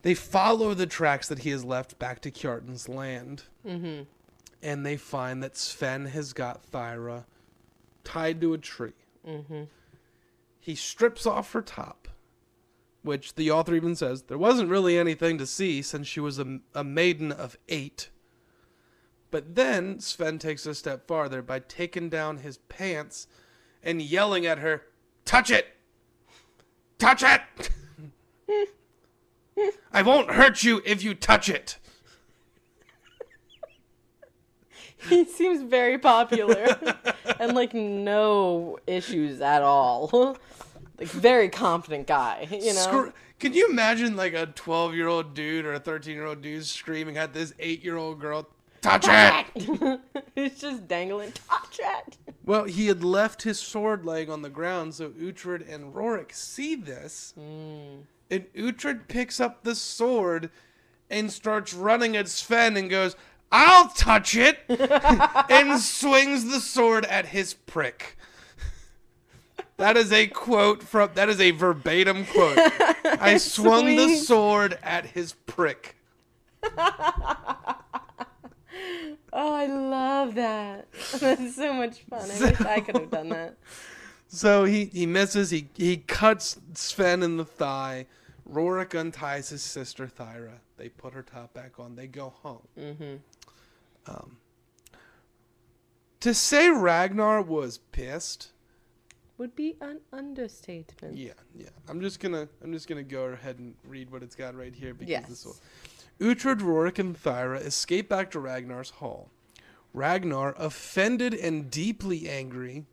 They 0.02 0.14
follow 0.14 0.74
the 0.74 0.86
tracks 0.86 1.28
that 1.28 1.40
he 1.40 1.50
has 1.50 1.64
left 1.64 1.98
back 1.98 2.20
to 2.22 2.30
Kjartan's 2.30 2.88
land, 2.88 3.44
Mm-hmm. 3.66 4.02
and 4.62 4.84
they 4.84 4.96
find 4.96 5.42
that 5.44 5.56
Sven 5.56 6.06
has 6.06 6.32
got 6.32 6.68
Thyra 6.72 7.24
tied 8.02 8.40
to 8.40 8.52
a 8.52 8.58
tree. 8.58 8.92
Mm-hmm. 9.26 9.64
He 10.58 10.74
strips 10.74 11.24
off 11.26 11.52
her 11.52 11.62
top, 11.62 12.08
which 13.02 13.34
the 13.34 13.50
author 13.50 13.74
even 13.74 13.94
says 13.94 14.22
there 14.22 14.38
wasn't 14.38 14.68
really 14.68 14.98
anything 14.98 15.38
to 15.38 15.46
see 15.46 15.82
since 15.82 16.06
she 16.06 16.20
was 16.20 16.38
a, 16.38 16.60
a 16.74 16.84
maiden 16.84 17.32
of 17.32 17.56
eight. 17.68 18.10
But 19.30 19.54
then 19.54 20.00
Sven 20.00 20.38
takes 20.38 20.66
a 20.66 20.74
step 20.74 21.06
farther 21.06 21.40
by 21.42 21.60
taking 21.60 22.08
down 22.08 22.38
his 22.38 22.58
pants 22.58 23.26
and 23.82 24.02
yelling 24.02 24.44
at 24.44 24.58
her, 24.58 24.82
Touch 25.24 25.50
it! 25.50 25.66
Touch 26.98 27.22
it! 27.22 27.70
I 29.92 30.02
won't 30.02 30.32
hurt 30.32 30.62
you 30.62 30.82
if 30.84 31.02
you 31.02 31.14
touch 31.14 31.48
it. 31.48 31.78
He 35.08 35.24
seems 35.24 35.62
very 35.62 35.98
popular 35.98 36.78
and 37.40 37.54
like 37.54 37.72
no 37.72 38.78
issues 38.86 39.40
at 39.40 39.62
all. 39.62 40.36
Like 41.00 41.08
very 41.08 41.48
confident 41.48 42.06
guy, 42.06 42.46
you 42.50 42.72
know. 42.74 42.80
Scr- 42.80 43.08
Can 43.38 43.54
you 43.54 43.68
imagine 43.68 44.14
like 44.16 44.34
a 44.34 44.46
12 44.46 44.94
year 44.94 45.08
old 45.08 45.34
dude 45.34 45.64
or 45.66 45.72
a 45.72 45.80
13 45.80 46.14
year 46.14 46.26
old 46.26 46.42
dude 46.42 46.64
screaming 46.66 47.16
at 47.16 47.32
this 47.34 47.52
8 47.58 47.82
year 47.82 47.96
old 47.96 48.20
girl, 48.20 48.46
Touch 48.82 49.06
it! 49.08 50.00
He's 50.34 50.58
just 50.60 50.88
dangling. 50.88 51.32
Touch 51.32 51.80
it. 51.82 52.16
Well, 52.46 52.64
he 52.64 52.86
had 52.86 53.04
left 53.04 53.42
his 53.42 53.58
sword 53.60 54.06
laying 54.06 54.30
on 54.30 54.40
the 54.42 54.48
ground, 54.48 54.94
so 54.94 55.10
Uhtred 55.10 55.70
and 55.72 55.92
Rorik 55.94 56.32
see 56.32 56.74
this, 56.76 57.34
Mm. 57.38 58.04
and 58.30 58.46
Uhtred 58.54 59.06
picks 59.08 59.38
up 59.40 59.64
the 59.64 59.74
sword 59.74 60.50
and 61.10 61.30
starts 61.30 61.74
running 61.74 62.16
at 62.16 62.28
Sven 62.28 62.76
and 62.78 62.88
goes, 62.88 63.16
I'll 63.52 63.88
touch 63.88 64.34
it! 64.36 64.60
and 65.50 65.78
swings 65.80 66.46
the 66.50 66.60
sword 66.60 67.04
at 67.04 67.26
his 67.26 67.52
prick. 67.52 68.16
That 69.80 69.96
is 69.96 70.12
a 70.12 70.26
quote 70.26 70.82
from, 70.82 71.08
that 71.14 71.30
is 71.30 71.40
a 71.40 71.52
verbatim 71.52 72.26
quote. 72.26 72.58
I 73.04 73.38
swung 73.38 73.96
the 73.96 74.14
sword 74.16 74.78
at 74.82 75.06
his 75.06 75.32
prick. 75.46 75.96
Oh, 79.32 79.54
I 79.54 79.66
love 79.66 80.34
that. 80.34 80.88
That's 81.20 81.54
so 81.54 81.72
much 81.72 82.00
fun. 82.00 82.28
I 82.28 82.40
wish 82.40 82.60
I 82.62 82.80
could 82.80 82.96
have 82.96 83.10
done 83.10 83.28
that. 83.28 83.54
So 84.26 84.64
he, 84.64 84.86
he 84.86 85.06
misses, 85.06 85.50
he, 85.50 85.68
he 85.76 85.98
cuts 85.98 86.58
Sven 86.74 87.22
in 87.22 87.36
the 87.36 87.44
thigh. 87.44 88.06
Rorik 88.50 88.98
unties 88.98 89.50
his 89.50 89.62
sister 89.62 90.08
Thyra. 90.08 90.58
They 90.78 90.88
put 90.88 91.14
her 91.14 91.22
top 91.22 91.54
back 91.54 91.78
on. 91.78 91.94
They 91.94 92.08
go 92.08 92.34
home. 92.42 92.66
Mm-hmm. 92.76 93.14
Um, 94.08 94.38
to 96.18 96.34
say 96.34 96.68
Ragnar 96.70 97.40
was 97.40 97.78
pissed, 97.92 98.50
Would 99.40 99.56
be 99.56 99.74
an 99.80 100.00
understatement. 100.12 101.16
yeah, 101.16 101.32
yeah. 101.56 101.70
I'm 101.88 102.02
just 102.02 102.20
gonna 102.20 102.46
I'm 102.62 102.74
just 102.74 102.86
gonna 102.86 103.02
go 103.02 103.24
ahead 103.24 103.58
and 103.58 103.74
read 103.86 104.10
what 104.10 104.22
it's 104.22 104.34
got 104.36 104.54
right 104.54 104.74
here 104.74 104.92
because 104.92 105.08
Yes. 105.08 105.28
this 105.30 105.46
will. 105.46 105.56
Uhtred, 106.20 106.58
Rorik, 106.60 106.98
and 106.98 107.16
Thyra 107.16 107.58
escape 107.58 108.06
back 108.10 108.30
to 108.32 108.38
Ragnar's 108.38 108.90
hall. 108.90 109.30
Ragnar, 109.94 110.54
offended 110.58 111.32
and 111.32 111.70
deeply 111.70 112.28
angry, 112.28 112.84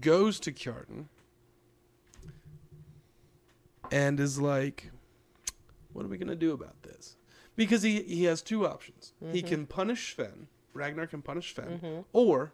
goes 0.00 0.40
to 0.40 0.50
Kjartan 0.50 1.04
and 3.92 4.18
is 4.18 4.40
like, 4.40 4.90
"What 5.92 6.04
are 6.04 6.08
we 6.08 6.18
gonna 6.18 6.34
do 6.34 6.50
about 6.52 6.82
this?" 6.82 7.14
Because 7.54 7.82
he 7.84 8.02
he 8.02 8.24
has 8.24 8.42
two 8.42 8.66
options. 8.66 9.12
He 9.30 9.40
can 9.40 9.66
punish 9.68 10.16
Sven. 10.16 10.48
Ragnar 10.74 11.06
can 11.06 11.22
punish 11.22 11.54
Sven, 11.54 11.78
Mhm. 11.78 12.04
or 12.12 12.52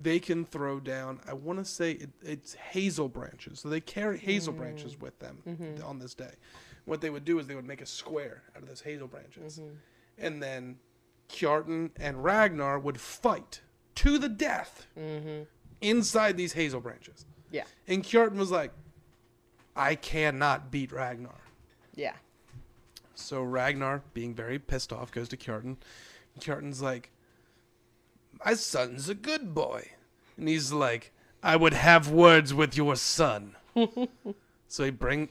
they 0.00 0.20
can 0.20 0.44
throw 0.44 0.78
down. 0.80 1.20
I 1.26 1.32
want 1.32 1.58
to 1.58 1.64
say 1.64 1.92
it, 1.92 2.10
it's 2.22 2.54
hazel 2.54 3.08
branches. 3.08 3.60
So 3.60 3.68
they 3.68 3.80
carry 3.80 4.18
hazel 4.18 4.52
branches 4.52 4.98
with 5.00 5.18
them 5.18 5.42
Mhm. 5.46 5.84
on 5.84 5.98
this 5.98 6.14
day. 6.14 6.34
What 6.84 7.00
they 7.00 7.10
would 7.10 7.24
do 7.24 7.38
is 7.38 7.46
they 7.46 7.54
would 7.56 7.66
make 7.66 7.80
a 7.80 7.86
square 7.86 8.42
out 8.54 8.62
of 8.62 8.68
those 8.68 8.80
hazel 8.82 9.08
branches, 9.08 9.58
Mhm. 9.58 9.76
and 10.18 10.42
then 10.42 10.78
Kjartan 11.28 11.90
and 11.96 12.22
Ragnar 12.24 12.78
would 12.78 13.00
fight 13.00 13.60
to 13.96 14.18
the 14.18 14.28
death 14.28 14.86
Mm-hmm. 14.96 15.42
inside 15.80 16.36
these 16.36 16.52
hazel 16.54 16.80
branches. 16.80 17.26
Yeah. 17.50 17.64
And 17.86 18.02
Kjartan 18.04 18.36
was 18.36 18.50
like, 18.50 18.72
"I 19.76 19.94
cannot 19.96 20.70
beat 20.70 20.92
Ragnar." 20.92 21.40
Yeah. 21.94 22.16
So 23.14 23.42
Ragnar, 23.42 24.02
being 24.14 24.32
very 24.34 24.58
pissed 24.58 24.92
off, 24.92 25.10
goes 25.10 25.28
to 25.30 25.36
Kjartan. 25.36 25.76
Kjartan's 26.38 26.80
like, 26.80 27.10
My 28.44 28.54
son's 28.54 29.08
a 29.08 29.14
good 29.14 29.54
boy. 29.54 29.90
And 30.36 30.48
he's 30.48 30.72
like, 30.72 31.12
I 31.42 31.56
would 31.56 31.74
have 31.74 32.10
words 32.10 32.54
with 32.54 32.76
your 32.76 32.96
son. 32.96 33.56
so 34.68 34.84
he 34.84 34.90
bring 34.90 35.28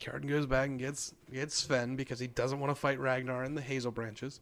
Kjartan 0.00 0.28
goes 0.28 0.46
back 0.46 0.68
and 0.68 0.78
gets 0.78 1.14
gets 1.32 1.54
Sven 1.54 1.96
because 1.96 2.18
he 2.18 2.26
doesn't 2.26 2.60
want 2.60 2.70
to 2.70 2.74
fight 2.74 3.00
Ragnar 3.00 3.44
in 3.44 3.54
the 3.54 3.62
hazel 3.62 3.90
branches. 3.90 4.40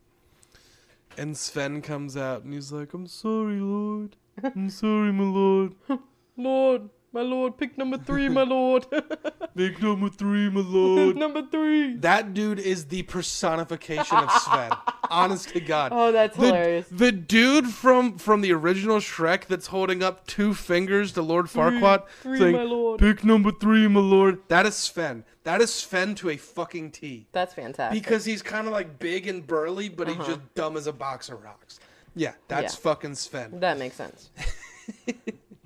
And 1.17 1.37
Sven 1.37 1.81
comes 1.81 2.17
out 2.17 2.43
and 2.43 2.53
he's 2.53 2.73
like, 2.73 2.93
I'm 2.93 3.07
sorry, 3.07 3.61
Lord. 3.61 4.17
I'm 4.43 4.69
sorry, 4.69 5.13
my 5.13 5.25
lord. 5.25 5.75
Lord, 6.37 6.91
my 7.15 7.23
lord, 7.23 7.57
pick 7.57 7.79
number 7.79 7.97
three, 7.97 8.29
my 8.29 8.43
lord. 8.43 8.87
Pick 9.57 9.81
number 9.81 10.09
three, 10.09 10.51
my 10.51 10.61
lord. 10.61 11.15
Pick 11.15 11.17
number 11.21 11.43
three. 11.49 11.95
That 11.99 12.35
dude 12.35 12.59
is 12.59 12.87
the 12.87 13.03
personification 13.05 14.17
of 14.19 14.31
Sven. 14.33 14.73
Honest 15.11 15.51
to 15.51 15.61
God. 15.61 15.93
Oh, 15.95 16.11
that's 16.11 16.37
the, 16.37 16.47
hilarious. 16.47 16.89
the 16.91 17.13
dude 17.13 17.69
from 17.69 18.19
from 18.19 18.41
the 18.41 18.53
original 18.53 18.97
Shrek 18.99 19.47
that's 19.47 19.69
holding 19.69 20.03
up 20.03 20.27
two 20.27 20.55
fingers 20.55 21.13
to 21.13 21.23
Lord 21.23 21.47
Farquaad, 21.47 22.03
three, 22.21 22.39
saying, 22.39 22.57
my 22.57 22.65
lord. 22.65 22.99
"Pick 22.99 23.23
number 23.25 23.53
three, 23.53 23.87
my 23.87 24.01
lord." 24.01 24.41
That 24.49 24.67
is 24.67 24.75
Sven. 24.75 25.25
That 25.45 25.61
is 25.61 25.73
Sven 25.73 26.17
to 26.17 26.31
a 26.31 26.37
fucking 26.37 26.91
T. 26.91 27.29
That's 27.31 27.55
fantastic. 27.55 28.03
Because 28.03 28.25
he's 28.25 28.43
kind 28.43 28.67
of 28.67 28.73
like 28.73 28.99
big 28.99 29.29
and 29.29 29.47
burly, 29.47 29.89
but 29.89 30.09
he's 30.09 30.17
Uh-huh. 30.19 30.27
just 30.27 30.55
dumb 30.57 30.77
as 30.77 30.89
a 30.89 30.93
box 30.93 31.29
of 31.29 31.41
rocks. 31.45 31.79
Yeah, 32.17 32.33
that's 32.49 32.75
Yeah. 32.75 32.81
fucking 32.81 33.15
Sven. 33.15 33.61
that 33.61 33.79
makes 33.79 33.95
sense. 33.95 34.31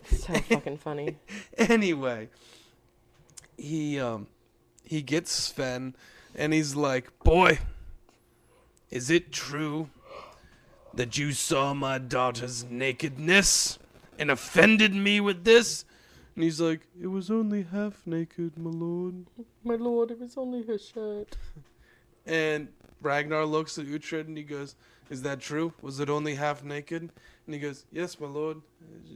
So 0.09 0.33
fucking 0.49 0.79
funny. 0.79 1.17
anyway, 1.57 2.29
he 3.57 3.99
um 4.01 4.27
he 4.85 5.03
gets 5.03 5.31
Sven 5.31 5.95
and 6.35 6.53
he's 6.53 6.75
like, 6.75 7.11
"Boy, 7.25 7.59
is 8.91 9.11
it 9.11 9.33
true 9.33 9.91
that 10.95 11.19
you 11.19 11.33
saw 11.33 11.75
my 11.75 11.99
daughter's 11.99 12.65
nakedness 12.65 13.79
and 14.19 14.31
offended 14.31 14.95
me 14.95 15.21
with 15.21 15.45
this? 15.45 15.85
And 16.35 16.45
he's 16.45 16.61
like, 16.61 16.81
It 17.01 17.09
was 17.09 17.31
only 17.31 17.63
half 17.65 18.07
naked, 18.07 18.57
my 18.59 18.71
lord. 18.71 19.27
My 19.65 19.75
lord, 19.75 20.11
it 20.11 20.21
was 20.21 20.37
only 20.37 20.63
his 20.63 20.87
shirt. 20.87 21.37
And 22.27 22.69
Ragnar 23.03 23.45
looks 23.45 23.79
at 23.79 23.87
Uhtred 23.87 24.27
and 24.27 24.37
he 24.37 24.45
goes, 24.45 24.75
Is 25.11 25.23
that 25.23 25.41
true? 25.41 25.73
Was 25.83 26.01
it 26.01 26.09
only 26.09 26.35
half 26.37 26.63
naked? 26.63 27.11
And 27.49 27.55
he 27.55 27.61
goes, 27.61 27.87
Yes, 27.91 28.21
my 28.21 28.27
lord. 28.27 28.61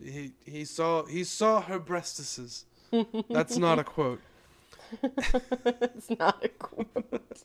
He 0.02 0.32
he 0.46 0.64
saw 0.64 1.04
he 1.04 1.22
saw 1.22 1.60
her 1.60 1.78
breastises. 1.78 2.64
That's 3.28 3.58
not 3.58 3.78
a 3.78 3.84
quote. 3.84 4.22
it's 5.02 6.08
not 6.18 6.42
a 6.42 6.48
quote. 6.48 7.44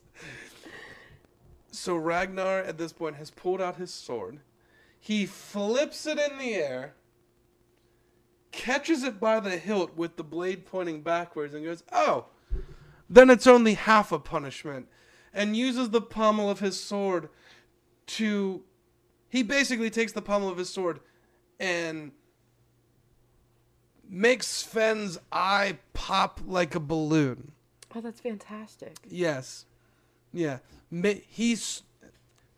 So 1.70 1.94
Ragnar 1.94 2.60
at 2.60 2.78
this 2.78 2.92
point 2.92 3.16
has 3.16 3.30
pulled 3.30 3.60
out 3.60 3.76
his 3.76 3.92
sword. 3.92 4.40
He 4.98 5.26
flips 5.26 6.06
it 6.06 6.18
in 6.18 6.38
the 6.38 6.54
air, 6.54 6.94
catches 8.50 9.04
it 9.04 9.20
by 9.20 9.38
the 9.38 9.58
hilt 9.58 9.94
with 9.94 10.16
the 10.16 10.24
blade 10.24 10.64
pointing 10.64 11.02
backwards, 11.02 11.54
and 11.54 11.64
goes, 11.64 11.84
Oh, 11.92 12.24
then 13.08 13.28
it's 13.28 13.46
only 13.46 13.74
half 13.74 14.10
a 14.10 14.18
punishment. 14.18 14.88
And 15.32 15.56
uses 15.56 15.90
the 15.90 16.00
pommel 16.00 16.50
of 16.50 16.60
his 16.60 16.80
sword 16.80 17.28
to. 18.06 18.64
He 19.28 19.42
basically 19.42 19.90
takes 19.90 20.12
the 20.12 20.22
pommel 20.22 20.48
of 20.48 20.58
his 20.58 20.70
sword 20.70 21.00
and 21.60 22.12
makes 24.08 24.46
Sven's 24.46 25.18
eye 25.30 25.78
pop 25.92 26.40
like 26.46 26.74
a 26.74 26.80
balloon. 26.80 27.52
Oh, 27.94 28.00
that's 28.00 28.20
fantastic. 28.20 28.96
Yes. 29.08 29.66
Yeah. 30.32 30.58
He's, 31.28 31.82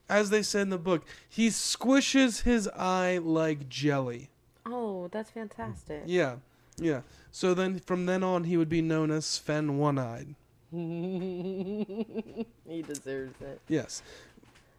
as 0.09 0.31
they 0.31 0.43
said 0.43 0.63
in 0.63 0.71
the 0.71 0.79
book, 0.79 1.05
he 1.29 1.49
squishes 1.49 2.43
his 2.43 2.69
eye 2.69 3.19
like 3.19 3.69
jelly. 3.69 4.31
Oh, 4.67 5.09
that's 5.09 5.31
fantastic. 5.31 6.03
Yeah. 6.07 6.37
Yeah. 6.79 7.03
So 7.31 7.55
then 7.55 7.81
from 7.81 8.07
then 8.07 8.23
on, 8.23 8.45
he 8.45 8.57
would 8.57 8.69
be 8.69 8.83
known 8.83 9.11
as 9.11 9.27
Sven 9.27 9.79
One 9.79 9.99
Eyed. 9.99 10.35
he 10.73 12.83
deserves 12.83 13.41
it. 13.41 13.61
Yes. 13.69 14.03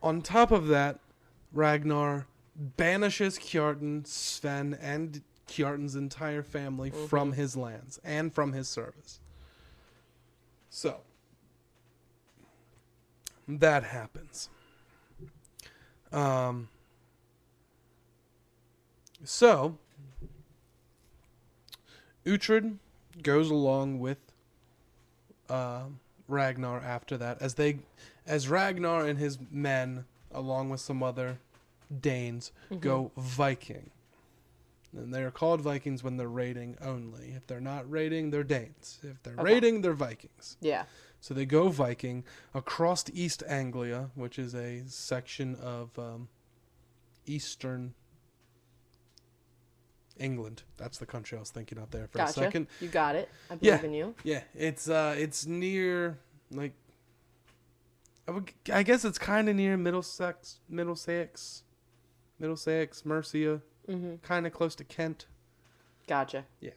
On 0.02 0.22
top 0.22 0.52
of 0.52 0.68
that, 0.68 1.00
Ragnar 1.54 2.28
banishes 2.56 3.38
Kjartan, 3.38 4.06
Sven, 4.06 4.78
and 4.82 5.22
Kjartan's 5.48 5.96
entire 5.96 6.44
family 6.44 6.92
from 6.92 7.34
his 7.34 7.58
lands 7.58 8.00
and 8.04 8.34
from 8.34 8.54
his 8.54 8.70
service. 8.70 9.20
So, 10.70 11.02
that 13.48 13.84
happens. 13.84 14.50
Um, 16.12 16.70
so, 19.24 19.78
Uhtred 22.26 22.78
goes 23.22 23.50
along 23.50 24.00
with 24.00 24.18
uh, 25.50 25.84
Ragnar 26.28 26.80
after 26.80 27.18
that 27.18 27.42
as 27.42 27.56
they 27.56 27.80
as 28.26 28.48
Ragnar 28.48 29.06
and 29.06 29.20
his 29.20 29.38
men 29.52 30.06
along 30.34 30.70
with 30.70 30.80
some 30.82 31.02
other 31.04 31.40
Danes 32.00 32.52
go 32.80 33.12
Viking. 33.18 33.90
And 34.96 35.14
they're 35.14 35.32
called 35.32 35.62
Vikings 35.62 36.04
when 36.04 36.18
they're 36.18 36.28
raiding 36.28 36.78
only. 36.82 37.30
If 37.36 37.48
they're 37.48 37.62
not 37.62 37.90
raiding, 37.90 38.30
they're 38.32 38.44
Danes. 38.44 39.00
If 39.04 39.22
they're 39.24 39.34
Okay. 39.34 39.44
raiding, 39.44 39.82
they're 39.82 39.94
Vikings. 39.94 40.58
Yeah. 40.60 40.84
So 41.22 41.34
they 41.34 41.46
go 41.46 41.70
Viking 41.70 42.26
across 42.54 43.06
East 43.14 43.44
Anglia, 43.48 44.10
which 44.16 44.38
is 44.40 44.54
a 44.54 44.84
section 44.88 45.56
of 45.56 45.98
um, 45.98 46.28
eastern 47.26 47.94
England. 50.18 50.64
That's 50.78 50.98
the 50.98 51.06
country 51.06 51.38
I 51.38 51.42
was 51.42 51.52
thinking 51.52 51.78
of 51.78 51.92
there 51.92 52.08
for 52.08 52.18
Gotcha. 52.20 52.30
a 52.32 52.34
second. 52.34 52.68
You 52.80 52.88
got 52.90 53.16
it. 53.16 53.30
I 53.50 53.58
Yeah. 53.62 53.78
believe 53.78 53.84
in 53.86 53.94
you. 53.94 54.16
Yeah, 54.24 54.44
it's 54.56 54.90
uh, 54.90 55.16
it's 55.18 55.46
near 55.46 56.18
like, 56.52 56.74
I 58.28 58.32
would, 58.32 58.52
I 58.72 58.84
guess 58.84 59.04
it's 59.04 59.18
kind 59.18 59.50
of 59.50 59.56
near 59.56 59.76
Middlesex, 59.78 60.60
Middlesex, 60.70 61.64
Middlesex, 62.40 63.06
Mercia, 63.06 63.62
Mm-hmm. 63.90 64.18
kind 64.22 64.46
of 64.46 64.54
close 64.54 64.76
to 64.76 64.84
Kent. 64.84 65.26
Gotcha. 66.08 66.46
Yeah. 66.60 66.72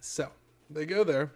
So 0.00 0.30
they 0.68 0.84
go 0.84 1.04
there, 1.04 1.30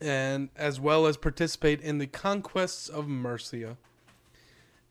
and 0.00 0.50
as 0.56 0.78
well 0.78 1.06
as 1.06 1.16
participate 1.16 1.80
in 1.80 1.96
the 1.98 2.06
conquests 2.06 2.88
of 2.88 3.08
Mercia 3.08 3.78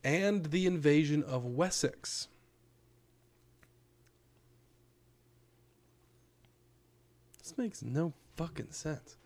and 0.02 0.46
the 0.46 0.66
invasion 0.66 1.22
of 1.22 1.44
Wessex. 1.44 2.26
This 7.38 7.56
makes 7.56 7.82
no 7.82 8.14
fucking 8.36 8.72
sense. 8.72 9.16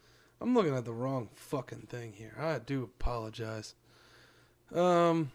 I'm 0.44 0.52
looking 0.52 0.76
at 0.76 0.84
the 0.84 0.92
wrong 0.92 1.30
fucking 1.34 1.86
thing 1.88 2.12
here. 2.12 2.36
I 2.38 2.58
do 2.58 2.82
apologize. 2.82 3.74
Um, 4.74 5.32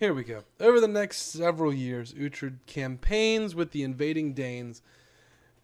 here 0.00 0.12
we 0.12 0.24
go. 0.24 0.42
Over 0.58 0.80
the 0.80 0.88
next 0.88 1.32
several 1.32 1.72
years, 1.72 2.12
Uhtred 2.12 2.58
campaigns 2.66 3.54
with 3.54 3.70
the 3.70 3.84
invading 3.84 4.34
Danes 4.34 4.82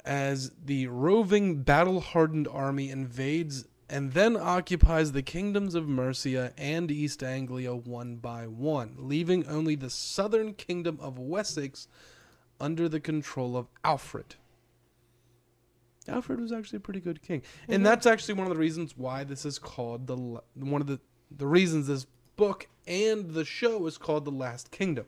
as 0.05 0.53
the 0.65 0.87
roving, 0.87 1.65
battle 1.65 2.03
hardened 2.03 2.47
army 2.47 2.89
invades 2.89 3.65
and 3.91 4.13
then 4.13 4.37
occupies 4.37 5.11
the 5.11 5.23
kingdoms 5.23 5.75
of 5.75 5.89
Mercia 5.89 6.53
and 6.57 6.89
East 6.89 7.21
Anglia 7.25 7.75
one 7.75 8.15
by 8.15 8.47
one, 8.47 8.95
leaving 8.97 9.45
only 9.49 9.75
the 9.75 9.91
southern 9.91 10.55
kingdom 10.55 11.01
of 11.01 11.19
Wessex 11.19 11.89
under 12.61 12.89
the 12.89 13.01
control 13.01 13.57
of 13.57 13.67
Alfred. 13.83 14.37
Alfred 16.09 16.41
was 16.41 16.53
actually 16.53 16.79
a 16.79 16.81
pretty 16.81 17.01
good 17.01 17.23
king, 17.23 17.43
and 17.69 17.85
that's 17.85 18.07
actually 18.07 18.35
one 18.35 18.47
of 18.47 18.53
the 18.53 18.59
reasons 18.59 18.97
why 18.97 19.25
this 19.25 19.45
is 19.45 19.59
called 19.59 20.07
the 20.07 20.17
one 20.17 20.81
of 20.81 20.87
the 20.87 21.01
the 21.37 21.47
reasons 21.47 21.87
this 21.87 22.07
book 22.37 22.67
and 22.87 23.31
the 23.31 23.45
show 23.45 23.87
is 23.87 23.97
called 23.97 24.25
the 24.25 24.31
Last 24.31 24.71
Kingdom, 24.71 25.07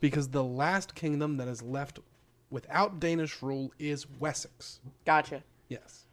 because 0.00 0.28
the 0.28 0.44
last 0.44 0.94
kingdom 0.94 1.36
that 1.36 1.48
is 1.48 1.62
left 1.62 2.00
without 2.50 3.00
Danish 3.00 3.42
rule 3.42 3.72
is 3.78 4.06
Wessex. 4.18 4.80
Gotcha. 5.04 5.42
Yes. 5.68 6.06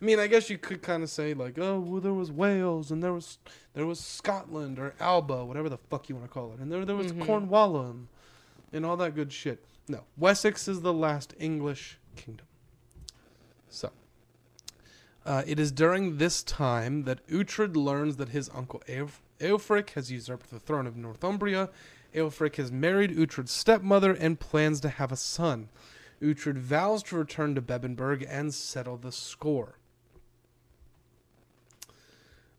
I 0.00 0.04
mean, 0.04 0.18
I 0.18 0.26
guess 0.26 0.50
you 0.50 0.58
could 0.58 0.82
kind 0.82 1.02
of 1.02 1.08
say 1.08 1.32
like, 1.32 1.58
oh, 1.58 1.80
well, 1.80 2.00
there 2.00 2.12
was 2.12 2.30
Wales 2.30 2.90
and 2.90 3.02
there 3.02 3.14
was 3.14 3.38
there 3.72 3.86
was 3.86 3.98
Scotland 3.98 4.78
or 4.78 4.94
Alba, 5.00 5.44
whatever 5.44 5.68
the 5.68 5.78
fuck 5.78 6.08
you 6.08 6.16
want 6.16 6.26
to 6.26 6.32
call 6.32 6.52
it, 6.52 6.60
and 6.60 6.70
there 6.70 6.84
there 6.84 6.96
was 6.96 7.12
mm-hmm. 7.12 7.22
Cornwall 7.22 7.80
and, 7.80 8.08
and 8.72 8.84
all 8.84 8.96
that 8.98 9.14
good 9.14 9.32
shit. 9.32 9.64
No, 9.88 10.02
Wessex 10.16 10.68
is 10.68 10.82
the 10.82 10.92
last 10.92 11.34
English 11.38 11.98
kingdom. 12.16 12.46
So, 13.76 13.90
uh, 15.26 15.42
it 15.46 15.60
is 15.60 15.70
during 15.70 16.16
this 16.16 16.42
time 16.42 17.02
that 17.02 17.26
Uhtred 17.26 17.76
learns 17.76 18.16
that 18.16 18.30
his 18.30 18.48
uncle 18.54 18.82
Eof- 18.88 19.20
Eofric 19.38 19.90
has 19.90 20.10
usurped 20.10 20.50
the 20.50 20.58
throne 20.58 20.86
of 20.86 20.96
Northumbria. 20.96 21.68
Eofric 22.14 22.56
has 22.56 22.72
married 22.72 23.10
Uhtred's 23.10 23.50
stepmother 23.50 24.14
and 24.14 24.40
plans 24.40 24.80
to 24.80 24.88
have 24.88 25.12
a 25.12 25.16
son. 25.16 25.68
Uhtred 26.22 26.56
vows 26.56 27.02
to 27.02 27.18
return 27.18 27.54
to 27.54 27.60
Bebbanburg 27.60 28.24
and 28.26 28.54
settle 28.54 28.96
the 28.96 29.12
score. 29.12 29.78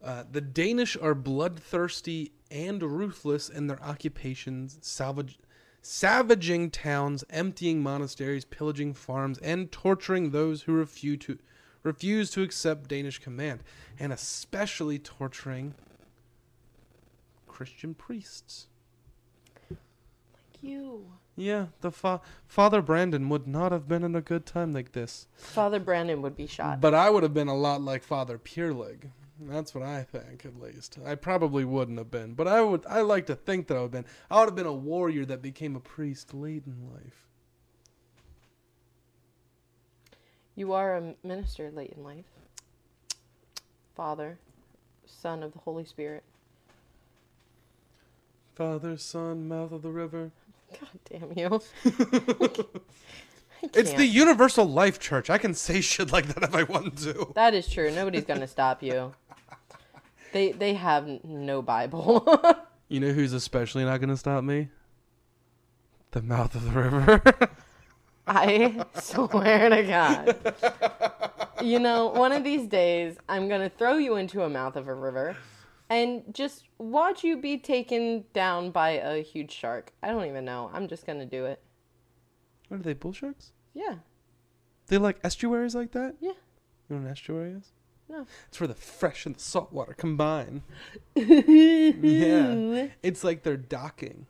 Uh, 0.03 0.23
the 0.31 0.41
Danish 0.41 0.95
are 0.95 1.15
bloodthirsty 1.15 2.31
and 2.51 2.83
ruthless 2.83 3.49
in 3.49 3.65
their 3.65 3.81
occupations, 3.81 4.77
salvage, 4.81 5.39
savaging 5.87 6.69
towns, 6.69 7.23
emptying 7.29 7.81
monasteries, 7.81 8.43
pillaging 8.43 8.93
farms, 8.93 9.37
and 9.37 9.71
torturing 9.71 10.31
those 10.31 10.63
who 10.63 10.73
refuse 10.73 11.19
to 11.19 11.39
refuse 11.81 12.29
to 12.31 12.41
accept 12.41 12.89
Danish 12.89 13.19
command, 13.19 13.63
and 13.97 14.11
especially 14.11 14.99
torturing 14.99 15.73
Christian 17.47 17.93
priests. 17.93 18.67
Like 19.69 20.61
you. 20.61 21.05
Yeah, 21.37 21.67
the 21.79 21.91
fa- 21.91 22.19
Father 22.45 22.81
Brandon 22.81 23.29
would 23.29 23.47
not 23.47 23.71
have 23.71 23.87
been 23.87 24.03
in 24.03 24.15
a 24.15 24.21
good 24.21 24.45
time 24.45 24.73
like 24.73 24.91
this. 24.91 25.27
Father 25.37 25.79
Brandon 25.79 26.21
would 26.21 26.35
be 26.35 26.47
shot. 26.47 26.81
But 26.81 26.95
I 26.95 27.09
would 27.09 27.23
have 27.23 27.33
been 27.33 27.47
a 27.47 27.55
lot 27.55 27.81
like 27.81 28.03
Father 28.03 28.37
Pyrlig. 28.37 29.11
That's 29.41 29.75
what 29.75 29.83
I 29.83 30.03
think, 30.03 30.45
at 30.45 30.59
least. 30.59 30.97
I 31.05 31.15
probably 31.15 31.63
wouldn't 31.63 31.97
have 31.97 32.09
been, 32.09 32.33
but 32.33 32.47
I 32.47 32.61
would. 32.61 32.85
I 32.87 33.01
like 33.01 33.27
to 33.27 33.35
think 33.35 33.67
that 33.67 33.77
I 33.77 33.81
would 33.81 33.93
have 33.93 34.03
been. 34.03 34.05
I 34.31 34.39
would 34.39 34.49
have 34.49 34.55
been 34.55 34.65
a 34.65 34.73
warrior 34.73 35.25
that 35.25 35.41
became 35.41 35.75
a 35.75 35.79
priest 35.79 36.33
late 36.33 36.63
in 36.65 36.89
life. 36.91 37.27
You 40.55 40.73
are 40.73 40.97
a 40.97 41.13
minister 41.23 41.69
late 41.69 41.93
in 41.95 42.03
life. 42.03 42.25
Father, 43.95 44.39
Son 45.05 45.43
of 45.43 45.53
the 45.53 45.59
Holy 45.59 45.85
Spirit. 45.85 46.23
Father, 48.55 48.97
Son, 48.97 49.47
mouth 49.47 49.71
of 49.71 49.83
the 49.83 49.91
river. 49.91 50.31
God 50.71 50.99
damn 51.05 51.37
you. 51.37 51.61
It's 53.73 53.93
the 53.93 54.05
Universal 54.05 54.65
Life 54.65 54.99
Church. 54.99 55.29
I 55.29 55.37
can 55.37 55.53
say 55.53 55.81
shit 55.81 56.11
like 56.11 56.27
that 56.27 56.43
if 56.43 56.55
I 56.55 56.63
want 56.63 56.97
to. 56.99 57.31
That 57.35 57.53
is 57.53 57.67
true. 57.67 57.91
Nobody's 57.91 58.25
gonna 58.25 58.47
stop 58.47 58.83
you. 58.83 59.13
They 60.37 60.51
they 60.51 60.73
have 60.75 61.23
no 61.23 61.63
Bible. 61.63 62.23
You 62.89 63.01
know 63.01 63.11
who's 63.11 63.33
especially 63.33 63.83
not 63.83 63.99
going 63.99 64.11
to 64.11 64.15
stop 64.15 64.45
me? 64.45 64.69
The 66.11 66.21
mouth 66.21 66.55
of 66.55 66.63
the 66.63 66.71
river. 66.71 67.21
I 68.27 68.85
swear 68.93 69.67
to 69.67 69.83
God. 69.83 71.61
You 71.61 71.79
know, 71.79 72.07
one 72.07 72.31
of 72.31 72.45
these 72.45 72.65
days, 72.65 73.17
I'm 73.27 73.49
going 73.49 73.59
to 73.59 73.67
throw 73.67 73.97
you 73.97 74.15
into 74.15 74.43
a 74.43 74.49
mouth 74.49 74.77
of 74.77 74.87
a 74.87 74.93
river 74.93 75.35
and 75.89 76.23
just 76.31 76.69
watch 76.77 77.25
you 77.25 77.35
be 77.35 77.57
taken 77.57 78.23
down 78.31 78.71
by 78.71 78.91
a 78.91 79.21
huge 79.21 79.51
shark. 79.51 79.91
I 80.01 80.07
don't 80.07 80.23
even 80.23 80.45
know. 80.45 80.71
I'm 80.73 80.87
just 80.87 81.05
going 81.05 81.19
to 81.19 81.25
do 81.25 81.43
it. 81.43 81.61
What 82.69 82.79
are 82.79 82.83
they, 82.83 82.93
bull 82.93 83.11
sharks? 83.11 83.51
Yeah. 83.73 83.95
They 84.87 84.97
like 84.97 85.19
estuaries 85.25 85.75
like 85.75 85.91
that? 85.91 86.15
Yeah. 86.21 86.29
You 86.29 86.95
know 86.95 87.01
what 87.01 87.05
an 87.07 87.11
estuary 87.11 87.51
is? 87.51 87.73
No. 88.09 88.25
It's 88.47 88.59
where 88.59 88.67
the 88.67 88.73
fresh 88.73 89.25
and 89.25 89.35
the 89.35 89.39
salt 89.39 89.73
water 89.73 89.93
combine. 89.93 90.63
yeah. 91.15 92.87
It's 93.03 93.23
like 93.23 93.43
they're 93.43 93.57
docking. 93.57 94.27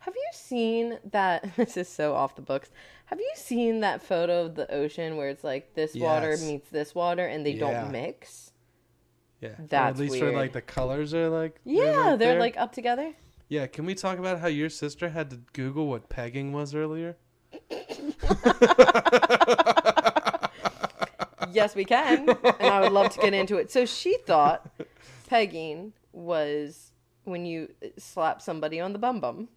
Have 0.00 0.14
you 0.14 0.28
seen 0.32 0.98
that? 1.10 1.44
This 1.56 1.76
is 1.76 1.88
so 1.88 2.14
off 2.14 2.36
the 2.36 2.42
books. 2.42 2.70
Have 3.06 3.18
you 3.20 3.32
seen 3.34 3.80
that 3.80 4.02
photo 4.02 4.44
of 4.46 4.54
the 4.54 4.72
ocean 4.72 5.16
where 5.16 5.28
it's 5.28 5.44
like 5.44 5.74
this 5.74 5.94
water 5.94 6.36
meets 6.40 6.68
this 6.70 6.94
water 6.94 7.26
and 7.26 7.44
they 7.44 7.52
Yeah. 7.52 7.82
don't 7.82 7.92
mix? 7.92 8.52
Yeah. 9.40 9.50
Or 9.50 9.66
That's 9.68 9.98
at 9.98 10.00
least 10.00 10.12
weird. 10.20 10.32
for 10.32 10.36
like 10.38 10.52
the 10.52 10.62
colors 10.62 11.12
are 11.14 11.28
like 11.28 11.60
Yeah, 11.64 12.14
they're 12.16 12.30
there. 12.32 12.38
like 12.40 12.56
up 12.56 12.72
together. 12.72 13.12
Yeah, 13.48 13.66
can 13.68 13.86
we 13.86 13.94
talk 13.94 14.18
about 14.18 14.40
how 14.40 14.48
your 14.48 14.68
sister 14.70 15.10
had 15.10 15.30
to 15.30 15.40
Google 15.52 15.86
what 15.88 16.08
pegging 16.08 16.52
was 16.52 16.74
earlier? 16.74 17.16
Yes, 21.52 21.74
we 21.74 21.84
can. 21.84 22.28
And 22.28 22.68
I 22.72 22.80
would 22.80 22.92
love 22.92 23.10
to 23.14 23.20
get 23.20 23.34
into 23.34 23.56
it. 23.56 23.70
So 23.70 23.84
she 23.86 24.16
thought 24.18 24.68
pegging 25.28 25.92
was 26.12 26.92
when 27.24 27.44
you 27.44 27.68
slap 27.98 28.40
somebody 28.42 28.80
on 28.80 28.92
the 28.92 28.98
bum 28.98 29.20
bum. 29.20 29.48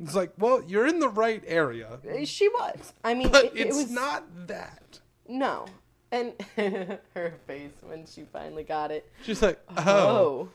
It's 0.00 0.14
like, 0.14 0.32
well, 0.38 0.62
you're 0.66 0.86
in 0.86 0.98
the 0.98 1.08
right 1.08 1.42
area, 1.46 1.98
She 2.24 2.48
was. 2.48 2.92
I 3.04 3.14
mean, 3.14 3.28
but 3.30 3.44
it, 3.46 3.56
it 3.56 3.68
was 3.68 3.90
not 3.90 4.24
that. 4.48 5.00
no. 5.28 5.66
And 6.10 6.34
her 6.56 7.32
face 7.46 7.70
when 7.80 8.04
she 8.04 8.24
finally 8.30 8.64
got 8.64 8.90
it. 8.90 9.10
She's 9.24 9.40
like, 9.40 9.58
oh, 9.78 9.82
Oh. 9.82 10.48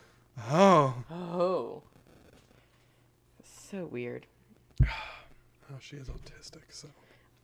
oh, 0.52 0.94
Oh. 1.10 1.14
oh. 1.40 1.82
So 3.70 3.84
weird. 3.86 4.26
Oh, 5.70 5.76
she 5.80 5.96
is 5.96 6.08
autistic. 6.08 6.62
So 6.70 6.88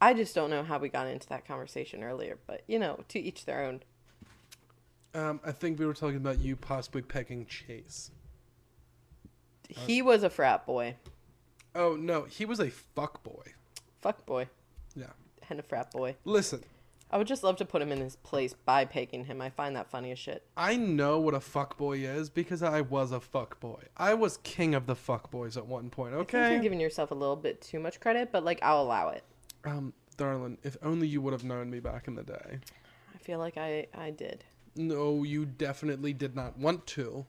I 0.00 0.14
just 0.14 0.34
don't 0.34 0.50
know 0.50 0.62
how 0.62 0.78
we 0.78 0.88
got 0.88 1.06
into 1.06 1.28
that 1.28 1.46
conversation 1.46 2.02
earlier, 2.02 2.38
but 2.46 2.62
you 2.66 2.78
know, 2.78 3.04
to 3.08 3.18
each 3.18 3.44
their 3.44 3.64
own. 3.64 3.82
um, 5.14 5.40
I 5.44 5.52
think 5.52 5.78
we 5.78 5.86
were 5.86 5.94
talking 5.94 6.16
about 6.16 6.40
you 6.40 6.56
possibly 6.56 7.02
pegging 7.02 7.46
Chase. 7.46 8.10
He 9.68 10.02
was 10.02 10.22
a 10.22 10.30
frat 10.30 10.66
boy. 10.66 10.96
Oh 11.74 11.96
no, 11.96 12.24
he 12.24 12.44
was 12.44 12.60
a 12.60 12.70
fuck 12.70 13.22
boy. 13.22 13.52
Fuck 14.00 14.26
boy. 14.26 14.48
Yeah. 14.94 15.06
And 15.48 15.58
a 15.58 15.62
frat 15.62 15.90
boy. 15.90 16.16
Listen, 16.24 16.62
I 17.14 17.16
would 17.16 17.28
just 17.28 17.44
love 17.44 17.54
to 17.58 17.64
put 17.64 17.80
him 17.80 17.92
in 17.92 18.00
his 18.00 18.16
place 18.16 18.54
by 18.54 18.84
pegging 18.84 19.26
him. 19.26 19.40
I 19.40 19.48
find 19.48 19.76
that 19.76 19.88
funny 19.88 20.10
as 20.10 20.18
shit. 20.18 20.42
I 20.56 20.76
know 20.76 21.20
what 21.20 21.32
a 21.32 21.38
fuck 21.38 21.78
boy 21.78 21.98
is 21.98 22.28
because 22.28 22.60
I 22.60 22.80
was 22.80 23.12
a 23.12 23.20
fuck 23.20 23.60
boy. 23.60 23.84
I 23.96 24.14
was 24.14 24.38
king 24.38 24.74
of 24.74 24.86
the 24.86 24.96
fuck 24.96 25.30
boys 25.30 25.56
at 25.56 25.64
one 25.64 25.90
point. 25.90 26.14
Okay. 26.14 26.50
you're 26.50 26.60
giving 26.60 26.80
yourself 26.80 27.12
a 27.12 27.14
little 27.14 27.36
bit 27.36 27.60
too 27.60 27.78
much 27.78 28.00
credit, 28.00 28.32
but 28.32 28.44
like 28.44 28.58
I'll 28.62 28.82
allow 28.82 29.10
it. 29.10 29.22
Um, 29.64 29.92
darling, 30.16 30.58
if 30.64 30.76
only 30.82 31.06
you 31.06 31.20
would 31.20 31.32
have 31.32 31.44
known 31.44 31.70
me 31.70 31.78
back 31.78 32.08
in 32.08 32.16
the 32.16 32.24
day. 32.24 32.58
I 33.14 33.18
feel 33.18 33.38
like 33.38 33.56
I 33.56 33.86
I 33.96 34.10
did. 34.10 34.42
No, 34.74 35.22
you 35.22 35.46
definitely 35.46 36.14
did 36.14 36.34
not 36.34 36.58
want 36.58 36.84
to. 36.88 37.24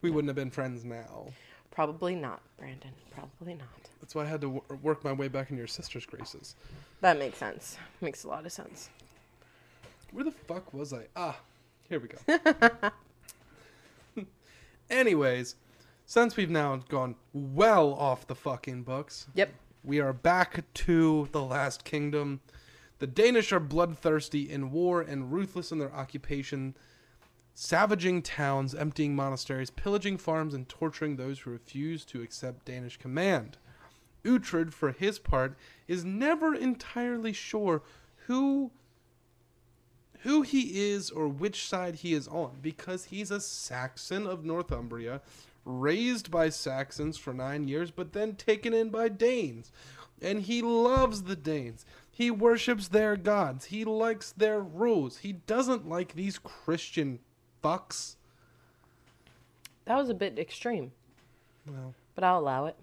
We 0.00 0.10
wouldn't 0.10 0.28
have 0.28 0.36
been 0.36 0.52
friends 0.52 0.84
now. 0.84 1.26
Probably 1.74 2.14
not, 2.14 2.40
Brandon. 2.56 2.90
Probably 3.10 3.54
not. 3.54 3.68
That's 4.00 4.14
why 4.14 4.22
I 4.22 4.26
had 4.26 4.40
to 4.42 4.46
w- 4.60 4.80
work 4.82 5.02
my 5.04 5.12
way 5.12 5.28
back 5.28 5.50
in 5.50 5.56
your 5.56 5.66
sister's 5.66 6.06
graces. 6.06 6.54
That 7.00 7.18
makes 7.18 7.38
sense. 7.38 7.76
Makes 8.00 8.24
a 8.24 8.28
lot 8.28 8.46
of 8.46 8.52
sense. 8.52 8.90
Where 10.12 10.24
the 10.24 10.30
fuck 10.30 10.72
was 10.72 10.92
I? 10.92 11.06
Ah, 11.16 11.36
here 11.88 11.98
we 12.00 12.08
go. 12.08 12.18
Anyways, 14.90 15.56
since 16.06 16.36
we've 16.36 16.50
now 16.50 16.76
gone 16.88 17.16
well 17.32 17.92
off 17.94 18.26
the 18.26 18.34
fucking 18.34 18.82
books, 18.84 19.26
Yep. 19.34 19.52
we 19.82 20.00
are 20.00 20.12
back 20.12 20.64
to 20.74 21.28
the 21.32 21.42
Last 21.42 21.84
Kingdom. 21.84 22.40
The 23.00 23.06
Danish 23.08 23.52
are 23.52 23.60
bloodthirsty 23.60 24.48
in 24.48 24.70
war 24.70 25.00
and 25.00 25.32
ruthless 25.32 25.72
in 25.72 25.78
their 25.78 25.92
occupation, 25.92 26.76
savaging 27.54 28.20
towns, 28.20 28.74
emptying 28.74 29.14
monasteries, 29.14 29.70
pillaging 29.70 30.18
farms, 30.18 30.54
and 30.54 30.68
torturing 30.68 31.16
those 31.16 31.40
who 31.40 31.50
refuse 31.50 32.04
to 32.04 32.20
accept 32.20 32.64
Danish 32.64 32.96
command. 32.96 33.56
Uhtred, 34.24 34.72
for 34.72 34.92
his 34.92 35.18
part, 35.18 35.56
is 35.86 36.04
never 36.04 36.54
entirely 36.54 37.32
sure 37.32 37.82
who 38.26 38.72
who 40.20 40.40
he 40.40 40.90
is 40.90 41.10
or 41.10 41.28
which 41.28 41.68
side 41.68 41.96
he 41.96 42.14
is 42.14 42.26
on 42.28 42.58
because 42.62 43.04
he's 43.04 43.30
a 43.30 43.42
Saxon 43.42 44.26
of 44.26 44.42
Northumbria, 44.42 45.20
raised 45.66 46.30
by 46.30 46.48
Saxons 46.48 47.18
for 47.18 47.34
nine 47.34 47.68
years, 47.68 47.90
but 47.90 48.14
then 48.14 48.34
taken 48.34 48.72
in 48.72 48.88
by 48.88 49.10
Danes. 49.10 49.70
And 50.22 50.40
he 50.40 50.62
loves 50.62 51.24
the 51.24 51.36
Danes. 51.36 51.84
He 52.10 52.30
worships 52.30 52.88
their 52.88 53.18
gods. 53.18 53.66
He 53.66 53.84
likes 53.84 54.32
their 54.32 54.60
rules. 54.60 55.18
He 55.18 55.32
doesn't 55.32 55.86
like 55.86 56.14
these 56.14 56.38
Christian 56.38 57.18
fucks. 57.64 58.16
That 59.86 59.96
was 59.96 60.08
a 60.08 60.14
bit 60.14 60.38
extreme, 60.38 60.92
Well, 61.66 61.94
but 62.14 62.24
I'll 62.24 62.38
allow 62.38 62.66
it. 62.66 62.76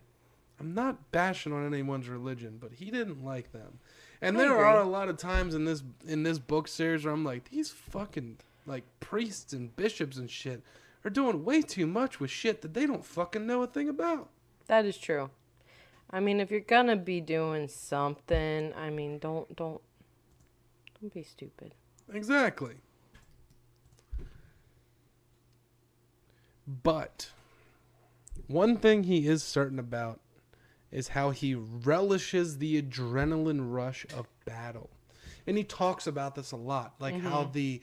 I'm 0.59 0.73
not 0.75 1.11
bashing 1.11 1.53
on 1.53 1.65
anyone's 1.65 2.07
religion, 2.07 2.57
but 2.61 2.73
he 2.73 2.91
didn't 2.91 3.23
like 3.25 3.51
them. 3.51 3.79
And 4.21 4.37
I 4.37 4.41
there 4.41 4.53
agree. 4.53 4.65
are 4.65 4.81
a 4.81 4.85
lot 4.85 5.09
of 5.09 5.17
times 5.17 5.55
in 5.55 5.65
this 5.65 5.81
in 6.07 6.21
this 6.23 6.37
book 6.37 6.67
series 6.67 7.03
where 7.03 7.13
I'm 7.13 7.23
like, 7.23 7.49
these 7.49 7.71
fucking 7.71 8.37
like 8.67 8.83
priests 8.99 9.53
and 9.53 9.75
bishops 9.75 10.17
and 10.17 10.29
shit 10.29 10.61
are 11.03 11.09
doing 11.09 11.43
way 11.43 11.63
too 11.63 11.87
much 11.87 12.19
with 12.19 12.29
shit 12.29 12.61
that 12.61 12.75
they 12.75 12.85
don't 12.85 13.03
fucking 13.03 13.47
know 13.47 13.63
a 13.63 13.67
thing 13.67 13.89
about. 13.89 14.29
That 14.67 14.85
is 14.85 14.97
true. 14.99 15.31
I 16.11 16.19
mean, 16.19 16.39
if 16.39 16.51
you're 16.51 16.59
gonna 16.59 16.95
be 16.97 17.21
doing 17.21 17.67
something, 17.67 18.71
I 18.75 18.91
mean, 18.91 19.17
don't 19.17 19.55
don't 19.55 19.81
don't 21.01 21.11
be 21.13 21.23
stupid. 21.23 21.73
Exactly. 22.13 22.75
But 26.67 27.31
one 28.47 28.77
thing 28.77 29.03
he 29.03 29.27
is 29.27 29.43
certain 29.43 29.79
about 29.79 30.19
is 30.91 31.09
how 31.09 31.31
he 31.31 31.55
relishes 31.55 32.57
the 32.57 32.81
adrenaline 32.81 33.71
rush 33.73 34.05
of 34.15 34.27
battle. 34.45 34.89
And 35.47 35.57
he 35.57 35.63
talks 35.63 36.05
about 36.05 36.35
this 36.35 36.51
a 36.51 36.57
lot, 36.57 36.93
like 36.99 37.19
how 37.19 37.45
the 37.45 37.81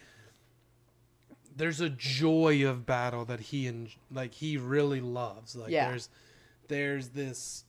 there's 1.57 1.81
a 1.81 1.89
joy 1.91 2.65
of 2.69 2.87
battle 2.87 3.25
that 3.25 3.41
he 3.41 3.67
and 3.67 3.89
like 4.13 4.35
he 4.35 4.57
really 4.57 5.01
loves. 5.01 5.57
Like 5.57 5.71
Yeah. 5.71 5.89
there's 5.91 6.09
there's 6.69 7.09
this 7.11 7.65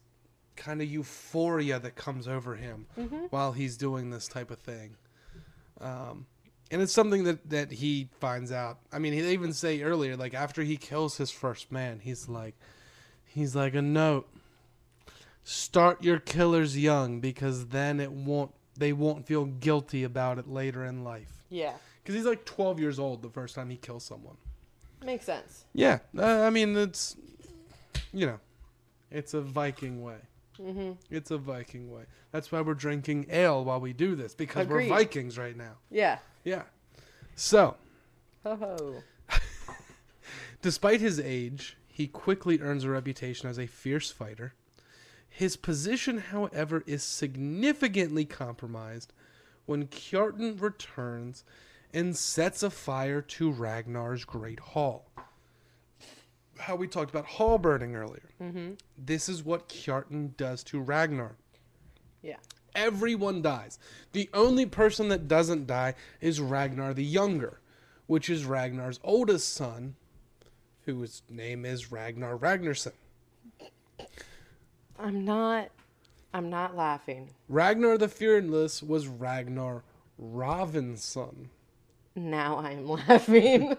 kind 0.56 0.80
of 0.82 0.88
euphoria 0.88 1.78
that 1.80 1.96
comes 1.96 2.28
over 2.28 2.54
him 2.56 2.86
while 3.30 3.52
he's 3.52 3.76
doing 3.76 4.10
this 4.10 4.28
type 4.28 4.50
of 4.50 4.58
thing. 4.58 4.96
Um, 5.80 6.26
and 6.70 6.80
it's 6.82 6.92
something 6.92 7.24
that, 7.24 7.48
that 7.50 7.72
he 7.72 8.08
finds 8.20 8.52
out. 8.52 8.78
I 8.92 8.98
mean, 8.98 9.12
he 9.12 9.20
even 9.32 9.52
say 9.52 9.82
earlier, 9.82 10.16
like 10.16 10.34
after 10.34 10.62
he 10.62 10.76
kills 10.76 11.16
his 11.16 11.30
first 11.30 11.70
man, 11.72 12.00
he's 12.00 12.28
like, 12.28 12.54
he's 13.24 13.54
like 13.56 13.74
a 13.74 13.82
note. 13.82 14.28
Start 15.44 16.04
your 16.04 16.18
killers 16.18 16.78
young 16.78 17.20
because 17.20 17.68
then 17.68 17.98
it 18.00 18.12
won't. 18.12 18.52
They 18.76 18.92
won't 18.92 19.26
feel 19.26 19.44
guilty 19.46 20.04
about 20.04 20.38
it 20.38 20.48
later 20.48 20.84
in 20.86 21.04
life. 21.04 21.44
Yeah, 21.50 21.72
Because 22.02 22.14
he's 22.14 22.24
like 22.24 22.44
12 22.46 22.78
years 22.80 22.98
old 22.98 23.20
the 23.20 23.28
first 23.28 23.54
time 23.54 23.68
he 23.68 23.76
kills 23.76 24.04
someone. 24.04 24.36
makes 25.04 25.24
sense. 25.26 25.64
Yeah, 25.74 25.98
uh, 26.16 26.42
I 26.42 26.50
mean 26.50 26.76
it's, 26.76 27.16
you 28.12 28.26
know, 28.26 28.38
it's 29.10 29.34
a 29.34 29.40
Viking 29.42 30.02
way. 30.02 30.18
Mm-hmm. 30.58 30.92
It's 31.10 31.30
a 31.30 31.36
Viking 31.38 31.90
way. 31.90 32.04
That's 32.32 32.52
why 32.52 32.60
we're 32.60 32.74
drinking 32.74 33.26
ale 33.28 33.64
while 33.64 33.80
we 33.80 33.92
do 33.92 34.14
this 34.14 34.34
because 34.34 34.62
Agreed. 34.62 34.88
we're 34.88 34.96
Vikings 34.98 35.36
right 35.36 35.56
now. 35.56 35.72
Yeah. 35.90 36.18
Yeah. 36.44 36.62
So, 37.34 37.76
Ho 38.44 38.56
ho. 38.56 39.02
despite 40.62 41.00
his 41.00 41.20
age, 41.20 41.76
he 41.86 42.06
quickly 42.06 42.60
earns 42.60 42.84
a 42.84 42.90
reputation 42.90 43.48
as 43.48 43.58
a 43.58 43.66
fierce 43.66 44.10
fighter. 44.10 44.54
His 45.28 45.56
position, 45.56 46.18
however, 46.18 46.82
is 46.86 47.02
significantly 47.02 48.24
compromised 48.24 49.12
when 49.66 49.86
Kjartan 49.86 50.60
returns 50.60 51.44
and 51.92 52.16
sets 52.16 52.62
a 52.62 52.70
fire 52.70 53.20
to 53.22 53.50
Ragnar's 53.50 54.24
great 54.24 54.60
hall. 54.60 55.10
How 56.58 56.76
we 56.76 56.88
talked 56.88 57.10
about 57.10 57.26
hall 57.26 57.58
burning 57.58 57.94
earlier. 57.94 58.28
Mm-hmm. 58.42 58.72
This 58.98 59.28
is 59.28 59.44
what 59.44 59.68
Kjartan 59.68 60.36
does 60.36 60.62
to 60.64 60.80
Ragnar. 60.80 61.36
Yeah. 62.22 62.36
Everyone 62.74 63.42
dies. 63.42 63.78
The 64.12 64.28
only 64.34 64.66
person 64.66 65.08
that 65.08 65.28
doesn't 65.28 65.66
die 65.66 65.94
is 66.20 66.40
Ragnar 66.40 66.94
the 66.94 67.04
Younger, 67.04 67.60
which 68.06 68.28
is 68.30 68.44
Ragnar's 68.44 69.00
oldest 69.04 69.52
son, 69.54 69.96
whose 70.86 71.22
name 71.28 71.64
is 71.64 71.90
Ragnar 71.92 72.36
Ragnarsson. 72.36 72.92
I'm 74.98 75.24
not. 75.24 75.68
I'm 76.32 76.48
not 76.50 76.76
laughing. 76.76 77.30
Ragnar 77.48 77.98
the 77.98 78.08
Fearless 78.08 78.82
was 78.82 79.08
Ragnar 79.08 79.82
Ravenson. 80.22 81.46
Now 82.14 82.56
I 82.58 82.72
am 82.72 82.86
laughing. 83.08 83.76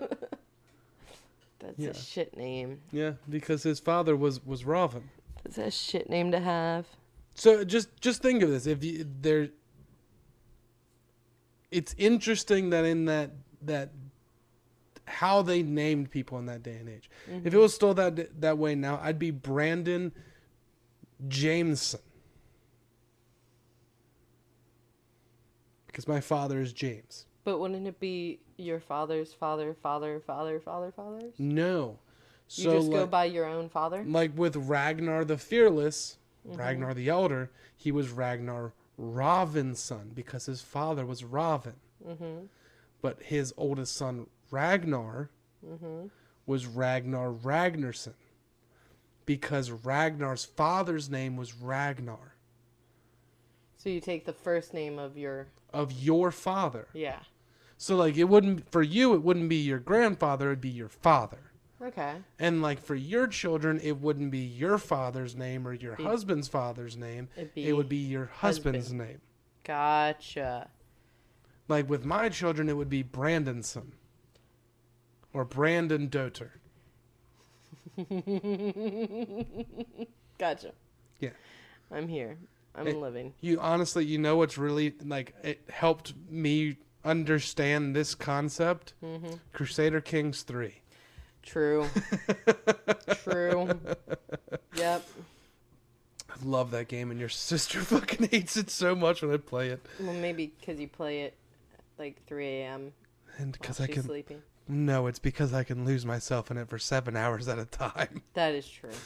That's 1.60 1.78
Yeah. 1.80 1.90
a 1.92 1.94
shit 1.94 2.36
name. 2.36 2.80
Yeah, 2.92 3.14
because 3.30 3.64
his 3.64 3.80
father 3.80 4.16
was 4.18 4.46
was 4.46 4.66
Raven. 4.66 5.10
That's 5.44 5.58
a 5.58 5.72
shit 5.72 6.10
name 6.10 6.32
to 6.32 6.40
have. 6.40 6.88
So 7.42 7.64
just 7.64 8.00
just 8.00 8.22
think 8.22 8.44
of 8.44 8.52
this: 8.52 8.68
if 8.68 8.84
you 8.84 9.04
there, 9.20 9.50
it's 11.72 11.96
interesting 11.98 12.70
that 12.70 12.86
in 12.86 13.06
that 13.06 13.32
that 13.64 13.90
how 15.06 15.42
they 15.42 15.64
named 15.64 16.12
people 16.12 16.38
in 16.38 16.46
that 16.46 16.62
day 16.62 16.78
and 16.78 16.88
age. 16.88 17.10
If 17.26 17.34
it 17.34 17.50
mm-hmm. 17.50 17.58
was 17.58 17.74
still 17.74 17.96
that 17.96 18.40
that 18.42 18.60
way 18.60 18.76
now, 18.76 19.00
I'd 19.02 19.18
be 19.18 19.32
Brandon 19.32 20.12
Jameson 21.28 22.02
because 25.88 26.08
my 26.08 26.20
father 26.20 26.62
is 26.62 26.74
James. 26.74 27.26
But 27.44 27.58
wouldn't 27.58 27.88
it 27.88 28.00
be 28.00 28.40
your 28.58 28.80
father's 28.80 29.34
father, 29.34 29.76
father, 29.82 30.22
father, 30.28 30.60
father, 30.60 30.94
father's? 30.96 31.34
No, 31.40 31.98
You 32.50 32.66
so 32.66 32.78
just 32.78 32.92
go 32.92 33.08
by 33.08 33.26
your 33.26 33.48
own 33.48 33.68
father? 33.68 34.04
like 34.06 34.38
with 34.38 34.56
Ragnar 34.56 35.26
the 35.26 35.40
Fearless, 35.40 36.20
Ragnar 36.44 36.94
the 36.94 37.10
Elder, 37.10 37.52
he 37.76 37.92
was 37.92 38.10
Ragnar 38.10 38.74
Raven's 38.98 39.80
son 39.80 40.12
because 40.14 40.46
his 40.46 40.62
father 40.62 41.06
was 41.06 41.24
Raven. 41.24 41.76
Mm-hmm. 42.08 42.46
But 43.02 43.22
his 43.24 43.54
oldest 43.58 43.96
son, 43.96 44.28
Ragnar, 44.50 45.30
Mm-hmm. 45.66 46.08
was 46.48 46.66
Ragnar 46.66 47.32
Ragnarsson 47.32 48.16
because 49.28 49.70
Ragnar's 49.70 50.44
father's 50.44 51.08
name 51.08 51.38
was 51.38 51.54
Ragnar 51.54 52.34
So 53.78 53.90
you 53.90 54.02
take 54.02 54.26
the 54.26 54.34
first 54.34 54.74
name 54.74 54.98
of 54.98 55.16
your 55.18 55.48
of 55.72 55.92
your 55.92 56.32
father. 56.32 56.88
yeah. 56.94 57.20
So 57.78 57.96
like 57.96 58.18
it 58.18 58.24
wouldn't 58.24 58.72
for 58.72 58.82
you 58.82 59.14
it 59.14 59.22
wouldn't 59.22 59.50
be 59.50 59.58
your 59.58 59.78
grandfather, 59.78 60.48
it'd 60.48 60.62
be 60.62 60.70
your 60.70 60.90
father. 60.90 61.51
Okay. 61.82 62.14
And 62.40 62.62
like 62.62 62.80
for 62.82 62.94
your 62.96 63.26
children, 63.28 63.80
it 63.82 64.00
wouldn't 64.00 64.30
be 64.32 64.40
your 64.40 64.78
father's 64.78 65.36
name 65.36 65.68
or 65.68 65.74
your 65.74 65.96
Be- 65.96 66.04
husband's 66.04 66.48
father's 66.48 66.96
name. 66.96 67.28
It'd 67.36 67.54
be 67.56 67.68
It 67.68 67.74
would 67.74 67.90
be 67.90 67.98
your 67.98 68.28
husband's 68.28 68.88
husband. 68.90 69.00
name. 69.10 69.22
Gotcha. 69.64 70.70
Like 71.68 71.90
with 71.90 72.06
my 72.06 72.30
children, 72.30 72.70
it 72.70 72.78
would 72.78 72.90
be 72.90 73.04
Brandonson 73.04 73.92
or 75.34 75.44
Brandon 75.46 76.08
Doter. 76.08 76.60
Gotcha. 80.38 80.72
Yeah. 81.20 81.30
I'm 81.92 82.08
here. 82.08 82.38
I'm 82.76 82.88
It- 82.88 82.98
living. 82.98 83.34
You 83.42 83.60
honestly, 83.60 84.06
you 84.06 84.18
know 84.18 84.38
what's 84.38 84.58
really 84.58 84.94
like 85.04 85.34
it 85.44 85.62
helped 85.70 86.14
me 86.30 86.78
understand 87.04 87.96
this 87.96 88.16
concept? 88.16 88.94
Mm-hmm. 89.04 89.34
Crusader 89.54 90.02
Kings 90.02 90.44
3. 90.44 90.81
True. 91.44 91.88
True. 93.24 93.80
Yep. 94.76 95.08
I 96.30 96.46
love 96.46 96.72
that 96.72 96.88
game 96.88 97.12
and 97.12 97.20
your 97.20 97.30
sister 97.30 97.80
fucking 97.82 98.30
hates 98.30 98.58
it 98.58 98.70
so 98.70 98.96
much 98.96 99.22
when 99.22 99.34
I 99.34 99.38
play 99.38 99.70
it. 99.70 99.86
Well, 100.00 100.14
maybe 100.14 100.54
because 100.60 100.80
you 100.80 100.88
play 100.88 101.22
it 101.22 101.36
like 102.00 102.26
3 102.26 102.46
a.m. 102.46 102.94
And 103.38 103.52
because 103.54 103.80
I 103.82 103.88
can 103.88 104.04
sleeping. 104.04 104.42
No, 104.68 105.08
it's 105.08 105.20
because 105.20 105.54
I 105.54 105.64
can 105.64 105.86
lose 105.86 106.06
myself 106.06 106.50
in 106.52 106.58
it 106.58 106.70
for 106.70 106.80
7 106.80 107.16
hours 107.18 107.48
at 107.48 107.60
a 107.60 107.66
time. 107.66 108.22
That 108.34 108.54
is 108.56 108.68
true. 108.68 108.90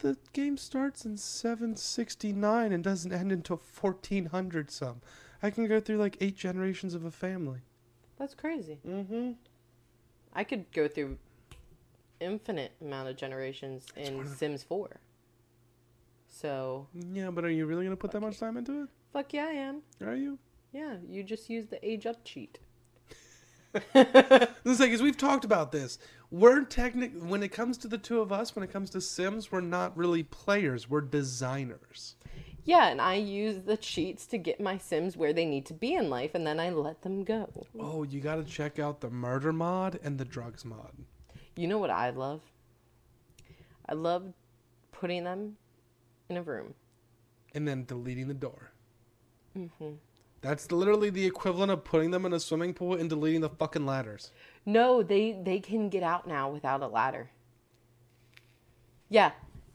The 0.00 0.16
game 0.32 0.56
starts 0.56 1.04
in 1.04 1.16
769 1.16 2.70
and 2.72 2.84
doesn't 2.84 3.12
end 3.12 3.32
until 3.32 3.56
1400 3.80 4.70
some. 4.70 5.00
I 5.42 5.50
can 5.50 5.66
go 5.66 5.80
through 5.80 5.96
like 5.96 6.16
8 6.20 6.36
generations 6.36 6.94
of 6.94 7.04
a 7.04 7.10
family. 7.10 7.62
That's 8.16 8.32
crazy. 8.32 8.78
Mhm. 8.86 9.34
I 10.38 10.44
could 10.44 10.70
go 10.70 10.86
through 10.86 11.18
infinite 12.20 12.70
amount 12.80 13.08
of 13.08 13.16
generations 13.16 13.86
in 13.96 14.24
Sims 14.24 14.62
4. 14.62 15.00
So, 16.28 16.86
Yeah, 16.94 17.30
but 17.32 17.44
are 17.44 17.50
you 17.50 17.66
really 17.66 17.84
going 17.84 17.96
to 17.96 18.00
put 18.00 18.12
that 18.12 18.20
much 18.20 18.38
time 18.38 18.56
into 18.56 18.84
it? 18.84 18.88
fuck 19.12 19.32
yeah, 19.32 19.46
I 19.46 19.52
am. 19.54 19.82
Are 20.00 20.14
you? 20.14 20.38
Yeah, 20.72 20.98
you 21.08 21.24
just 21.24 21.50
use 21.50 21.66
the 21.66 21.84
age 21.84 22.06
up 22.06 22.24
cheat. 22.24 22.60
The 23.72 24.48
thing 24.76 24.92
is, 24.92 25.02
we've 25.02 25.16
talked 25.16 25.44
about 25.44 25.72
this. 25.72 25.98
We're 26.30 26.62
technic 26.62 27.12
when 27.20 27.42
it 27.42 27.48
comes 27.48 27.76
to 27.78 27.88
the 27.88 27.98
two 27.98 28.20
of 28.20 28.30
us. 28.30 28.54
When 28.54 28.62
it 28.62 28.72
comes 28.72 28.90
to 28.90 29.00
Sims, 29.00 29.50
we're 29.50 29.60
not 29.60 29.96
really 29.96 30.22
players. 30.22 30.88
We're 30.88 31.00
designers. 31.00 32.14
Yeah, 32.68 32.88
and 32.88 33.00
I 33.00 33.14
use 33.14 33.62
the 33.64 33.78
cheats 33.78 34.26
to 34.26 34.36
get 34.36 34.60
my 34.60 34.76
Sims 34.76 35.16
where 35.16 35.32
they 35.32 35.46
need 35.46 35.64
to 35.66 35.72
be 35.72 35.94
in 35.94 36.10
life, 36.10 36.34
and 36.34 36.46
then 36.46 36.60
I 36.60 36.68
let 36.68 37.00
them 37.00 37.24
go. 37.24 37.48
Oh, 37.80 38.02
you 38.02 38.20
got 38.20 38.34
to 38.34 38.44
check 38.44 38.78
out 38.78 39.00
the 39.00 39.08
murder 39.08 39.54
mod 39.54 39.98
and 40.02 40.18
the 40.18 40.26
drugs 40.26 40.66
mod. 40.66 40.92
You 41.56 41.66
know 41.66 41.78
what 41.78 41.88
I 41.88 42.10
love? 42.10 42.42
I 43.88 43.94
love 43.94 44.34
putting 44.92 45.24
them 45.24 45.56
in 46.28 46.36
a 46.36 46.42
room. 46.42 46.74
and 47.54 47.66
then 47.66 47.86
deleting 47.86 48.28
the 48.28 48.34
door. 48.34 48.70
Mm-hmm. 49.56 49.92
That's 50.42 50.70
literally 50.70 51.08
the 51.08 51.24
equivalent 51.24 51.72
of 51.72 51.84
putting 51.84 52.10
them 52.10 52.26
in 52.26 52.34
a 52.34 52.38
swimming 52.38 52.74
pool 52.74 52.94
and 52.94 53.08
deleting 53.08 53.40
the 53.40 53.48
fucking 53.48 53.86
ladders. 53.86 54.30
No, 54.66 55.02
they 55.02 55.32
they 55.42 55.58
can 55.58 55.88
get 55.88 56.02
out 56.02 56.28
now 56.28 56.50
without 56.50 56.82
a 56.82 56.86
ladder. 56.86 57.30
Yeah. 59.08 59.32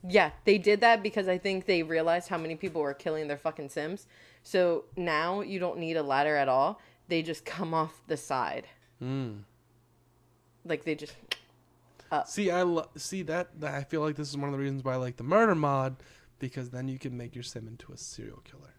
Yeah, 0.07 0.31
they 0.43 0.57
did 0.57 0.81
that 0.81 1.01
because 1.01 1.27
I 1.27 1.37
think 1.37 1.65
they 1.65 1.81
realized 1.83 2.29
how 2.29 2.37
many 2.37 2.55
people 2.55 2.81
were 2.81 2.93
killing 2.93 3.27
their 3.27 3.37
fucking 3.37 3.69
Sims. 3.69 4.07
So 4.41 4.85
now 4.97 5.41
you 5.41 5.59
don't 5.59 5.79
need 5.79 5.95
a 5.95 6.03
ladder 6.03 6.35
at 6.35 6.49
all. 6.49 6.81
They 7.07 7.21
just 7.21 7.45
come 7.45 7.73
off 7.73 8.01
the 8.07 8.17
side. 8.17 8.67
Hmm. 8.99 9.37
Like 10.65 10.83
they 10.83 10.95
just 10.95 11.13
See, 12.25 12.51
I 12.51 12.61
lo- 12.61 12.89
see 12.95 13.23
that, 13.23 13.59
that. 13.59 13.73
I 13.73 13.83
feel 13.83 14.01
like 14.01 14.15
this 14.15 14.29
is 14.29 14.37
one 14.37 14.49
of 14.49 14.53
the 14.53 14.59
reasons 14.59 14.83
why 14.83 14.93
I 14.93 14.97
like 14.97 15.17
the 15.17 15.23
murder 15.23 15.55
mod, 15.55 15.95
because 16.39 16.69
then 16.69 16.87
you 16.87 16.99
can 16.99 17.17
make 17.17 17.33
your 17.35 17.43
sim 17.43 17.67
into 17.67 17.91
a 17.91 17.97
serial 17.97 18.41
killer. 18.43 18.75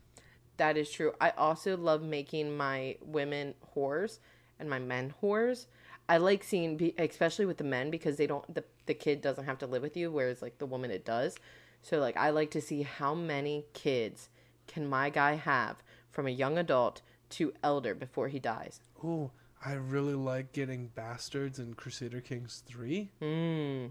That 0.56 0.76
is 0.76 0.90
true. 0.90 1.12
I 1.20 1.30
also 1.30 1.76
love 1.76 2.02
making 2.02 2.56
my 2.56 2.96
women 3.02 3.54
whores 3.74 4.18
and 4.60 4.70
my 4.70 4.78
men 4.78 5.14
whores. 5.20 5.66
I 6.08 6.18
like 6.18 6.44
seeing, 6.44 6.92
especially 6.98 7.46
with 7.46 7.56
the 7.58 7.64
men, 7.64 7.90
because 7.90 8.16
they 8.16 8.26
don't 8.26 8.52
the 8.54 8.64
the 8.86 8.94
kid 8.94 9.20
doesn't 9.22 9.44
have 9.46 9.58
to 9.58 9.66
live 9.66 9.82
with 9.82 9.96
you, 9.96 10.10
whereas 10.10 10.42
like 10.42 10.58
the 10.58 10.66
woman 10.66 10.90
it 10.90 11.04
does. 11.04 11.36
So 11.82 11.98
like 11.98 12.16
I 12.16 12.30
like 12.30 12.50
to 12.52 12.60
see 12.60 12.82
how 12.82 13.14
many 13.14 13.64
kids 13.72 14.28
can 14.66 14.86
my 14.88 15.10
guy 15.10 15.34
have 15.34 15.82
from 16.10 16.26
a 16.26 16.30
young 16.30 16.58
adult 16.58 17.00
to 17.30 17.52
elder 17.62 17.94
before 17.94 18.28
he 18.28 18.38
dies. 18.38 18.80
Ooh, 19.04 19.30
I 19.64 19.72
really 19.74 20.14
like 20.14 20.52
getting 20.52 20.88
bastards 20.88 21.58
in 21.58 21.74
Crusader 21.74 22.20
Kings 22.20 22.62
three, 22.66 23.10
Mm. 23.20 23.90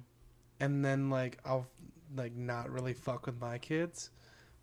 and 0.59 0.86
then 0.86 1.09
like 1.09 1.39
I'll 1.45 1.68
like 2.16 2.36
not 2.36 2.70
really 2.70 2.93
fuck 2.93 3.26
with 3.26 3.39
my 3.41 3.57
kids, 3.57 4.11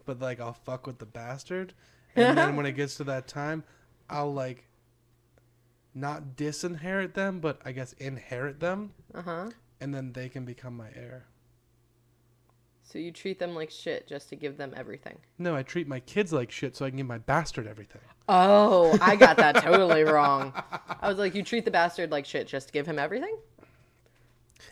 but 0.07 0.21
like 0.21 0.41
I'll 0.41 0.53
fuck 0.53 0.87
with 0.87 0.99
the 0.99 1.07
bastard, 1.07 1.75
and 2.15 2.39
then 2.39 2.55
when 2.57 2.67
it 2.67 2.73
gets 2.77 2.97
to 2.97 3.05
that 3.05 3.27
time, 3.27 3.65
I'll 4.09 4.33
like 4.33 4.67
not 6.01 6.37
disinherit 6.37 7.15
them, 7.15 7.41
but 7.41 7.61
I 7.65 7.73
guess 7.73 7.93
inherit 7.95 8.61
them, 8.61 8.93
Uh 9.15 9.23
huh. 9.23 9.51
and 9.81 9.95
then 9.95 10.13
they 10.13 10.29
can 10.29 10.45
become 10.45 10.77
my 10.77 10.89
heir. 10.95 11.27
So 12.83 12.99
you 12.99 13.13
treat 13.13 13.39
them 13.39 13.55
like 13.55 13.71
shit 13.71 14.09
just 14.09 14.29
to 14.31 14.37
give 14.37 14.57
them 14.57 14.75
everything. 14.77 15.19
No, 15.39 15.55
I 15.55 15.63
treat 15.63 15.87
my 15.87 16.01
kids 16.01 16.33
like 16.33 16.51
shit 16.51 16.77
so 16.77 16.85
I 16.85 16.91
can 16.91 16.97
give 16.97 17.07
my 17.07 17.19
bastard 17.19 17.69
everything. 17.69 18.01
Oh, 18.29 18.99
I 19.01 19.15
got 19.15 19.37
that 19.37 19.57
totally 19.63 20.03
wrong. 20.03 20.53
I 21.01 21.09
was 21.09 21.19
like, 21.19 21.35
you 21.37 21.45
treat 21.45 21.65
the 21.65 21.71
bastard 21.71 22.11
like 22.11 22.27
shit 22.27 22.49
just 22.49 22.67
to 22.69 22.73
give 22.73 22.87
him 22.87 22.99
everything? 22.99 23.37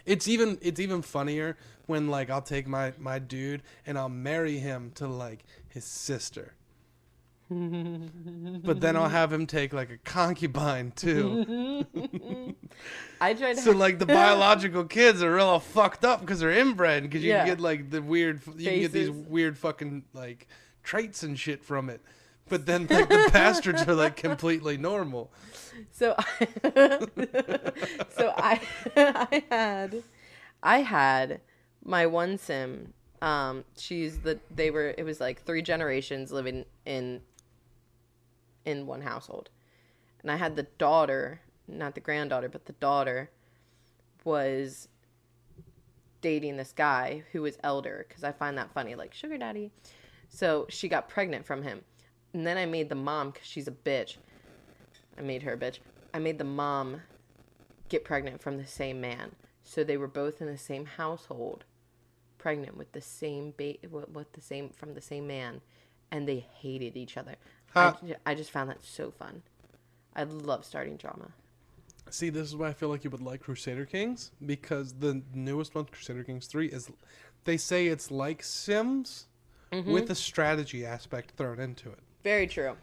It's 0.04 0.26
even 0.26 0.58
it's 0.62 0.80
even 0.80 1.02
funnier 1.02 1.56
when 1.86 2.08
like 2.08 2.28
I'll 2.28 2.42
take 2.42 2.66
my 2.66 2.92
my 2.98 3.18
dude 3.18 3.62
and 3.86 3.96
I'll 3.96 4.08
marry 4.08 4.58
him 4.58 4.90
to 4.96 5.06
like 5.06 5.44
his 5.68 5.84
sister. 5.84 6.54
But 7.50 8.80
then 8.80 8.96
I'll 8.96 9.08
have 9.08 9.32
him 9.32 9.46
take 9.46 9.72
like 9.72 9.90
a 9.90 9.98
concubine 9.98 10.92
too. 10.94 11.84
I 13.20 13.34
tried 13.34 13.54
to 13.54 13.60
so 13.62 13.72
like 13.72 13.98
the 13.98 14.06
biological 14.06 14.84
kids 14.98 15.22
are 15.22 15.34
real 15.34 15.58
fucked 15.58 16.04
up 16.04 16.20
because 16.20 16.40
they're 16.40 16.50
inbred 16.52 17.04
because 17.04 17.22
you 17.22 17.30
Yeah. 17.30 17.38
can 17.44 17.46
get 17.54 17.60
like 17.60 17.90
the 17.90 18.02
weird 18.02 18.40
you 18.56 18.70
can 18.70 18.80
get 18.80 18.92
these 18.92 19.10
weird 19.10 19.56
fucking 19.58 20.04
like 20.12 20.46
traits 20.82 21.22
and 21.22 21.38
shit 21.38 21.64
from 21.64 21.88
it. 21.90 22.00
But 22.48 22.66
then 22.66 22.86
like 22.90 23.08
the 23.08 23.28
bastards 23.32 23.82
are 23.88 23.94
like 23.94 24.16
completely 24.16 24.76
normal. 24.76 25.30
So, 25.92 26.14
I, 26.18 26.48
so 28.10 28.32
I, 28.36 28.60
I 28.96 29.44
had, 29.50 30.02
I 30.62 30.78
had 30.80 31.40
my 31.84 32.06
one 32.06 32.36
sim. 32.38 32.94
Um, 33.20 33.64
she's 33.76 34.18
the 34.20 34.38
they 34.54 34.70
were 34.70 34.94
it 34.96 35.04
was 35.04 35.20
like 35.20 35.42
three 35.42 35.60
generations 35.62 36.30
living 36.32 36.64
in, 36.86 37.20
in 38.68 38.86
one 38.86 39.00
household, 39.00 39.48
and 40.20 40.30
I 40.30 40.36
had 40.36 40.54
the 40.54 40.66
daughter, 40.76 41.40
not 41.66 41.94
the 41.94 42.00
granddaughter, 42.00 42.48
but 42.48 42.66
the 42.66 42.74
daughter, 42.74 43.30
was 44.24 44.88
dating 46.20 46.56
this 46.56 46.72
guy 46.72 47.22
who 47.32 47.42
was 47.42 47.56
elder 47.64 48.04
because 48.06 48.24
I 48.24 48.32
find 48.32 48.58
that 48.58 48.72
funny, 48.74 48.94
like 48.94 49.14
sugar 49.14 49.38
daddy. 49.38 49.70
So 50.28 50.66
she 50.68 50.88
got 50.88 51.08
pregnant 51.08 51.46
from 51.46 51.62
him. 51.62 51.82
And 52.34 52.46
then 52.46 52.58
I 52.58 52.66
made 52.66 52.90
the 52.90 52.94
mom, 52.94 53.30
because 53.30 53.46
she's 53.46 53.68
a 53.68 53.72
bitch. 53.72 54.18
I 55.16 55.22
made 55.22 55.42
her 55.44 55.54
a 55.54 55.56
bitch. 55.56 55.78
I 56.12 56.18
made 56.18 56.36
the 56.36 56.44
mom 56.44 57.00
get 57.88 58.04
pregnant 58.04 58.42
from 58.42 58.58
the 58.58 58.66
same 58.66 59.00
man. 59.00 59.34
So 59.62 59.82
they 59.82 59.96
were 59.96 60.08
both 60.08 60.42
in 60.42 60.46
the 60.46 60.58
same 60.58 60.84
household, 60.84 61.64
pregnant 62.36 62.76
with 62.76 62.92
the 62.92 63.00
same 63.00 63.54
ba- 63.56 63.76
with 63.90 64.10
with 64.10 64.32
the 64.32 64.40
same 64.42 64.68
from 64.70 64.94
the 64.94 65.00
same 65.00 65.26
man, 65.26 65.62
and 66.10 66.28
they 66.28 66.40
hated 66.60 66.96
each 66.96 67.16
other. 67.16 67.36
I, 67.74 67.94
I 68.26 68.34
just 68.34 68.50
found 68.50 68.70
that 68.70 68.82
so 68.82 69.10
fun. 69.10 69.42
I 70.16 70.24
love 70.24 70.64
starting 70.64 70.96
drama. 70.96 71.28
See, 72.10 72.30
this 72.30 72.48
is 72.48 72.56
why 72.56 72.68
I 72.68 72.72
feel 72.72 72.88
like 72.88 73.04
you 73.04 73.10
would 73.10 73.20
like 73.20 73.40
Crusader 73.40 73.84
Kings 73.84 74.30
because 74.44 74.94
the 74.94 75.22
newest 75.34 75.74
one, 75.74 75.84
Crusader 75.84 76.24
Kings 76.24 76.46
3, 76.46 76.68
is 76.68 76.90
they 77.44 77.56
say 77.56 77.86
it's 77.86 78.10
like 78.10 78.42
Sims 78.42 79.26
with 79.70 80.10
a 80.10 80.14
strategy 80.14 80.86
aspect 80.86 81.32
thrown 81.32 81.60
into 81.60 81.90
it. 81.90 81.98
Very 82.24 82.46
true. 82.46 82.76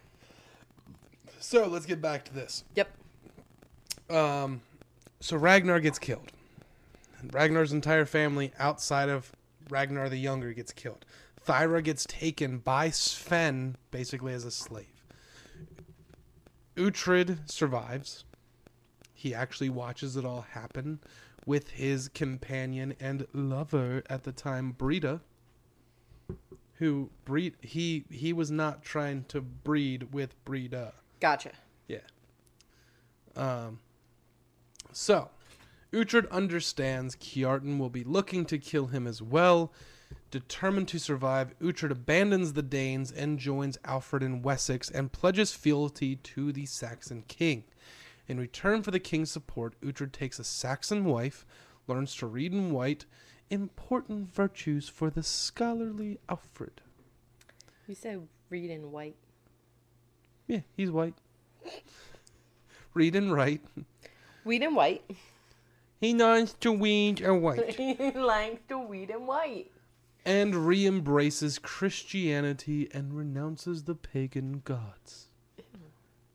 So 1.40 1.68
let's 1.68 1.86
get 1.86 2.02
back 2.02 2.24
to 2.26 2.34
this. 2.34 2.64
Yep. 2.76 2.90
Um, 4.10 4.62
so 5.20 5.38
Ragnar 5.38 5.80
gets 5.80 6.00
killed. 6.00 6.32
Ragnar's 7.32 7.74
entire 7.74 8.06
family 8.06 8.52
outside 8.60 9.10
of 9.10 9.32
Ragnar 9.70 10.10
the 10.10 10.18
Younger 10.18 10.54
gets 10.54 10.72
killed. 10.72 11.06
Thyra 11.46 11.84
gets 11.84 12.06
taken 12.06 12.58
by 12.58 12.90
Sven 12.90 13.78
basically 13.92 14.34
as 14.34 14.46
a 14.46 14.52
slave. 14.52 15.04
Uhtred 16.76 17.50
survives. 17.50 18.26
He 19.14 19.34
actually 19.34 19.70
watches 19.70 20.18
it 20.18 20.26
all 20.26 20.42
happen 20.42 21.00
with 21.46 21.70
his 21.70 22.10
companion 22.10 22.96
and 23.00 23.26
lover 23.34 24.04
at 24.10 24.24
the 24.24 24.32
time, 24.32 24.72
Brida, 24.72 25.22
who 26.76 27.10
breed 27.24 27.56
he 27.62 28.06
he 28.10 28.34
was 28.34 28.52
not 28.52 28.84
trying 28.84 29.24
to 29.26 29.42
breed 29.42 30.14
with 30.14 30.44
Brida. 30.44 30.94
Gotcha. 31.20 31.52
Yeah. 31.88 32.00
Um. 33.36 33.80
So, 34.92 35.30
Uhtred 35.94 36.30
understands 36.32 37.16
Kjartan 37.16 37.78
will 37.78 37.90
be 37.90 38.04
looking 38.04 38.46
to 38.46 38.58
kill 38.58 38.88
him 38.88 39.08
as 39.08 39.22
well. 39.22 39.72
Determined 40.32 40.88
to 40.90 41.00
survive, 41.00 41.58
Uhtred 41.60 41.92
abandons 41.92 42.54
the 42.54 42.62
Danes 42.62 43.12
and 43.12 43.40
joins 43.40 43.78
Alfred 43.86 44.22
in 44.22 44.42
Wessex 44.42 44.90
and 44.90 45.12
pledges 45.12 45.54
fealty 45.54 46.18
to 46.18 46.52
the 46.52 46.66
Saxon 46.66 47.24
king. 47.28 47.64
In 48.28 48.40
return 48.40 48.82
for 48.82 48.92
the 48.92 49.00
king's 49.00 49.32
support, 49.32 49.80
Uhtred 49.82 50.12
takes 50.12 50.40
a 50.40 50.44
Saxon 50.44 51.06
wife, 51.06 51.46
learns 51.88 52.16
to 52.16 52.28
read 52.28 52.52
and 52.52 52.76
write, 52.76 53.06
important 53.50 54.34
virtues 54.34 54.90
for 54.90 55.10
the 55.10 55.24
scholarly 55.24 56.20
Alfred. 56.28 56.82
You 57.88 57.96
said 57.96 58.28
read 58.50 58.72
and 58.72 58.92
white. 58.92 59.16
Yeah, 60.48 60.62
he's 60.76 60.92
white. 60.92 61.14
read 62.94 63.16
and 63.16 63.32
write. 63.32 63.62
Weed 64.44 64.64
and 64.64 64.76
white. 64.76 65.04
He 66.02 66.14
learns 66.14 66.54
to 66.62 66.76
read 66.76 67.22
and 67.22 67.44
write. 67.44 67.76
he 67.76 68.12
likes 68.12 68.62
to 68.70 68.80
weed 68.80 69.12
and 69.12 69.28
white. 69.28 69.72
And 70.26 70.68
re 70.68 70.86
embraces 70.86 71.60
Christianity 71.60 72.90
and 72.92 73.14
renounces 73.14 73.84
the 73.84 73.96
pagan 73.96 74.62
gods. 74.66 75.30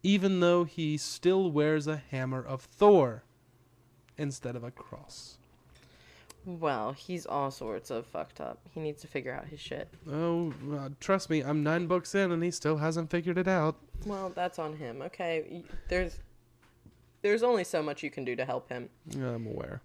Even 0.02 0.40
though 0.40 0.64
he 0.64 0.96
still 0.96 1.50
wears 1.50 1.86
a 1.86 2.02
hammer 2.10 2.42
of 2.42 2.62
Thor 2.62 3.24
instead 4.16 4.56
of 4.56 4.64
a 4.64 4.70
cross. 4.70 5.36
Well, 6.46 6.92
he's 6.92 7.26
all 7.26 7.50
sorts 7.50 7.90
of 7.90 8.06
fucked 8.06 8.40
up. 8.40 8.60
He 8.70 8.80
needs 8.80 9.02
to 9.02 9.06
figure 9.06 9.32
out 9.34 9.46
his 9.46 9.60
shit. 9.60 9.88
Oh, 10.10 10.54
uh, 10.72 10.88
trust 10.98 11.28
me, 11.28 11.40
I'm 11.40 11.62
nine 11.62 11.86
books 11.86 12.14
in 12.14 12.32
and 12.32 12.42
he 12.42 12.50
still 12.50 12.78
hasn't 12.78 13.10
figured 13.10 13.36
it 13.36 13.48
out. 13.48 13.76
Well, 14.06 14.32
that's 14.34 14.58
on 14.58 14.76
him. 14.76 15.02
Okay, 15.02 15.62
there's 15.88 16.18
there's 17.22 17.42
only 17.42 17.64
so 17.64 17.82
much 17.82 18.02
you 18.02 18.10
can 18.10 18.24
do 18.24 18.34
to 18.36 18.46
help 18.46 18.70
him. 18.70 18.88
Yeah, 19.10 19.34
I'm 19.34 19.46
aware. 19.46 19.82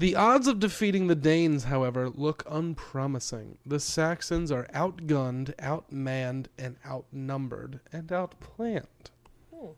The 0.00 0.16
odds 0.16 0.46
of 0.46 0.60
defeating 0.60 1.08
the 1.08 1.14
Danes, 1.14 1.64
however, 1.64 2.08
look 2.08 2.42
unpromising. 2.48 3.58
The 3.66 3.78
Saxons 3.78 4.50
are 4.50 4.66
outgunned, 4.72 5.54
outmanned, 5.56 6.46
and 6.56 6.76
outnumbered, 6.86 7.80
and 7.92 8.08
outplanned. 8.08 9.10
Hmm. 9.54 9.72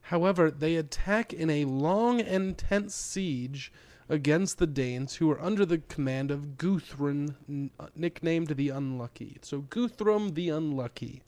However, 0.00 0.50
they 0.50 0.76
attack 0.76 1.34
in 1.34 1.50
a 1.50 1.66
long 1.66 2.22
and 2.22 2.56
tense 2.56 2.94
siege 2.94 3.70
against 4.08 4.56
the 4.56 4.66
Danes, 4.66 5.16
who 5.16 5.30
are 5.30 5.42
under 5.42 5.66
the 5.66 5.76
command 5.76 6.30
of 6.30 6.56
Guthrum, 6.56 7.36
n- 7.46 7.70
uh, 7.78 7.88
nicknamed 7.94 8.56
the 8.56 8.70
Unlucky. 8.70 9.36
So, 9.42 9.60
Guthrum 9.60 10.32
the 10.32 10.48
Unlucky. 10.48 11.20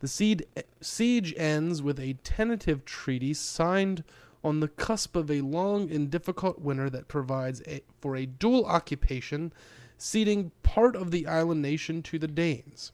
The 0.00 0.08
siege, 0.08 0.42
siege 0.80 1.32
ends 1.36 1.80
with 1.80 2.00
a 2.00 2.14
tentative 2.24 2.84
treaty 2.84 3.34
signed 3.34 4.02
on 4.44 4.60
the 4.60 4.68
cusp 4.68 5.16
of 5.16 5.30
a 5.30 5.40
long 5.40 5.90
and 5.90 6.10
difficult 6.10 6.60
winter 6.60 6.88
that 6.90 7.08
provides 7.08 7.62
a, 7.66 7.80
for 8.00 8.16
a 8.16 8.26
dual 8.26 8.64
occupation, 8.66 9.52
ceding 9.96 10.52
part 10.62 10.94
of 10.94 11.10
the 11.10 11.26
island 11.26 11.62
nation 11.62 12.02
to 12.02 12.18
the 12.18 12.28
Danes. 12.28 12.92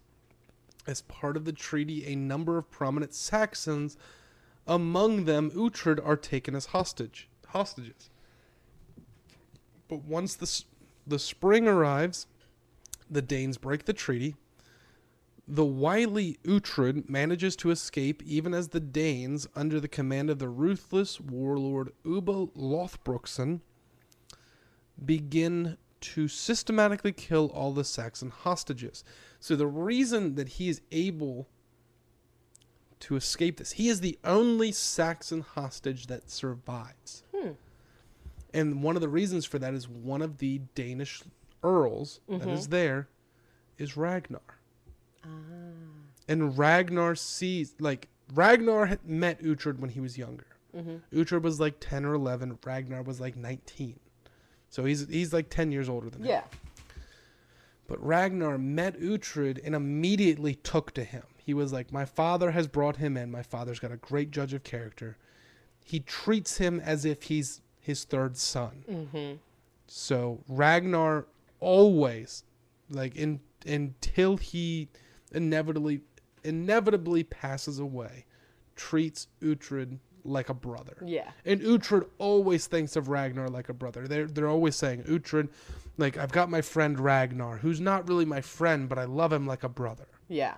As 0.87 1.03
part 1.03 1.37
of 1.37 1.45
the 1.45 1.53
treaty, 1.53 2.07
a 2.07 2.17
number 2.17 2.59
of 2.59 2.71
prominent 2.71 3.15
Saxons, 3.15 3.97
among 4.67 5.25
them 5.25 5.51
Uhtred, 5.51 6.05
are 6.05 6.17
taken 6.17 6.55
as 6.55 6.67
hostage 6.67 7.29
hostages. 7.49 8.11
But 9.89 10.05
once 10.05 10.35
the 10.35 10.65
the 11.07 11.19
spring 11.19 11.69
arrives, 11.69 12.27
the 13.11 13.23
Danes 13.23 13.59
break 13.59 13.85
the 13.85 13.93
treaty. 13.93 14.37
The 15.47 15.65
wily 15.65 16.39
Uhtred 16.45 17.09
manages 17.09 17.55
to 17.57 17.71
escape 17.71 18.23
even 18.23 18.55
as 18.55 18.69
the 18.69 18.81
Danes, 18.81 19.47
under 19.55 19.79
the 19.79 19.89
command 19.89 20.31
of 20.31 20.39
the 20.39 20.49
ruthless 20.49 21.21
warlord 21.21 21.93
Ubba 22.05 22.51
Lothbrokson, 22.57 23.61
begin 25.05 25.77
to 26.01 26.29
systematically 26.29 27.13
kill 27.13 27.47
all 27.49 27.73
the 27.73 27.85
Saxon 27.85 28.31
hostages. 28.31 29.05
So 29.39 29.55
the 29.55 29.67
reason 29.67 30.35
that 30.37 30.49
he 30.49 30.69
is 30.69 30.81
able 30.93 31.49
to 33.01 33.17
escape 33.17 33.59
this, 33.59 33.73
he 33.73 33.89
is 33.91 34.01
the 34.01 34.19
only 34.25 34.73
Saxon 34.73 35.43
hostage 35.43 36.07
that 36.07 36.31
survives. 36.31 37.23
Hmm. 37.35 37.51
And 38.55 38.83
one 38.83 38.97
of 38.97 39.03
the 39.03 39.09
reasons 39.09 39.45
for 39.45 39.59
that 39.59 39.75
is 39.75 39.89
one 39.89 40.23
of 40.23 40.39
the 40.39 40.63
Danish 40.75 41.23
earls 41.63 42.21
that 42.29 42.49
is 42.49 42.69
there 42.69 43.09
is 43.77 43.97
Ragnar. 43.97 44.41
And 46.29 46.57
Ragnar 46.57 47.15
sees 47.15 47.75
like 47.79 48.09
Ragnar 48.33 48.87
had 48.87 49.07
met 49.07 49.43
Uhtred 49.43 49.79
when 49.79 49.91
he 49.91 50.01
was 50.01 50.17
younger. 50.17 50.47
Mm-hmm. 50.75 51.19
Uhtred 51.19 51.43
was 51.43 51.61
like 51.61 51.77
ten 51.81 52.05
or 52.05 52.15
eleven. 52.15 52.59
Ragnar 52.65 53.03
was 53.03 53.21
like 53.21 53.37
nineteen, 53.37 54.01
so 54.71 54.85
he's 54.85 55.07
he's 55.09 55.33
like 55.33 55.51
ten 55.51 55.71
years 55.71 55.89
older 55.89 56.11
than 56.11 56.23
him. 56.23 56.29
Yeah. 56.29 56.45
But 57.87 58.05
Ragnar 58.05 58.57
met 58.57 58.99
Uhtred 58.99 59.61
and 59.65 59.75
immediately 59.75 60.55
took 60.55 60.93
to 60.95 61.05
him. 61.05 61.25
He 61.37 61.53
was 61.53 61.73
like, 61.73 61.93
"My 61.93 62.07
father 62.07 62.51
has 62.53 62.67
brought 62.67 62.97
him 62.97 63.17
in. 63.17 63.31
My 63.31 63.43
father's 63.43 63.79
got 63.79 63.93
a 63.93 63.99
great 63.99 64.31
judge 64.31 64.55
of 64.55 64.65
character. 64.65 65.19
He 65.85 66.01
treats 66.01 66.57
him 66.57 66.81
as 66.81 67.05
if 67.05 67.25
he's 67.25 67.61
his 67.81 68.05
third 68.05 68.37
son." 68.39 68.85
Mm-hmm. 68.91 69.35
So 69.87 70.41
Ragnar 70.49 71.27
always, 71.61 72.45
like 72.91 73.15
in 73.15 73.41
until 73.67 74.39
he 74.39 74.89
inevitably 75.35 76.01
inevitably 76.45 77.25
passes 77.25 77.79
away, 77.79 78.27
treats 78.77 79.29
Uhtred 79.43 79.99
like 80.25 80.49
a 80.49 80.55
brother. 80.55 80.97
Yeah. 81.05 81.31
And 81.45 81.61
Uhtred 81.61 82.09
always 82.19 82.67
thinks 82.67 82.97
of 82.97 83.09
Ragnar 83.09 83.49
like 83.49 83.69
a 83.69 83.75
brother. 83.75 84.07
They're 84.09 84.27
they're 84.27 84.49
always 84.49 84.77
saying 84.77 85.05
Uhtred, 85.05 85.49
like 85.99 86.17
I've 86.17 86.33
got 86.33 86.51
my 86.51 86.63
friend 86.63 86.99
Ragnar, 86.99 87.59
who's 87.59 87.81
not 87.81 88.09
really 88.09 88.25
my 88.25 88.41
friend, 88.41 88.89
but 88.89 88.99
I 88.99 89.05
love 89.05 89.33
him 89.33 89.47
like 89.47 89.65
a 89.65 89.69
brother. 89.69 90.07
Yeah. 90.29 90.55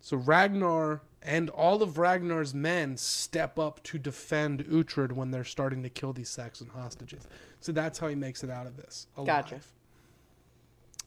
So 0.00 0.16
Ragnar 0.16 1.02
and 1.20 1.50
all 1.50 1.82
of 1.82 1.98
Ragnar's 1.98 2.54
men 2.54 2.96
step 2.96 3.58
up 3.58 3.82
to 3.84 3.98
defend 3.98 4.64
Uhtred 4.66 5.12
when 5.12 5.30
they're 5.30 5.44
starting 5.44 5.82
to 5.82 5.90
kill 5.90 6.12
these 6.12 6.28
Saxon 6.28 6.68
hostages. 6.68 7.26
So 7.60 7.72
that's 7.72 7.98
how 7.98 8.08
he 8.08 8.14
makes 8.14 8.44
it 8.44 8.50
out 8.50 8.66
of 8.66 8.76
this. 8.76 9.08
Alive. 9.16 9.26
Gotcha. 9.26 9.60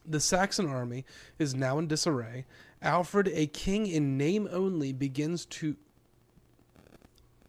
The 0.05 0.19
Saxon 0.19 0.67
army 0.67 1.05
is 1.37 1.53
now 1.53 1.77
in 1.77 1.87
disarray. 1.87 2.45
Alfred, 2.81 3.29
a 3.33 3.47
king 3.47 3.85
in 3.85 4.17
name 4.17 4.47
only, 4.51 4.91
begins 4.93 5.45
to 5.45 5.77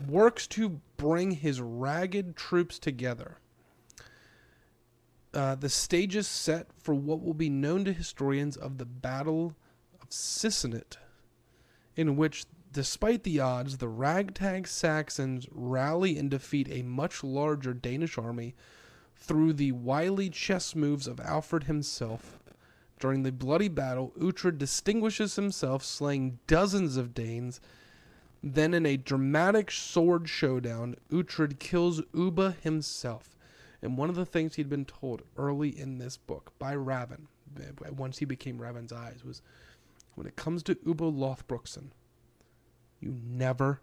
works 0.09 0.47
to 0.49 0.81
bring 0.97 1.31
his 1.31 1.61
ragged 1.61 2.37
troops 2.37 2.79
together. 2.79 3.39
Uh, 5.33 5.55
the 5.55 5.69
stage 5.69 6.15
is 6.17 6.27
set 6.27 6.67
for 6.77 6.95
what 6.95 7.23
will 7.23 7.35
be 7.35 7.49
known 7.49 7.85
to 7.85 7.93
historians 7.93 8.57
of 8.57 8.79
the 8.79 8.85
Battle 8.85 9.55
of 10.01 10.11
Sissenet, 10.11 10.99
in 11.97 12.17
which 12.17 12.45
despite 12.71 13.23
the 13.23 13.41
odds, 13.41 13.79
the 13.79 13.89
ragtag 13.89 14.67
Saxons 14.67 15.47
rally 15.51 16.19
and 16.19 16.31
defeat 16.31 16.69
a 16.71 16.83
much 16.83 17.23
larger 17.23 17.73
Danish 17.73 18.19
army 18.19 18.55
through 19.17 19.53
the 19.53 19.73
wily 19.73 20.29
chess 20.29 20.75
moves 20.75 21.07
of 21.07 21.21
Alfred 21.21 21.65
himself. 21.65 22.39
During 23.03 23.25
the 23.25 23.33
bloody 23.33 23.67
battle, 23.67 24.13
Uhtred 24.17 24.59
distinguishes 24.59 25.35
himself, 25.35 25.83
slaying 25.83 26.39
dozens 26.47 26.97
of 26.97 27.13
Danes. 27.15 27.61
Then, 28.45 28.73
in 28.75 28.87
a 28.87 28.97
dramatic 28.97 29.73
sword 29.73 30.29
showdown, 30.29 30.95
Uhtred 31.11 31.59
kills 31.59 32.01
Ubba 32.15 32.55
himself. 32.61 33.37
And 33.83 33.99
one 33.99 34.09
of 34.09 34.15
the 34.15 34.25
things 34.25 34.55
he'd 34.55 34.69
been 34.69 34.85
told 34.85 35.23
early 35.37 35.77
in 35.77 35.99
this 35.99 36.17
book 36.17 36.53
by 36.61 36.75
Raven, 36.75 37.27
once 37.91 38.19
he 38.19 38.25
became 38.25 38.63
Raven's 38.63 38.93
eyes, 38.93 39.25
was 39.25 39.43
when 40.15 40.29
it 40.29 40.37
comes 40.37 40.63
to 40.63 40.77
Ubba 40.77 41.11
Lothbrokson, 41.13 41.87
you 43.01 43.17
never 43.27 43.81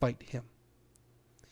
fight 0.00 0.22
him. 0.22 0.44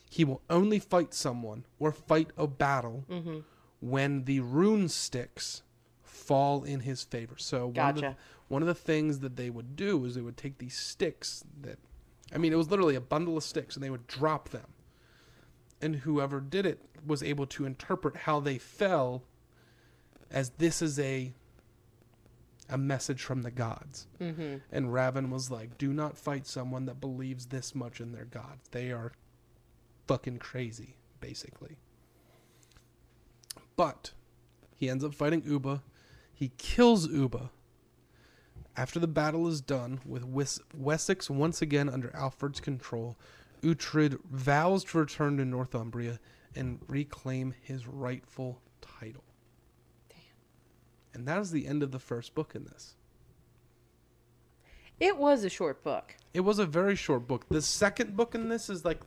He 0.08 0.24
will 0.24 0.40
only 0.48 0.78
fight 0.78 1.12
someone 1.12 1.66
or 1.78 1.92
fight 1.92 2.30
a 2.38 2.46
battle 2.46 3.04
Mm-hmm. 3.10 3.40
when 3.80 4.24
the 4.24 4.40
rune 4.40 4.88
sticks 4.88 5.62
fall 6.30 6.62
in 6.62 6.78
his 6.78 7.02
favor. 7.02 7.34
So 7.38 7.66
one 7.66 7.88
of, 7.88 7.96
the, 7.96 8.16
one 8.46 8.62
of 8.62 8.68
the 8.68 8.74
things 8.74 9.18
that 9.18 9.34
they 9.34 9.50
would 9.50 9.74
do 9.74 10.04
is 10.04 10.14
they 10.14 10.20
would 10.20 10.36
take 10.36 10.58
these 10.58 10.76
sticks 10.76 11.42
that 11.62 11.80
I 12.32 12.38
mean 12.38 12.52
it 12.52 12.56
was 12.56 12.70
literally 12.70 12.94
a 12.94 13.00
bundle 13.00 13.36
of 13.36 13.42
sticks 13.42 13.74
and 13.74 13.82
they 13.82 13.90
would 13.90 14.06
drop 14.06 14.50
them. 14.50 14.68
And 15.82 15.96
whoever 15.96 16.40
did 16.40 16.66
it 16.66 16.78
was 17.04 17.20
able 17.20 17.46
to 17.46 17.64
interpret 17.64 18.14
how 18.14 18.38
they 18.38 18.58
fell 18.58 19.24
as 20.30 20.50
this 20.50 20.80
is 20.80 21.00
a 21.00 21.32
a 22.68 22.78
message 22.78 23.24
from 23.24 23.42
the 23.42 23.50
gods. 23.50 24.06
Mm-hmm. 24.20 24.58
And 24.70 24.92
Raven 24.92 25.30
was 25.30 25.50
like, 25.50 25.78
"Do 25.78 25.92
not 25.92 26.16
fight 26.16 26.46
someone 26.46 26.86
that 26.86 27.00
believes 27.00 27.46
this 27.46 27.74
much 27.74 28.00
in 28.00 28.12
their 28.12 28.26
gods. 28.26 28.68
They 28.70 28.92
are 28.92 29.10
fucking 30.06 30.38
crazy, 30.38 30.94
basically." 31.18 31.78
But 33.74 34.12
he 34.76 34.88
ends 34.88 35.02
up 35.02 35.12
fighting 35.12 35.42
Ubba. 35.42 35.82
He 36.40 36.52
kills 36.56 37.06
Ubba. 37.06 37.50
After 38.74 38.98
the 38.98 39.06
battle 39.06 39.46
is 39.46 39.60
done, 39.60 40.00
with 40.06 40.24
Wes- 40.24 40.58
Wessex 40.74 41.28
once 41.28 41.60
again 41.60 41.90
under 41.90 42.10
Alfred's 42.16 42.60
control, 42.60 43.18
Uhtred 43.62 44.18
vows 44.24 44.82
to 44.84 44.98
return 44.98 45.36
to 45.36 45.44
Northumbria 45.44 46.18
and 46.56 46.80
reclaim 46.88 47.54
his 47.60 47.86
rightful 47.86 48.62
title. 48.80 49.22
Damn. 50.08 50.18
And 51.12 51.28
that 51.28 51.40
is 51.40 51.50
the 51.50 51.66
end 51.66 51.82
of 51.82 51.90
the 51.90 51.98
first 51.98 52.34
book 52.34 52.54
in 52.54 52.64
this. 52.64 52.94
It 54.98 55.18
was 55.18 55.44
a 55.44 55.50
short 55.50 55.84
book. 55.84 56.16
It 56.32 56.40
was 56.40 56.58
a 56.58 56.64
very 56.64 56.96
short 56.96 57.28
book. 57.28 57.50
The 57.50 57.60
second 57.60 58.16
book 58.16 58.34
in 58.34 58.48
this 58.48 58.70
is 58.70 58.82
like 58.82 59.02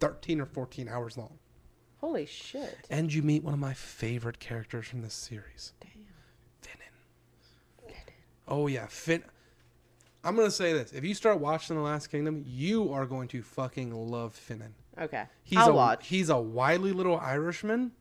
13 0.00 0.42
or 0.42 0.46
14 0.46 0.88
hours 0.90 1.16
long. 1.16 1.38
Holy 2.02 2.26
shit. 2.26 2.86
And 2.90 3.10
you 3.14 3.22
meet 3.22 3.42
one 3.44 3.54
of 3.54 3.60
my 3.60 3.72
favorite 3.72 4.40
characters 4.40 4.88
from 4.88 5.00
this 5.00 5.14
series, 5.14 5.72
Damn. 5.80 6.01
Oh, 8.52 8.66
yeah. 8.66 8.86
Fin. 8.86 9.24
I'm 10.22 10.36
going 10.36 10.46
to 10.46 10.52
say 10.52 10.74
this. 10.74 10.92
If 10.92 11.04
you 11.04 11.14
start 11.14 11.40
watching 11.40 11.74
The 11.74 11.82
Last 11.82 12.08
Kingdom, 12.08 12.44
you 12.46 12.92
are 12.92 13.06
going 13.06 13.26
to 13.28 13.42
fucking 13.42 13.92
love 13.92 14.38
Finan. 14.38 14.72
Okay. 15.00 15.24
He's 15.42 15.58
I'll 15.58 15.70
a, 15.70 15.74
watch. 15.74 16.06
He's 16.06 16.28
a 16.28 16.38
wily 16.38 16.92
little 16.92 17.18
Irishman 17.18 17.92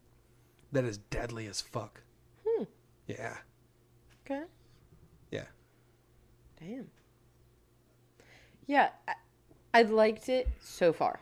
that 0.74 0.84
is 0.84 0.97
deadly 0.97 1.47
as 1.47 1.62
fuck. 1.62 2.02
Hmm. 2.45 2.66
Yeah. 3.08 3.38
Okay. 4.26 4.43
Yeah. 5.32 5.45
Damn. 6.60 6.88
Yeah, 8.68 8.89
I, 9.08 9.14
I 9.74 9.82
liked 9.84 10.28
it 10.28 10.49
so 10.62 10.91
far. 10.91 11.20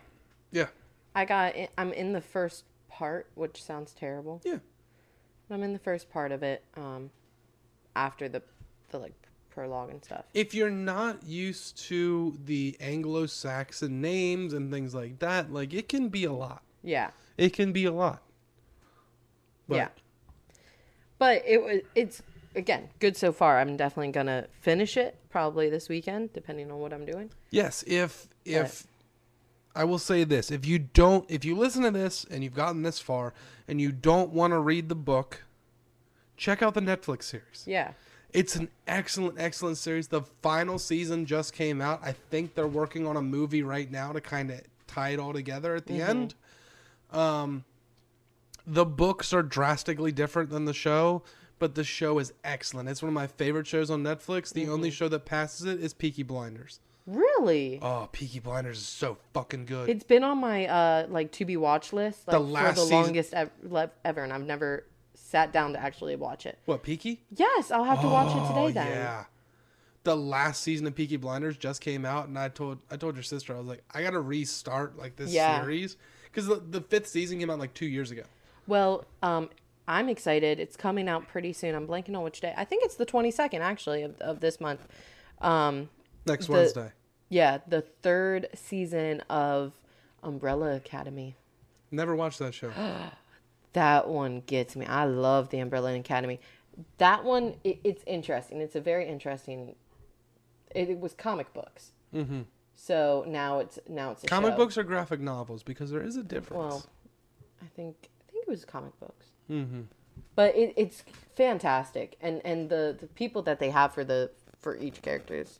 Yeah. 0.51 0.67
I 1.15 1.25
got. 1.25 1.55
i- 1.55 1.69
I'm 1.77 1.93
in 1.93 2.13
the 2.13 2.21
first 2.21 2.65
part, 2.89 3.27
which 3.35 3.63
sounds 3.63 3.93
terrible. 3.93 4.41
Yeah. 4.43 4.57
I'm 5.51 5.63
in 5.63 5.73
the 5.73 5.79
first 5.79 6.09
part 6.09 6.31
of 6.31 6.41
it. 6.43 6.63
Um, 6.75 7.11
after 7.95 8.27
the, 8.27 8.41
the 8.89 8.99
like 8.99 9.13
prologue 9.49 9.89
and 9.89 10.03
stuff. 10.03 10.25
if 10.33 10.53
you're 10.53 10.69
not 10.69 11.23
used 11.23 11.77
to 11.77 12.37
the 12.45 12.77
Anglo-Saxon 12.79 13.99
names 13.99 14.53
and 14.53 14.71
things 14.71 14.93
like 14.95 15.19
that, 15.19 15.51
like 15.51 15.73
it 15.73 15.89
can 15.89 16.09
be 16.09 16.23
a 16.23 16.31
lot. 16.33 16.63
Yeah. 16.83 17.09
It 17.37 17.53
can 17.53 17.71
be 17.71 17.85
a 17.85 17.91
lot. 17.91 18.21
But 19.67 19.75
yeah. 19.75 19.87
But 21.17 21.43
it 21.45 21.61
was. 21.61 21.81
It's 21.95 22.21
again 22.55 22.89
good 22.99 23.15
so 23.15 23.31
far. 23.31 23.59
I'm 23.59 23.77
definitely 23.77 24.11
gonna 24.11 24.47
finish 24.61 24.97
it 24.97 25.15
probably 25.29 25.69
this 25.69 25.89
weekend, 25.89 26.33
depending 26.33 26.71
on 26.71 26.79
what 26.79 26.93
I'm 26.93 27.05
doing. 27.05 27.29
Yes, 27.51 27.83
if 27.85 28.27
if 28.45 28.87
I 29.75 29.83
will 29.83 29.99
say 29.99 30.23
this, 30.23 30.49
if 30.49 30.65
you 30.65 30.79
don't 30.79 31.29
if 31.29 31.45
you 31.45 31.55
listen 31.55 31.83
to 31.83 31.91
this 31.91 32.25
and 32.31 32.43
you've 32.43 32.55
gotten 32.55 32.81
this 32.83 32.99
far 32.99 33.33
and 33.67 33.79
you 33.79 33.91
don't 33.91 34.31
want 34.31 34.51
to 34.51 34.59
read 34.59 34.89
the 34.89 34.95
book, 34.95 35.43
check 36.37 36.61
out 36.61 36.73
the 36.73 36.81
Netflix 36.81 37.23
series. 37.23 37.63
Yeah. 37.67 37.91
It's 38.33 38.55
an 38.55 38.69
excellent 38.87 39.35
excellent 39.39 39.77
series. 39.77 40.07
The 40.07 40.21
final 40.41 40.77
season 40.79 41.25
just 41.25 41.53
came 41.53 41.81
out. 41.81 41.99
I 42.03 42.11
think 42.11 42.53
they're 42.55 42.67
working 42.67 43.07
on 43.07 43.17
a 43.17 43.21
movie 43.21 43.63
right 43.63 43.89
now 43.89 44.11
to 44.11 44.21
kind 44.21 44.51
of 44.51 44.61
tie 44.87 45.09
it 45.09 45.19
all 45.19 45.33
together 45.33 45.75
at 45.75 45.85
the 45.87 46.01
end. 46.01 46.35
Um 47.11 47.63
the 48.67 48.85
books 48.85 49.33
are 49.33 49.41
drastically 49.41 50.11
different 50.11 50.51
than 50.51 50.65
the 50.65 50.73
show, 50.73 51.23
but 51.57 51.73
the 51.73 51.83
show 51.83 52.19
is 52.19 52.33
excellent. 52.43 52.87
It's 52.87 53.01
one 53.01 53.07
of 53.09 53.15
my 53.15 53.25
favorite 53.25 53.65
shows 53.65 53.89
on 53.89 54.03
Netflix. 54.03 54.53
The 54.53 54.67
only 54.69 54.91
show 54.91 55.07
that 55.07 55.25
passes 55.25 55.65
it 55.65 55.79
is 55.81 55.93
Peaky 55.93 56.21
Blinders. 56.23 56.79
Really. 57.07 57.79
Oh, 57.81 58.07
Peaky 58.11 58.39
Blinders 58.39 58.77
is 58.77 58.85
so 58.85 59.17
fucking 59.33 59.65
good. 59.65 59.89
It's 59.89 60.03
been 60.03 60.23
on 60.23 60.37
my 60.37 60.67
uh 60.67 61.07
like 61.09 61.31
to 61.33 61.45
be 61.45 61.57
watch 61.57 61.91
list 61.93 62.27
like 62.27 62.33
The 62.37 62.39
for 62.43 62.45
last 62.51 62.75
the 62.75 62.81
season- 62.83 62.95
longest 63.01 63.33
ev- 63.33 63.89
ever, 64.05 64.23
and 64.23 64.31
I've 64.31 64.45
never 64.45 64.83
sat 65.21 65.51
down 65.51 65.73
to 65.73 65.79
actually 65.79 66.15
watch 66.15 66.45
it. 66.45 66.57
what, 66.65 66.81
Peaky? 66.83 67.21
Yes, 67.35 67.71
I'll 67.71 67.83
have 67.83 68.01
to 68.01 68.07
watch 68.07 68.35
it 68.35 68.39
Oh, 68.41 68.47
today 68.67 68.71
then. 68.73 68.87
yeah. 68.87 69.23
The 70.03 70.15
last 70.15 70.61
season 70.61 70.87
of 70.87 70.95
Peaky 70.95 71.17
Blinders 71.17 71.57
just 71.57 71.81
came 71.81 72.05
out, 72.05 72.27
and 72.29 72.39
I 72.39 72.47
told 72.49 72.79
I 72.89 72.95
told 72.97 73.15
your 73.15 73.23
sister 73.23 73.53
I 73.53 73.59
was 73.59 73.67
like, 73.67 73.83
I 73.93 74.01
gotta 74.01 74.19
restart 74.21 74.97
like 74.97 75.15
this 75.17 75.31
Yeah. 75.31 75.61
series 75.61 75.97
because 76.23 76.47
the, 76.47 76.55
the 76.55 76.81
fifth 76.81 77.07
season 77.07 77.39
came 77.39 77.49
out 77.49 77.59
like 77.59 77.73
two 77.73 77.85
years 77.85 78.09
ago. 78.09 78.23
Well, 78.65 79.05
um, 79.21 79.49
I'm 79.87 80.07
excited. 80.09 80.59
It's 80.59 80.77
coming 80.77 81.09
out 81.09 81.27
pretty 81.27 81.51
soon. 81.53 81.75
I'm 81.75 81.85
blanking 81.87 82.15
on 82.15 82.23
which 82.23 82.39
day. 82.39 82.53
I 82.55 82.63
think 82.63 82.83
it's 82.85 82.95
the 82.95 83.05
22nd 83.05 83.59
actually 83.59 84.03
of, 84.03 84.19
of 84.21 84.39
this 84.39 84.61
month. 84.61 84.87
Um, 85.41 85.89
Next 86.25 86.45
The- 86.47 86.53
Wednesday. 86.53 86.91
yeah, 87.29 87.57
the 87.67 87.81
third 87.81 88.47
season 88.55 89.21
of 89.29 89.73
Umbrella 90.23 90.75
Academy. 90.75 91.35
Never 91.91 92.15
watched 92.15 92.39
that 92.39 92.53
show. 92.53 92.71
That 93.73 94.07
one 94.07 94.41
gets 94.45 94.75
me. 94.75 94.85
I 94.85 95.05
love 95.05 95.49
the 95.49 95.59
Umbrella 95.59 95.93
Academy. 95.93 96.39
That 96.97 97.23
one, 97.23 97.55
it, 97.63 97.79
it's 97.83 98.03
interesting. 98.07 98.61
It's 98.61 98.75
a 98.75 98.81
very 98.81 99.07
interesting. 99.07 99.75
It, 100.73 100.89
it 100.89 100.99
was 100.99 101.13
comic 101.13 101.53
books. 101.53 101.91
Mm-hmm. 102.13 102.41
So 102.75 103.25
now 103.27 103.59
it's 103.59 103.77
now 103.89 104.11
it's 104.11 104.23
Comic 104.23 104.53
show. 104.53 104.57
books 104.57 104.77
or 104.77 104.83
graphic 104.83 105.19
novels 105.19 105.63
because 105.63 105.91
there 105.91 106.01
is 106.01 106.15
a 106.15 106.23
difference. 106.23 106.73
Well, 106.73 106.85
I 107.61 107.65
think 107.75 108.09
I 108.27 108.31
think 108.31 108.47
it 108.47 108.49
was 108.49 108.63
comic 108.63 108.97
books. 108.99 109.27
mm-hmm. 109.51 109.81
But 110.35 110.55
it, 110.55 110.73
it's 110.77 111.03
fantastic, 111.35 112.17
and 112.21 112.41
and 112.45 112.69
the 112.69 112.95
the 112.97 113.07
people 113.07 113.41
that 113.43 113.59
they 113.59 113.69
have 113.69 113.93
for 113.93 114.05
the 114.05 114.31
for 114.59 114.77
each 114.77 115.01
character 115.01 115.35
is 115.35 115.59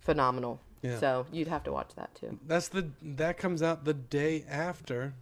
phenomenal. 0.00 0.60
Yeah. 0.82 0.98
So 1.00 1.26
you'd 1.32 1.48
have 1.48 1.64
to 1.64 1.72
watch 1.72 1.90
that 1.96 2.14
too. 2.14 2.38
That's 2.46 2.68
the 2.68 2.90
that 3.02 3.36
comes 3.36 3.62
out 3.62 3.84
the 3.84 3.94
day 3.94 4.44
after 4.48 5.14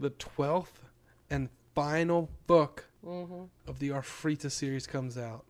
the 0.00 0.10
twelfth 0.10 0.85
and 1.30 1.48
final 1.74 2.30
book 2.46 2.84
Mm-hmm. 3.04 3.44
of 3.68 3.78
the 3.78 3.90
Arifureta 3.90 4.50
series 4.50 4.84
comes 4.88 5.16
out. 5.16 5.44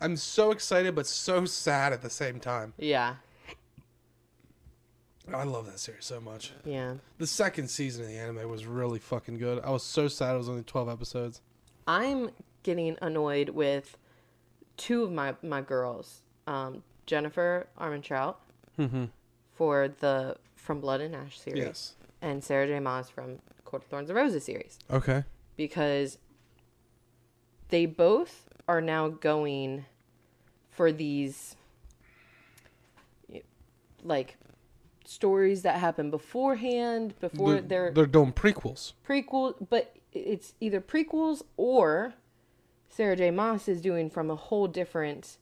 I'm 0.00 0.16
so 0.16 0.50
excited 0.50 0.96
but 0.96 1.06
so 1.06 1.44
sad 1.44 1.92
at 1.92 2.02
the 2.02 2.10
same 2.10 2.40
time. 2.40 2.74
Yeah. 2.76 3.14
I 5.32 5.44
love 5.44 5.66
that 5.66 5.78
series 5.78 6.04
so 6.06 6.20
much. 6.20 6.52
Yeah. 6.64 6.94
The 7.18 7.26
second 7.26 7.68
season 7.68 8.04
of 8.04 8.08
the 8.10 8.16
anime 8.16 8.48
was 8.50 8.66
really 8.66 8.98
fucking 8.98 9.38
good. 9.38 9.62
I 9.62 9.70
was 9.70 9.82
so 9.84 10.08
sad 10.08 10.34
it 10.34 10.38
was 10.38 10.48
only 10.48 10.62
12 10.62 10.88
episodes. 10.88 11.42
I'm 11.86 12.30
getting 12.62 12.96
annoyed 13.02 13.50
with 13.50 13.96
two 14.76 15.02
of 15.04 15.12
my 15.12 15.34
my 15.42 15.60
girls, 15.60 16.22
um, 16.46 16.82
Jennifer 17.06 17.66
Armentrout 17.78 18.36
Mm-hmm. 18.78 19.04
for 19.54 19.88
the 20.00 20.36
From 20.56 20.80
Blood 20.80 21.00
and 21.02 21.14
Ash 21.14 21.38
series, 21.38 21.58
Yes. 21.64 21.94
and 22.22 22.42
Sarah 22.42 22.66
J. 22.66 22.80
Maas 22.80 23.08
from 23.10 23.38
Court 23.68 23.82
of 23.84 23.88
Thorns 23.88 24.08
and 24.08 24.16
Roses 24.16 24.44
series, 24.44 24.78
Okay. 24.90 25.24
because 25.56 26.18
they 27.68 27.84
both 27.86 28.48
are 28.66 28.80
now 28.80 29.08
going 29.08 29.84
for 30.70 30.90
these 30.90 31.54
like 34.02 34.36
stories 35.04 35.62
that 35.62 35.76
happen 35.80 36.10
beforehand 36.10 37.14
before 37.20 37.54
They're, 37.54 37.62
they're 37.62 37.90
they're 37.92 38.06
doing 38.06 38.32
prequels. 38.32 38.92
prequel, 39.06 39.54
but 39.68 39.94
it's 40.12 40.54
either 40.60 40.80
prequels 40.80 41.42
or 41.56 42.14
Sarah 42.88 43.16
J. 43.16 43.30
Maas 43.30 43.68
is 43.68 43.80
doing 43.80 44.08
from 44.08 44.30
a 44.30 44.36
whole 44.36 44.66
different 44.68 45.36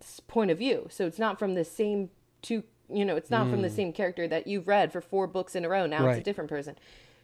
s- 0.00 0.20
point 0.20 0.50
of 0.50 0.58
view. 0.58 0.86
So 0.90 1.06
it's 1.06 1.18
not 1.18 1.38
from 1.38 1.54
the 1.54 1.64
same 1.64 2.10
two, 2.42 2.62
you 2.88 3.04
know, 3.04 3.16
it's 3.16 3.30
not 3.30 3.48
from 3.50 3.62
the 3.62 3.70
same 3.70 3.92
character 3.92 4.28
that 4.28 4.46
you've 4.46 4.68
read 4.68 4.92
for 4.92 5.00
four 5.00 5.26
books 5.26 5.54
in 5.56 5.64
a 5.64 5.68
row. 5.68 5.86
Now 5.86 6.08
it's 6.08 6.18
a 6.18 6.20
Mm. 6.20 6.24
Different 6.24 6.50
person. 6.50 6.76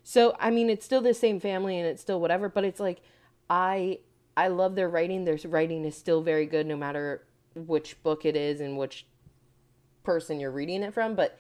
So 0.03 0.37
I 0.41 0.51
mean, 0.51 0.69
it's 0.71 0.85
still 0.85 1.01
the 1.01 1.15
same 1.15 1.39
family 1.41 1.79
and 1.79 1.87
it's 1.87 2.03
still 2.03 2.21
whatever, 2.21 2.49
but 2.49 2.65
it's 2.65 2.81
like 2.81 3.01
I 3.49 3.99
I 4.37 4.49
love 4.49 4.75
their 4.75 4.89
writing. 4.89 5.25
Their 5.25 5.39
writing 5.45 5.85
is 5.85 5.97
still 5.97 6.23
very 6.23 6.47
good 6.47 6.67
no 6.67 6.77
matter 6.77 7.23
which 7.55 8.03
book 8.03 8.25
it 8.25 8.35
is 8.37 8.61
and 8.61 8.77
which 8.79 9.07
person 10.03 10.41
you're 10.41 10.51
reading 10.51 10.83
it 10.83 10.93
from, 10.95 11.15
but 11.15 11.39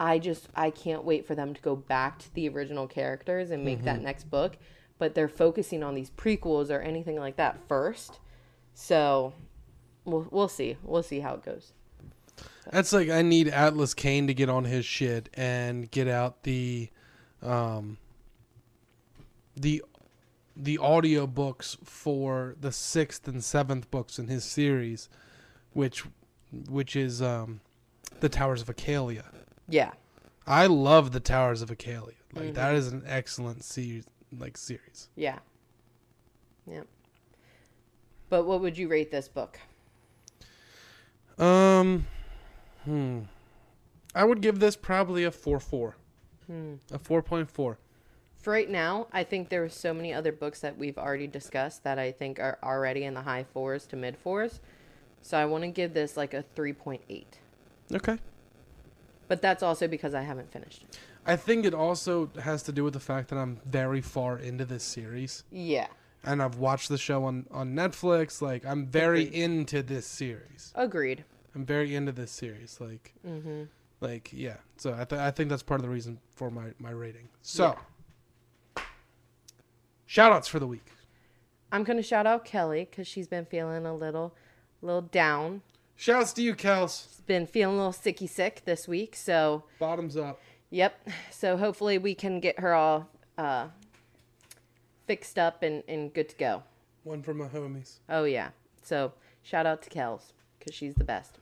I 0.00 0.18
just 0.18 0.48
I 0.56 0.70
can't 0.70 1.04
wait 1.04 1.24
for 1.26 1.34
them 1.36 1.54
to 1.54 1.60
go 1.60 1.76
back 1.76 2.18
to 2.20 2.34
the 2.34 2.48
original 2.48 2.88
characters 2.88 3.50
and 3.52 3.64
make 3.64 3.84
that 3.84 4.02
next 4.02 4.24
book. 4.30 4.56
But 4.98 5.14
they're 5.14 5.28
focusing 5.28 5.82
on 5.82 5.94
these 5.94 6.10
prequels 6.10 6.70
or 6.70 6.80
anything 6.80 7.16
like 7.16 7.36
that 7.36 7.58
first. 7.68 8.18
So 8.74 9.34
we'll 10.04 10.26
we'll 10.30 10.48
see. 10.48 10.76
We'll 10.82 11.02
see 11.04 11.20
how 11.20 11.34
it 11.34 11.44
goes. 11.44 11.72
That's 12.70 12.92
like 12.92 13.10
I 13.10 13.22
need 13.22 13.48
Atlas 13.48 13.94
Kane 13.94 14.26
to 14.26 14.34
get 14.34 14.48
on 14.48 14.64
his 14.64 14.84
shit 14.84 15.28
and 15.34 15.90
get 15.90 16.08
out 16.08 16.42
the 16.44 16.90
um 17.42 17.98
the 19.56 19.82
the 20.56 20.78
audio 20.78 21.26
books 21.26 21.76
for 21.84 22.54
the 22.60 22.72
sixth 22.72 23.26
and 23.28 23.42
seventh 23.42 23.90
books 23.90 24.18
in 24.18 24.28
his 24.28 24.44
series, 24.44 25.08
which 25.72 26.04
which 26.68 26.96
is 26.96 27.20
um 27.20 27.60
the 28.20 28.28
Towers 28.28 28.62
of 28.62 28.68
Acalia. 28.68 29.24
Yeah. 29.68 29.92
I 30.46 30.66
love 30.66 31.12
the 31.12 31.20
Towers 31.20 31.62
of 31.62 31.70
Acalia. 31.70 32.14
Like 32.34 32.54
that 32.54 32.74
is 32.74 32.88
an 32.92 33.02
excellent 33.06 33.64
series 33.64 34.04
like 34.36 34.56
series. 34.56 35.08
Yeah. 35.16 35.38
Yeah. 36.66 36.82
But 38.28 38.44
what 38.46 38.60
would 38.60 38.76
you 38.76 38.88
rate 38.88 39.10
this 39.10 39.28
book? 39.28 39.58
Um 41.38 42.06
hmm. 42.84 43.20
I 44.14 44.24
would 44.24 44.40
give 44.40 44.60
this 44.60 44.76
probably 44.76 45.24
a 45.24 45.30
4-4. 45.30 45.94
Hmm. 46.46 46.74
A 46.92 46.98
4.4. 46.98 47.48
For 48.36 48.50
right 48.52 48.68
now, 48.70 49.06
I 49.12 49.24
think 49.24 49.48
there 49.48 49.64
are 49.64 49.68
so 49.70 49.94
many 49.94 50.12
other 50.12 50.30
books 50.30 50.60
that 50.60 50.76
we've 50.76 50.98
already 50.98 51.26
discussed 51.26 51.82
that 51.84 51.98
I 51.98 52.12
think 52.12 52.38
are 52.38 52.58
already 52.62 53.04
in 53.04 53.14
the 53.14 53.22
high 53.22 53.44
fours 53.44 53.86
to 53.86 53.96
mid 53.96 54.16
fours. 54.16 54.60
So 55.22 55.38
I 55.38 55.46
want 55.46 55.64
to 55.64 55.68
give 55.68 55.94
this 55.94 56.16
like 56.16 56.34
a 56.34 56.44
3.8. 56.54 57.24
Okay. 57.94 58.18
But 59.28 59.40
that's 59.40 59.62
also 59.62 59.88
because 59.88 60.14
I 60.14 60.20
haven't 60.20 60.52
finished 60.52 60.82
it. 60.82 60.98
I 61.26 61.36
think 61.36 61.64
it 61.64 61.72
also 61.72 62.30
has 62.42 62.62
to 62.64 62.72
do 62.72 62.84
with 62.84 62.92
the 62.92 63.00
fact 63.00 63.28
that 63.30 63.36
I'm 63.38 63.58
very 63.64 64.02
far 64.02 64.38
into 64.38 64.66
this 64.66 64.84
series 64.84 65.44
Yeah. 65.50 65.86
and 66.22 66.42
I've 66.42 66.56
watched 66.58 66.90
the 66.90 66.98
show 66.98 67.24
on, 67.24 67.46
on 67.50 67.74
Netflix. 67.74 68.42
Like, 68.42 68.66
I'm 68.66 68.86
very 68.86 69.22
Agreed. 69.28 69.42
into 69.42 69.82
this 69.82 70.04
series. 70.06 70.70
Agreed. 70.74 71.24
I'm 71.54 71.64
very 71.64 71.94
into 71.94 72.12
this 72.12 72.30
series. 72.30 72.78
Like, 72.80 73.14
Mm-hmm. 73.26 73.62
like 74.00 74.30
yeah. 74.32 74.56
So 74.76 74.92
I, 74.98 75.04
th- 75.04 75.20
I 75.20 75.30
think 75.30 75.50
that's 75.50 75.62
part 75.62 75.80
of 75.80 75.82
the 75.86 75.90
reason 75.92 76.18
for 76.34 76.50
my, 76.50 76.72
my 76.78 76.90
rating. 76.90 77.28
So, 77.42 77.76
shout 80.06 80.32
outs 80.32 80.48
for 80.48 80.58
the 80.58 80.66
week. 80.66 80.86
I'm 81.72 81.84
going 81.84 81.96
to 81.96 82.02
shout 82.02 82.26
out 82.26 82.44
Kelly 82.44 82.86
because 82.88 83.06
she's 83.08 83.26
been 83.26 83.46
feeling 83.46 83.84
a 83.86 83.94
little, 83.94 84.34
little 84.82 85.02
down. 85.02 85.62
Shouts 85.96 86.32
to 86.34 86.42
you, 86.42 86.54
Kels. 86.54 87.04
She's 87.08 87.20
been 87.22 87.46
feeling 87.46 87.76
a 87.76 87.86
little 87.86 87.92
sicky 87.92 88.28
sick 88.28 88.62
this 88.64 88.86
week. 88.86 89.16
So, 89.16 89.64
Bottoms 89.78 90.16
up. 90.16 90.40
Yep. 90.70 91.08
So 91.30 91.56
hopefully 91.56 91.98
we 91.98 92.14
can 92.16 92.40
get 92.40 92.58
her 92.58 92.74
all 92.74 93.08
uh, 93.38 93.68
fixed 95.06 95.38
up 95.38 95.62
and, 95.62 95.82
and 95.86 96.12
good 96.12 96.28
to 96.30 96.36
go. 96.36 96.62
One 97.04 97.22
for 97.22 97.34
my 97.34 97.46
homies. 97.46 97.98
Oh, 98.08 98.24
yeah. 98.24 98.50
So 98.82 99.12
shout 99.42 99.66
out 99.66 99.82
to 99.82 99.90
Kels 99.90 100.32
because 100.58 100.74
she's 100.74 100.94
the 100.94 101.04
best. 101.04 101.38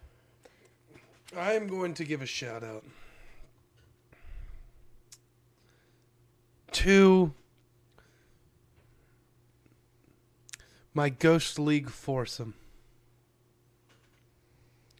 I 1.37 1.53
am 1.55 1.67
going 1.67 1.95
to 1.95 2.05
give 2.05 2.21
a 2.23 2.27
shout 2.27 2.63
out 2.63 2.85
to 6.73 7.33
my 10.95 11.09
Ghost 11.09 11.59
League 11.59 11.89
foursome, 11.91 12.55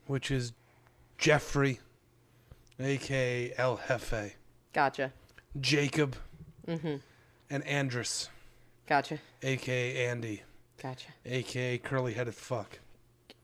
which 0.07 0.31
is 0.31 0.53
Jeffrey, 1.19 1.81
aka 2.81 3.53
El 3.57 3.81
Jefe, 3.89 4.37
Gotcha. 4.73 5.13
Jacob, 5.61 6.17
Mm-hmm. 6.67 6.97
and 7.51 7.67
Andrus, 7.67 8.29
Gotcha. 8.87 9.19
aka 9.43 10.07
Andy, 10.07 10.43
Gotcha. 10.81 11.09
aka 11.27 11.77
Curly 11.79 12.15
Headed 12.15 12.35
Fuck, 12.35 12.79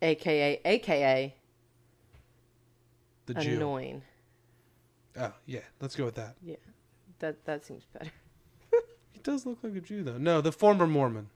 AKA, 0.01 0.61
AKA 0.65 1.35
the 3.29 3.35
Jew. 3.35 3.57
annoying. 3.57 4.03
Oh, 5.19 5.33
yeah, 5.47 5.61
let's 5.81 5.95
go 5.97 6.05
with 6.05 6.15
that. 6.17 6.37
Yeah. 6.43 6.57
That, 7.21 7.45
that 7.45 7.65
seems 7.65 7.85
better. 7.93 8.11
He 9.11 9.21
does 9.25 9.45
look 9.45 9.59
like 9.65 9.75
a 9.75 9.81
Jew, 9.81 10.05
though. 10.05 10.17
No, 10.17 10.41
the 10.41 10.53
former 10.53 10.87
Mormon. 10.87 11.29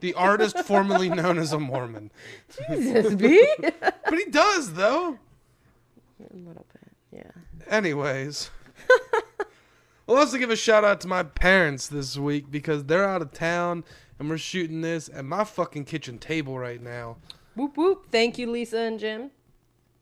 The 0.00 0.12
artist 0.12 0.58
formerly 0.60 1.08
known 1.08 1.38
as 1.38 1.54
a 1.54 1.58
Mormon. 1.58 2.10
Jesus, 2.68 3.14
B? 3.16 3.46
But 3.58 4.18
he 4.18 4.26
does, 4.26 4.74
though. 4.74 5.18
a 6.20 6.36
little 6.36 6.66
bit. 6.72 6.92
Yeah. 7.10 7.30
Anyways. 7.74 8.50
we'll 10.06 10.18
also 10.18 10.36
give 10.36 10.50
a 10.50 10.56
shout 10.56 10.84
out 10.84 11.00
to 11.00 11.08
my 11.08 11.22
parents 11.22 11.88
this 11.88 12.18
week 12.18 12.50
because 12.50 12.84
they're 12.84 13.08
out 13.08 13.22
of 13.22 13.32
town 13.32 13.82
and 14.18 14.28
we're 14.28 14.36
shooting 14.36 14.82
this 14.82 15.08
at 15.14 15.24
my 15.24 15.42
fucking 15.42 15.86
kitchen 15.86 16.18
table 16.18 16.58
right 16.58 16.82
now. 16.82 17.16
Whoop, 17.56 17.78
whoop. 17.78 18.06
Thank 18.10 18.36
you, 18.36 18.50
Lisa 18.50 18.78
and 18.78 19.00
Jim. 19.00 19.30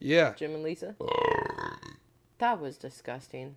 Yeah. 0.00 0.32
Jim 0.36 0.54
and 0.54 0.62
Lisa. 0.62 0.96
That 2.38 2.60
was 2.60 2.76
disgusting. 2.78 3.56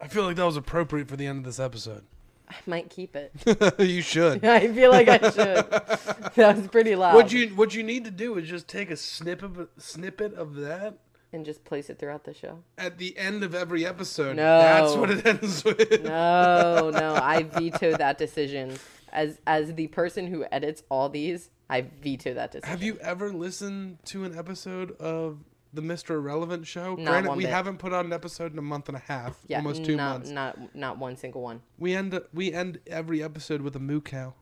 I 0.00 0.08
feel 0.08 0.24
like 0.24 0.36
that 0.36 0.44
was 0.44 0.56
appropriate 0.56 1.08
for 1.08 1.16
the 1.16 1.26
end 1.26 1.38
of 1.38 1.44
this 1.44 1.58
episode. 1.58 2.04
I 2.48 2.54
might 2.66 2.90
keep 2.90 3.16
it. 3.16 3.32
you 3.78 4.02
should. 4.02 4.44
I 4.44 4.68
feel 4.72 4.90
like 4.90 5.08
I 5.08 5.18
should. 5.18 5.34
that 6.34 6.56
was 6.56 6.68
pretty 6.68 6.94
loud. 6.94 7.14
What 7.14 7.32
you 7.32 7.48
what 7.48 7.74
you 7.74 7.82
need 7.82 8.04
to 8.04 8.10
do 8.10 8.36
is 8.38 8.48
just 8.48 8.68
take 8.68 8.90
a 8.90 8.96
snippet 8.96 9.58
of, 9.58 9.68
snippet 9.78 10.34
of 10.34 10.54
that 10.56 10.98
and 11.32 11.44
just 11.44 11.64
place 11.64 11.90
it 11.90 11.98
throughout 11.98 12.24
the 12.24 12.34
show. 12.34 12.58
at 12.78 12.98
the 12.98 13.16
end 13.18 13.42
of 13.42 13.54
every 13.54 13.84
episode. 13.84 14.36
No. 14.36 14.58
That's 14.58 14.94
what 14.94 15.10
it 15.10 15.26
ends 15.26 15.64
with. 15.64 16.04
No, 16.04 16.90
no, 16.90 17.14
I 17.14 17.42
veto 17.42 17.96
that 17.96 18.18
decision. 18.18 18.78
As 19.12 19.40
as 19.46 19.74
the 19.74 19.86
person 19.88 20.26
who 20.26 20.44
edits 20.52 20.82
all 20.90 21.08
these, 21.08 21.50
I 21.68 21.82
veto 21.82 22.34
that 22.34 22.52
decision. 22.52 22.68
Have 22.70 22.82
you 22.82 22.96
ever 23.00 23.32
listened 23.32 23.98
to 24.06 24.24
an 24.24 24.36
episode 24.38 24.92
of 25.00 25.38
the 25.72 25.82
Mr. 25.82 26.10
Irrelevant 26.10 26.66
show? 26.66 26.94
Not 26.94 27.10
Granted, 27.10 27.28
one 27.30 27.38
we 27.38 27.44
bit. 27.44 27.52
haven't 27.52 27.78
put 27.78 27.92
on 27.92 28.06
an 28.06 28.12
episode 28.12 28.52
in 28.52 28.58
a 28.58 28.62
month 28.62 28.88
and 28.88 28.96
a 28.96 29.00
half, 29.00 29.38
Yeah, 29.48 29.58
almost 29.58 29.84
two 29.84 29.96
not, 29.96 30.12
months. 30.12 30.30
Not 30.30 30.74
not 30.76 30.98
one 30.98 31.16
single 31.16 31.42
one. 31.42 31.62
We 31.78 31.94
end 31.94 32.18
we 32.32 32.52
end 32.52 32.78
every 32.86 33.22
episode 33.22 33.62
with 33.62 33.74
a 33.76 33.80
moo 33.80 34.00
cow. 34.00 34.34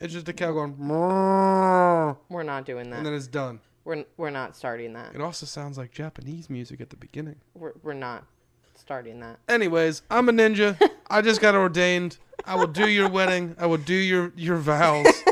It's 0.00 0.12
just 0.12 0.28
a 0.28 0.32
cow 0.32 0.52
going, 0.52 0.76
"Meow," 0.78 2.18
We're 2.28 2.42
not 2.42 2.64
doing 2.66 2.90
that. 2.90 2.96
and 2.98 3.06
then 3.06 3.14
it's 3.14 3.26
done. 3.28 3.60
we're 3.84 4.04
we're 4.16 4.30
not 4.30 4.56
starting 4.56 4.92
that. 4.94 5.14
It 5.14 5.20
also 5.20 5.46
sounds 5.46 5.78
like 5.78 5.90
Japanese 5.92 6.50
music 6.50 6.80
at 6.80 6.90
the 6.90 6.96
beginning. 6.96 7.36
We're 7.54 7.72
we're 7.82 7.94
not 7.94 8.24
starting 8.74 9.20
that. 9.20 9.38
Anyways, 9.48 10.02
I'm 10.10 10.28
a 10.28 10.32
ninja. 10.32 10.76
I 11.08 11.22
just 11.22 11.40
got 11.40 11.54
ordained. 11.54 12.18
I 12.44 12.56
will 12.56 12.66
do 12.66 12.88
your 12.88 13.08
wedding. 13.08 13.54
I 13.58 13.66
will 13.66 13.76
do 13.78 13.94
your 13.94 14.32
your 14.36 14.56
vows. 14.56 15.06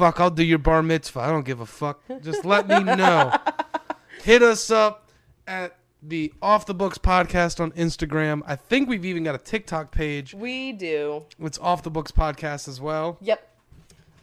fuck, 0.00 0.18
I'll 0.18 0.30
do 0.30 0.42
your 0.42 0.58
bar 0.58 0.82
mitzvah. 0.82 1.20
I 1.20 1.26
don't 1.28 1.44
give 1.44 1.60
a 1.60 1.66
fuck. 1.66 2.00
Just 2.22 2.46
let 2.46 2.66
me 2.66 2.82
know. 2.82 3.36
Hit 4.22 4.42
us 4.42 4.70
up 4.70 5.10
at 5.46 5.76
the 6.02 6.32
Off 6.40 6.64
the 6.64 6.72
Books 6.72 6.96
podcast 6.96 7.60
on 7.60 7.70
Instagram. 7.72 8.40
I 8.46 8.56
think 8.56 8.88
we've 8.88 9.04
even 9.04 9.24
got 9.24 9.34
a 9.34 9.38
TikTok 9.38 9.90
page. 9.92 10.32
We 10.32 10.72
do. 10.72 11.26
It's 11.38 11.58
Off 11.58 11.82
the 11.82 11.90
Books 11.90 12.12
podcast 12.12 12.66
as 12.66 12.80
well. 12.80 13.18
Yep. 13.20 13.46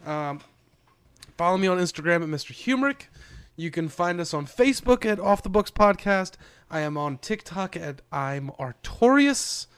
Um, 0.04 0.40
follow 1.36 1.56
me 1.56 1.68
on 1.68 1.78
Instagram 1.78 2.24
at 2.24 2.28
Mr. 2.28 2.52
Humrick. 2.52 3.02
You 3.54 3.70
can 3.70 3.88
find 3.88 4.18
us 4.20 4.34
on 4.34 4.46
Facebook 4.46 5.06
at 5.06 5.20
Off 5.20 5.44
the 5.44 5.48
Books 5.48 5.70
Podcast. 5.70 6.32
I 6.68 6.80
am 6.80 6.96
on 6.96 7.18
TikTok 7.18 7.76
at 7.76 8.02
I'm 8.10 8.50
Artorius. 8.58 9.68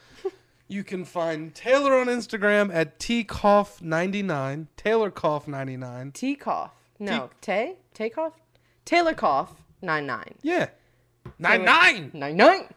You 0.70 0.84
can 0.84 1.04
find 1.04 1.52
Taylor 1.54 1.98
on 1.98 2.06
Instagram 2.06 2.72
at 2.72 2.98
tcough99. 3.00 4.68
Taylor 4.76 5.10
Cough 5.10 5.48
99. 5.48 6.12
T 6.12 6.36
cough. 6.36 6.72
No, 6.98 7.30
Tay? 7.40 7.76
Tay 7.92 8.10
cough? 8.10 8.34
Taylor 8.84 9.14
cough. 9.14 9.52
Nine 9.82 10.06
nine. 10.06 10.34
Yeah. 10.42 10.68
Nine 11.38 11.64
nine. 11.64 12.10
Nine 12.14 12.36
nine. 12.36 12.68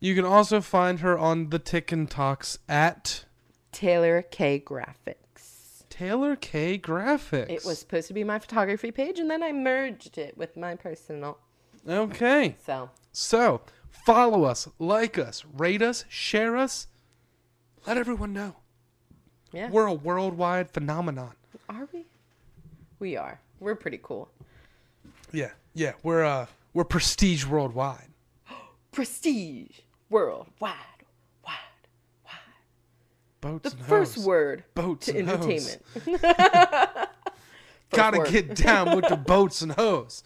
You 0.00 0.14
can 0.14 0.24
also 0.24 0.60
find 0.60 1.00
her 1.00 1.18
on 1.18 1.50
the 1.50 1.58
Tick 1.58 1.92
and 1.92 2.08
Talks 2.08 2.58
at 2.68 3.24
Taylor 3.72 4.22
K 4.22 4.58
Graphics. 4.64 5.84
Taylor 5.90 6.36
K 6.36 6.78
Graphics. 6.78 7.50
It 7.50 7.64
was 7.64 7.80
supposed 7.80 8.08
to 8.08 8.14
be 8.14 8.24
my 8.24 8.38
photography 8.38 8.90
page, 8.90 9.18
and 9.18 9.30
then 9.30 9.42
I 9.42 9.52
merged 9.52 10.16
it 10.16 10.38
with 10.38 10.56
my 10.56 10.76
personal. 10.76 11.38
okay. 11.86 12.56
So 12.64 12.90
So 13.12 13.60
follow 13.90 14.44
us, 14.44 14.68
like 14.78 15.18
us, 15.18 15.44
rate 15.52 15.82
us, 15.82 16.04
share 16.08 16.56
us. 16.56 16.86
Let 17.88 17.96
everyone 17.96 18.34
know. 18.34 18.54
yeah, 19.50 19.70
We're 19.70 19.86
a 19.86 19.94
worldwide 19.94 20.70
phenomenon. 20.70 21.32
are 21.70 21.88
we? 21.90 22.04
We 22.98 23.16
are. 23.16 23.40
We're 23.60 23.76
pretty 23.76 23.98
cool. 24.02 24.28
Yeah, 25.32 25.52
yeah. 25.72 25.92
We're 26.02 26.22
uh 26.22 26.44
we're 26.74 26.84
prestige 26.84 27.46
worldwide. 27.46 28.08
Prestige 28.92 29.78
worldwide, 30.10 30.74
wide, 31.42 31.54
wide. 32.26 32.34
Boats. 33.40 33.72
The 33.72 33.84
first 33.84 34.16
hoes. 34.16 34.26
word 34.26 34.64
Boats 34.74 35.06
to 35.06 35.18
and 35.18 35.30
entertainment. 35.30 35.80
Gotta 37.90 38.18
word. 38.18 38.28
get 38.28 38.54
down 38.54 38.96
with 38.96 39.08
the 39.08 39.16
boats 39.16 39.62
and 39.62 39.72
hoes. 39.72 40.22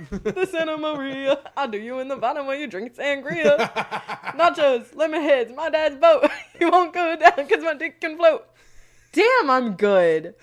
The 0.10 0.46
Santa 0.46 0.76
Maria. 0.76 1.38
I'll 1.56 1.68
do 1.68 1.78
you 1.78 1.98
in 2.00 2.08
the 2.08 2.16
bottom 2.16 2.46
while 2.46 2.56
you 2.56 2.66
drink 2.66 2.94
sangria. 2.96 3.58
Nachos, 4.36 4.94
lemon 4.94 5.22
heads, 5.22 5.52
my 5.54 5.68
dad's 5.70 5.96
boat. 5.96 6.28
you 6.60 6.70
won't 6.70 6.92
go 6.92 7.16
down 7.16 7.32
because 7.36 7.62
my 7.64 7.74
dick 7.74 8.00
can 8.00 8.16
float. 8.16 8.46
Damn, 9.12 9.50
I'm 9.50 9.74
good. 9.74 10.34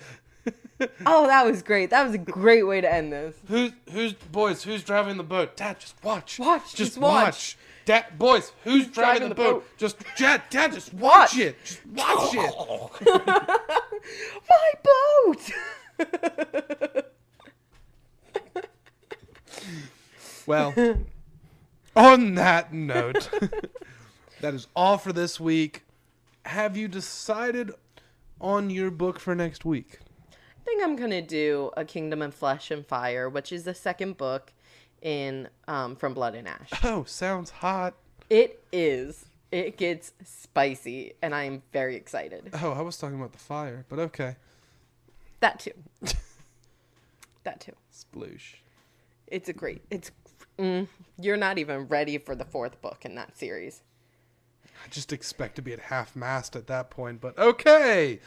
Oh, 1.04 1.26
that 1.26 1.44
was 1.44 1.62
great. 1.62 1.90
That 1.90 2.04
was 2.06 2.14
a 2.14 2.18
great 2.18 2.62
way 2.66 2.80
to 2.80 2.90
end 2.90 3.12
this. 3.12 3.34
Who's 3.48 3.72
who's 3.92 4.14
boys? 4.14 4.62
Who's 4.62 4.82
driving 4.82 5.18
the 5.18 5.22
boat? 5.22 5.54
Dad, 5.56 5.78
just 5.78 5.94
watch. 6.02 6.38
Watch, 6.38 6.62
Just, 6.62 6.76
just 6.76 6.98
watch. 6.98 7.24
watch. 7.24 7.56
Dad, 7.84 8.06
boys, 8.18 8.52
who's 8.64 8.86
driving, 8.86 8.92
driving 8.92 9.22
the, 9.22 9.28
the 9.30 9.34
boat? 9.34 9.52
boat? 9.52 9.64
Just 9.76 9.96
Dad, 10.16 10.42
Dad, 10.48 10.72
just 10.72 10.94
watch, 10.94 11.32
Watch. 11.34 11.38
it. 11.38 11.56
Just 11.64 11.86
watch 11.86 12.34
it. 12.34 12.54
My 14.48 14.72
boat. 16.88 17.04
Well, 20.46 20.74
on 21.96 22.34
that 22.34 22.72
note, 22.72 23.30
that 24.40 24.54
is 24.54 24.66
all 24.74 24.98
for 24.98 25.12
this 25.12 25.38
week. 25.38 25.84
Have 26.44 26.76
you 26.76 26.88
decided 26.88 27.72
on 28.40 28.70
your 28.70 28.90
book 28.90 29.18
for 29.18 29.34
next 29.34 29.64
week? 29.64 29.98
I 30.32 30.64
think 30.64 30.82
I'm 30.82 30.96
gonna 30.96 31.22
do 31.22 31.70
a 31.76 31.84
Kingdom 31.84 32.22
of 32.22 32.34
Flesh 32.34 32.70
and 32.70 32.86
Fire, 32.86 33.28
which 33.28 33.52
is 33.52 33.64
the 33.64 33.74
second 33.74 34.16
book 34.16 34.52
in 35.02 35.48
um, 35.68 35.96
From 35.96 36.14
Blood 36.14 36.34
and 36.34 36.48
Ash. 36.48 36.70
Oh, 36.84 37.04
sounds 37.04 37.50
hot. 37.50 37.94
It 38.28 38.62
is. 38.72 39.26
It 39.50 39.76
gets 39.76 40.12
spicy, 40.24 41.14
and 41.22 41.34
I 41.34 41.44
am 41.44 41.62
very 41.72 41.96
excited. 41.96 42.50
Oh, 42.62 42.70
I 42.70 42.82
was 42.82 42.96
talking 42.96 43.16
about 43.16 43.32
the 43.32 43.38
fire, 43.38 43.84
but 43.88 43.98
okay. 43.98 44.36
That 45.40 45.58
too. 45.58 45.72
that 47.44 47.60
too. 47.60 47.72
Sploosh. 47.92 48.54
It's 49.26 49.48
a 49.48 49.52
great. 49.52 49.82
It's. 49.90 50.12
Mm, 50.60 50.88
you're 51.18 51.38
not 51.38 51.56
even 51.56 51.88
ready 51.88 52.18
for 52.18 52.34
the 52.34 52.44
fourth 52.44 52.82
book 52.82 53.06
in 53.06 53.14
that 53.14 53.38
series. 53.38 53.82
I 54.84 54.88
just 54.90 55.10
expect 55.10 55.56
to 55.56 55.62
be 55.62 55.72
at 55.72 55.80
half 55.80 56.14
mast 56.14 56.54
at 56.54 56.66
that 56.66 56.90
point, 56.90 57.22
but 57.22 57.38
okay. 57.38 58.20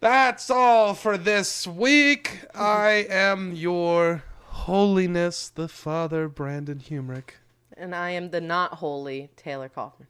That's 0.00 0.48
all 0.48 0.94
for 0.94 1.18
this 1.18 1.66
week. 1.66 2.40
I 2.54 3.06
am 3.10 3.52
your 3.52 4.24
holiness, 4.46 5.50
the 5.50 5.68
Father 5.68 6.26
Brandon 6.26 6.78
Humrick. 6.78 7.32
And 7.76 7.94
I 7.94 8.10
am 8.10 8.30
the 8.30 8.40
not 8.40 8.74
holy 8.74 9.28
Taylor 9.36 9.68
Kaufman. 9.68 10.08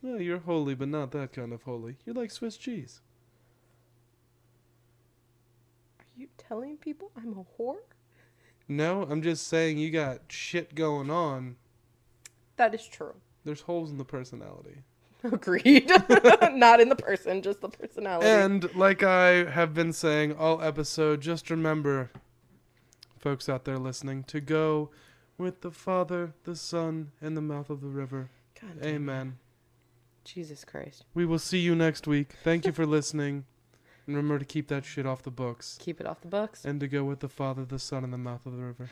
Well, 0.00 0.20
you're 0.20 0.38
holy, 0.38 0.76
but 0.76 0.88
not 0.88 1.10
that 1.10 1.32
kind 1.32 1.52
of 1.52 1.62
holy. 1.62 1.96
You're 2.06 2.14
like 2.14 2.30
Swiss 2.30 2.56
cheese. 2.56 3.00
Are 5.98 6.06
you 6.16 6.28
telling 6.38 6.76
people 6.76 7.10
I'm 7.16 7.32
a 7.32 7.60
whore? 7.60 7.78
No, 8.68 9.02
I'm 9.02 9.22
just 9.22 9.46
saying 9.46 9.78
you 9.78 9.90
got 9.90 10.20
shit 10.28 10.74
going 10.74 11.10
on. 11.10 11.56
That 12.56 12.74
is 12.74 12.86
true. 12.86 13.14
There's 13.44 13.62
holes 13.62 13.90
in 13.90 13.98
the 13.98 14.04
personality. 14.04 14.82
Agreed. 15.24 15.88
not 16.52 16.80
in 16.80 16.88
the 16.88 16.96
person, 16.96 17.42
just 17.42 17.60
the 17.60 17.68
personality. 17.68 18.26
And 18.26 18.74
like 18.74 19.02
I 19.02 19.44
have 19.44 19.74
been 19.74 19.92
saying 19.92 20.32
all 20.32 20.62
episode, 20.62 21.20
just 21.20 21.50
remember, 21.50 22.10
folks 23.18 23.48
out 23.48 23.64
there 23.64 23.78
listening, 23.78 24.24
to 24.24 24.40
go 24.40 24.90
with 25.38 25.62
the 25.62 25.70
Father, 25.70 26.34
the 26.44 26.56
Son, 26.56 27.12
and 27.20 27.36
the 27.36 27.42
mouth 27.42 27.70
of 27.70 27.80
the 27.80 27.88
river. 27.88 28.30
God 28.60 28.82
it. 28.82 28.86
Amen. 28.86 29.38
Jesus 30.24 30.64
Christ. 30.64 31.04
We 31.14 31.26
will 31.26 31.38
see 31.38 31.58
you 31.58 31.74
next 31.74 32.06
week. 32.06 32.34
Thank 32.42 32.64
you 32.66 32.72
for 32.72 32.86
listening. 32.86 33.44
And 34.06 34.16
remember 34.16 34.38
to 34.38 34.44
keep 34.44 34.68
that 34.68 34.84
shit 34.84 35.06
off 35.06 35.22
the 35.22 35.30
books. 35.30 35.78
Keep 35.80 36.00
it 36.00 36.06
off 36.06 36.20
the 36.20 36.28
books. 36.28 36.64
And 36.64 36.78
to 36.80 36.88
go 36.88 37.04
with 37.04 37.20
the 37.20 37.28
Father, 37.28 37.64
the 37.64 37.78
Son, 37.78 38.04
and 38.04 38.12
the 38.12 38.18
mouth 38.18 38.44
of 38.44 38.52
the 38.56 38.62
river. 38.62 38.90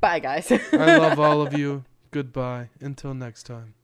Bye, 0.00 0.18
guys. 0.18 0.50
I 0.50 0.96
love 0.98 1.18
all 1.20 1.42
of 1.42 1.52
you. 1.56 1.84
Goodbye. 2.10 2.70
Until 2.80 3.14
next 3.14 3.44
time. 3.44 3.74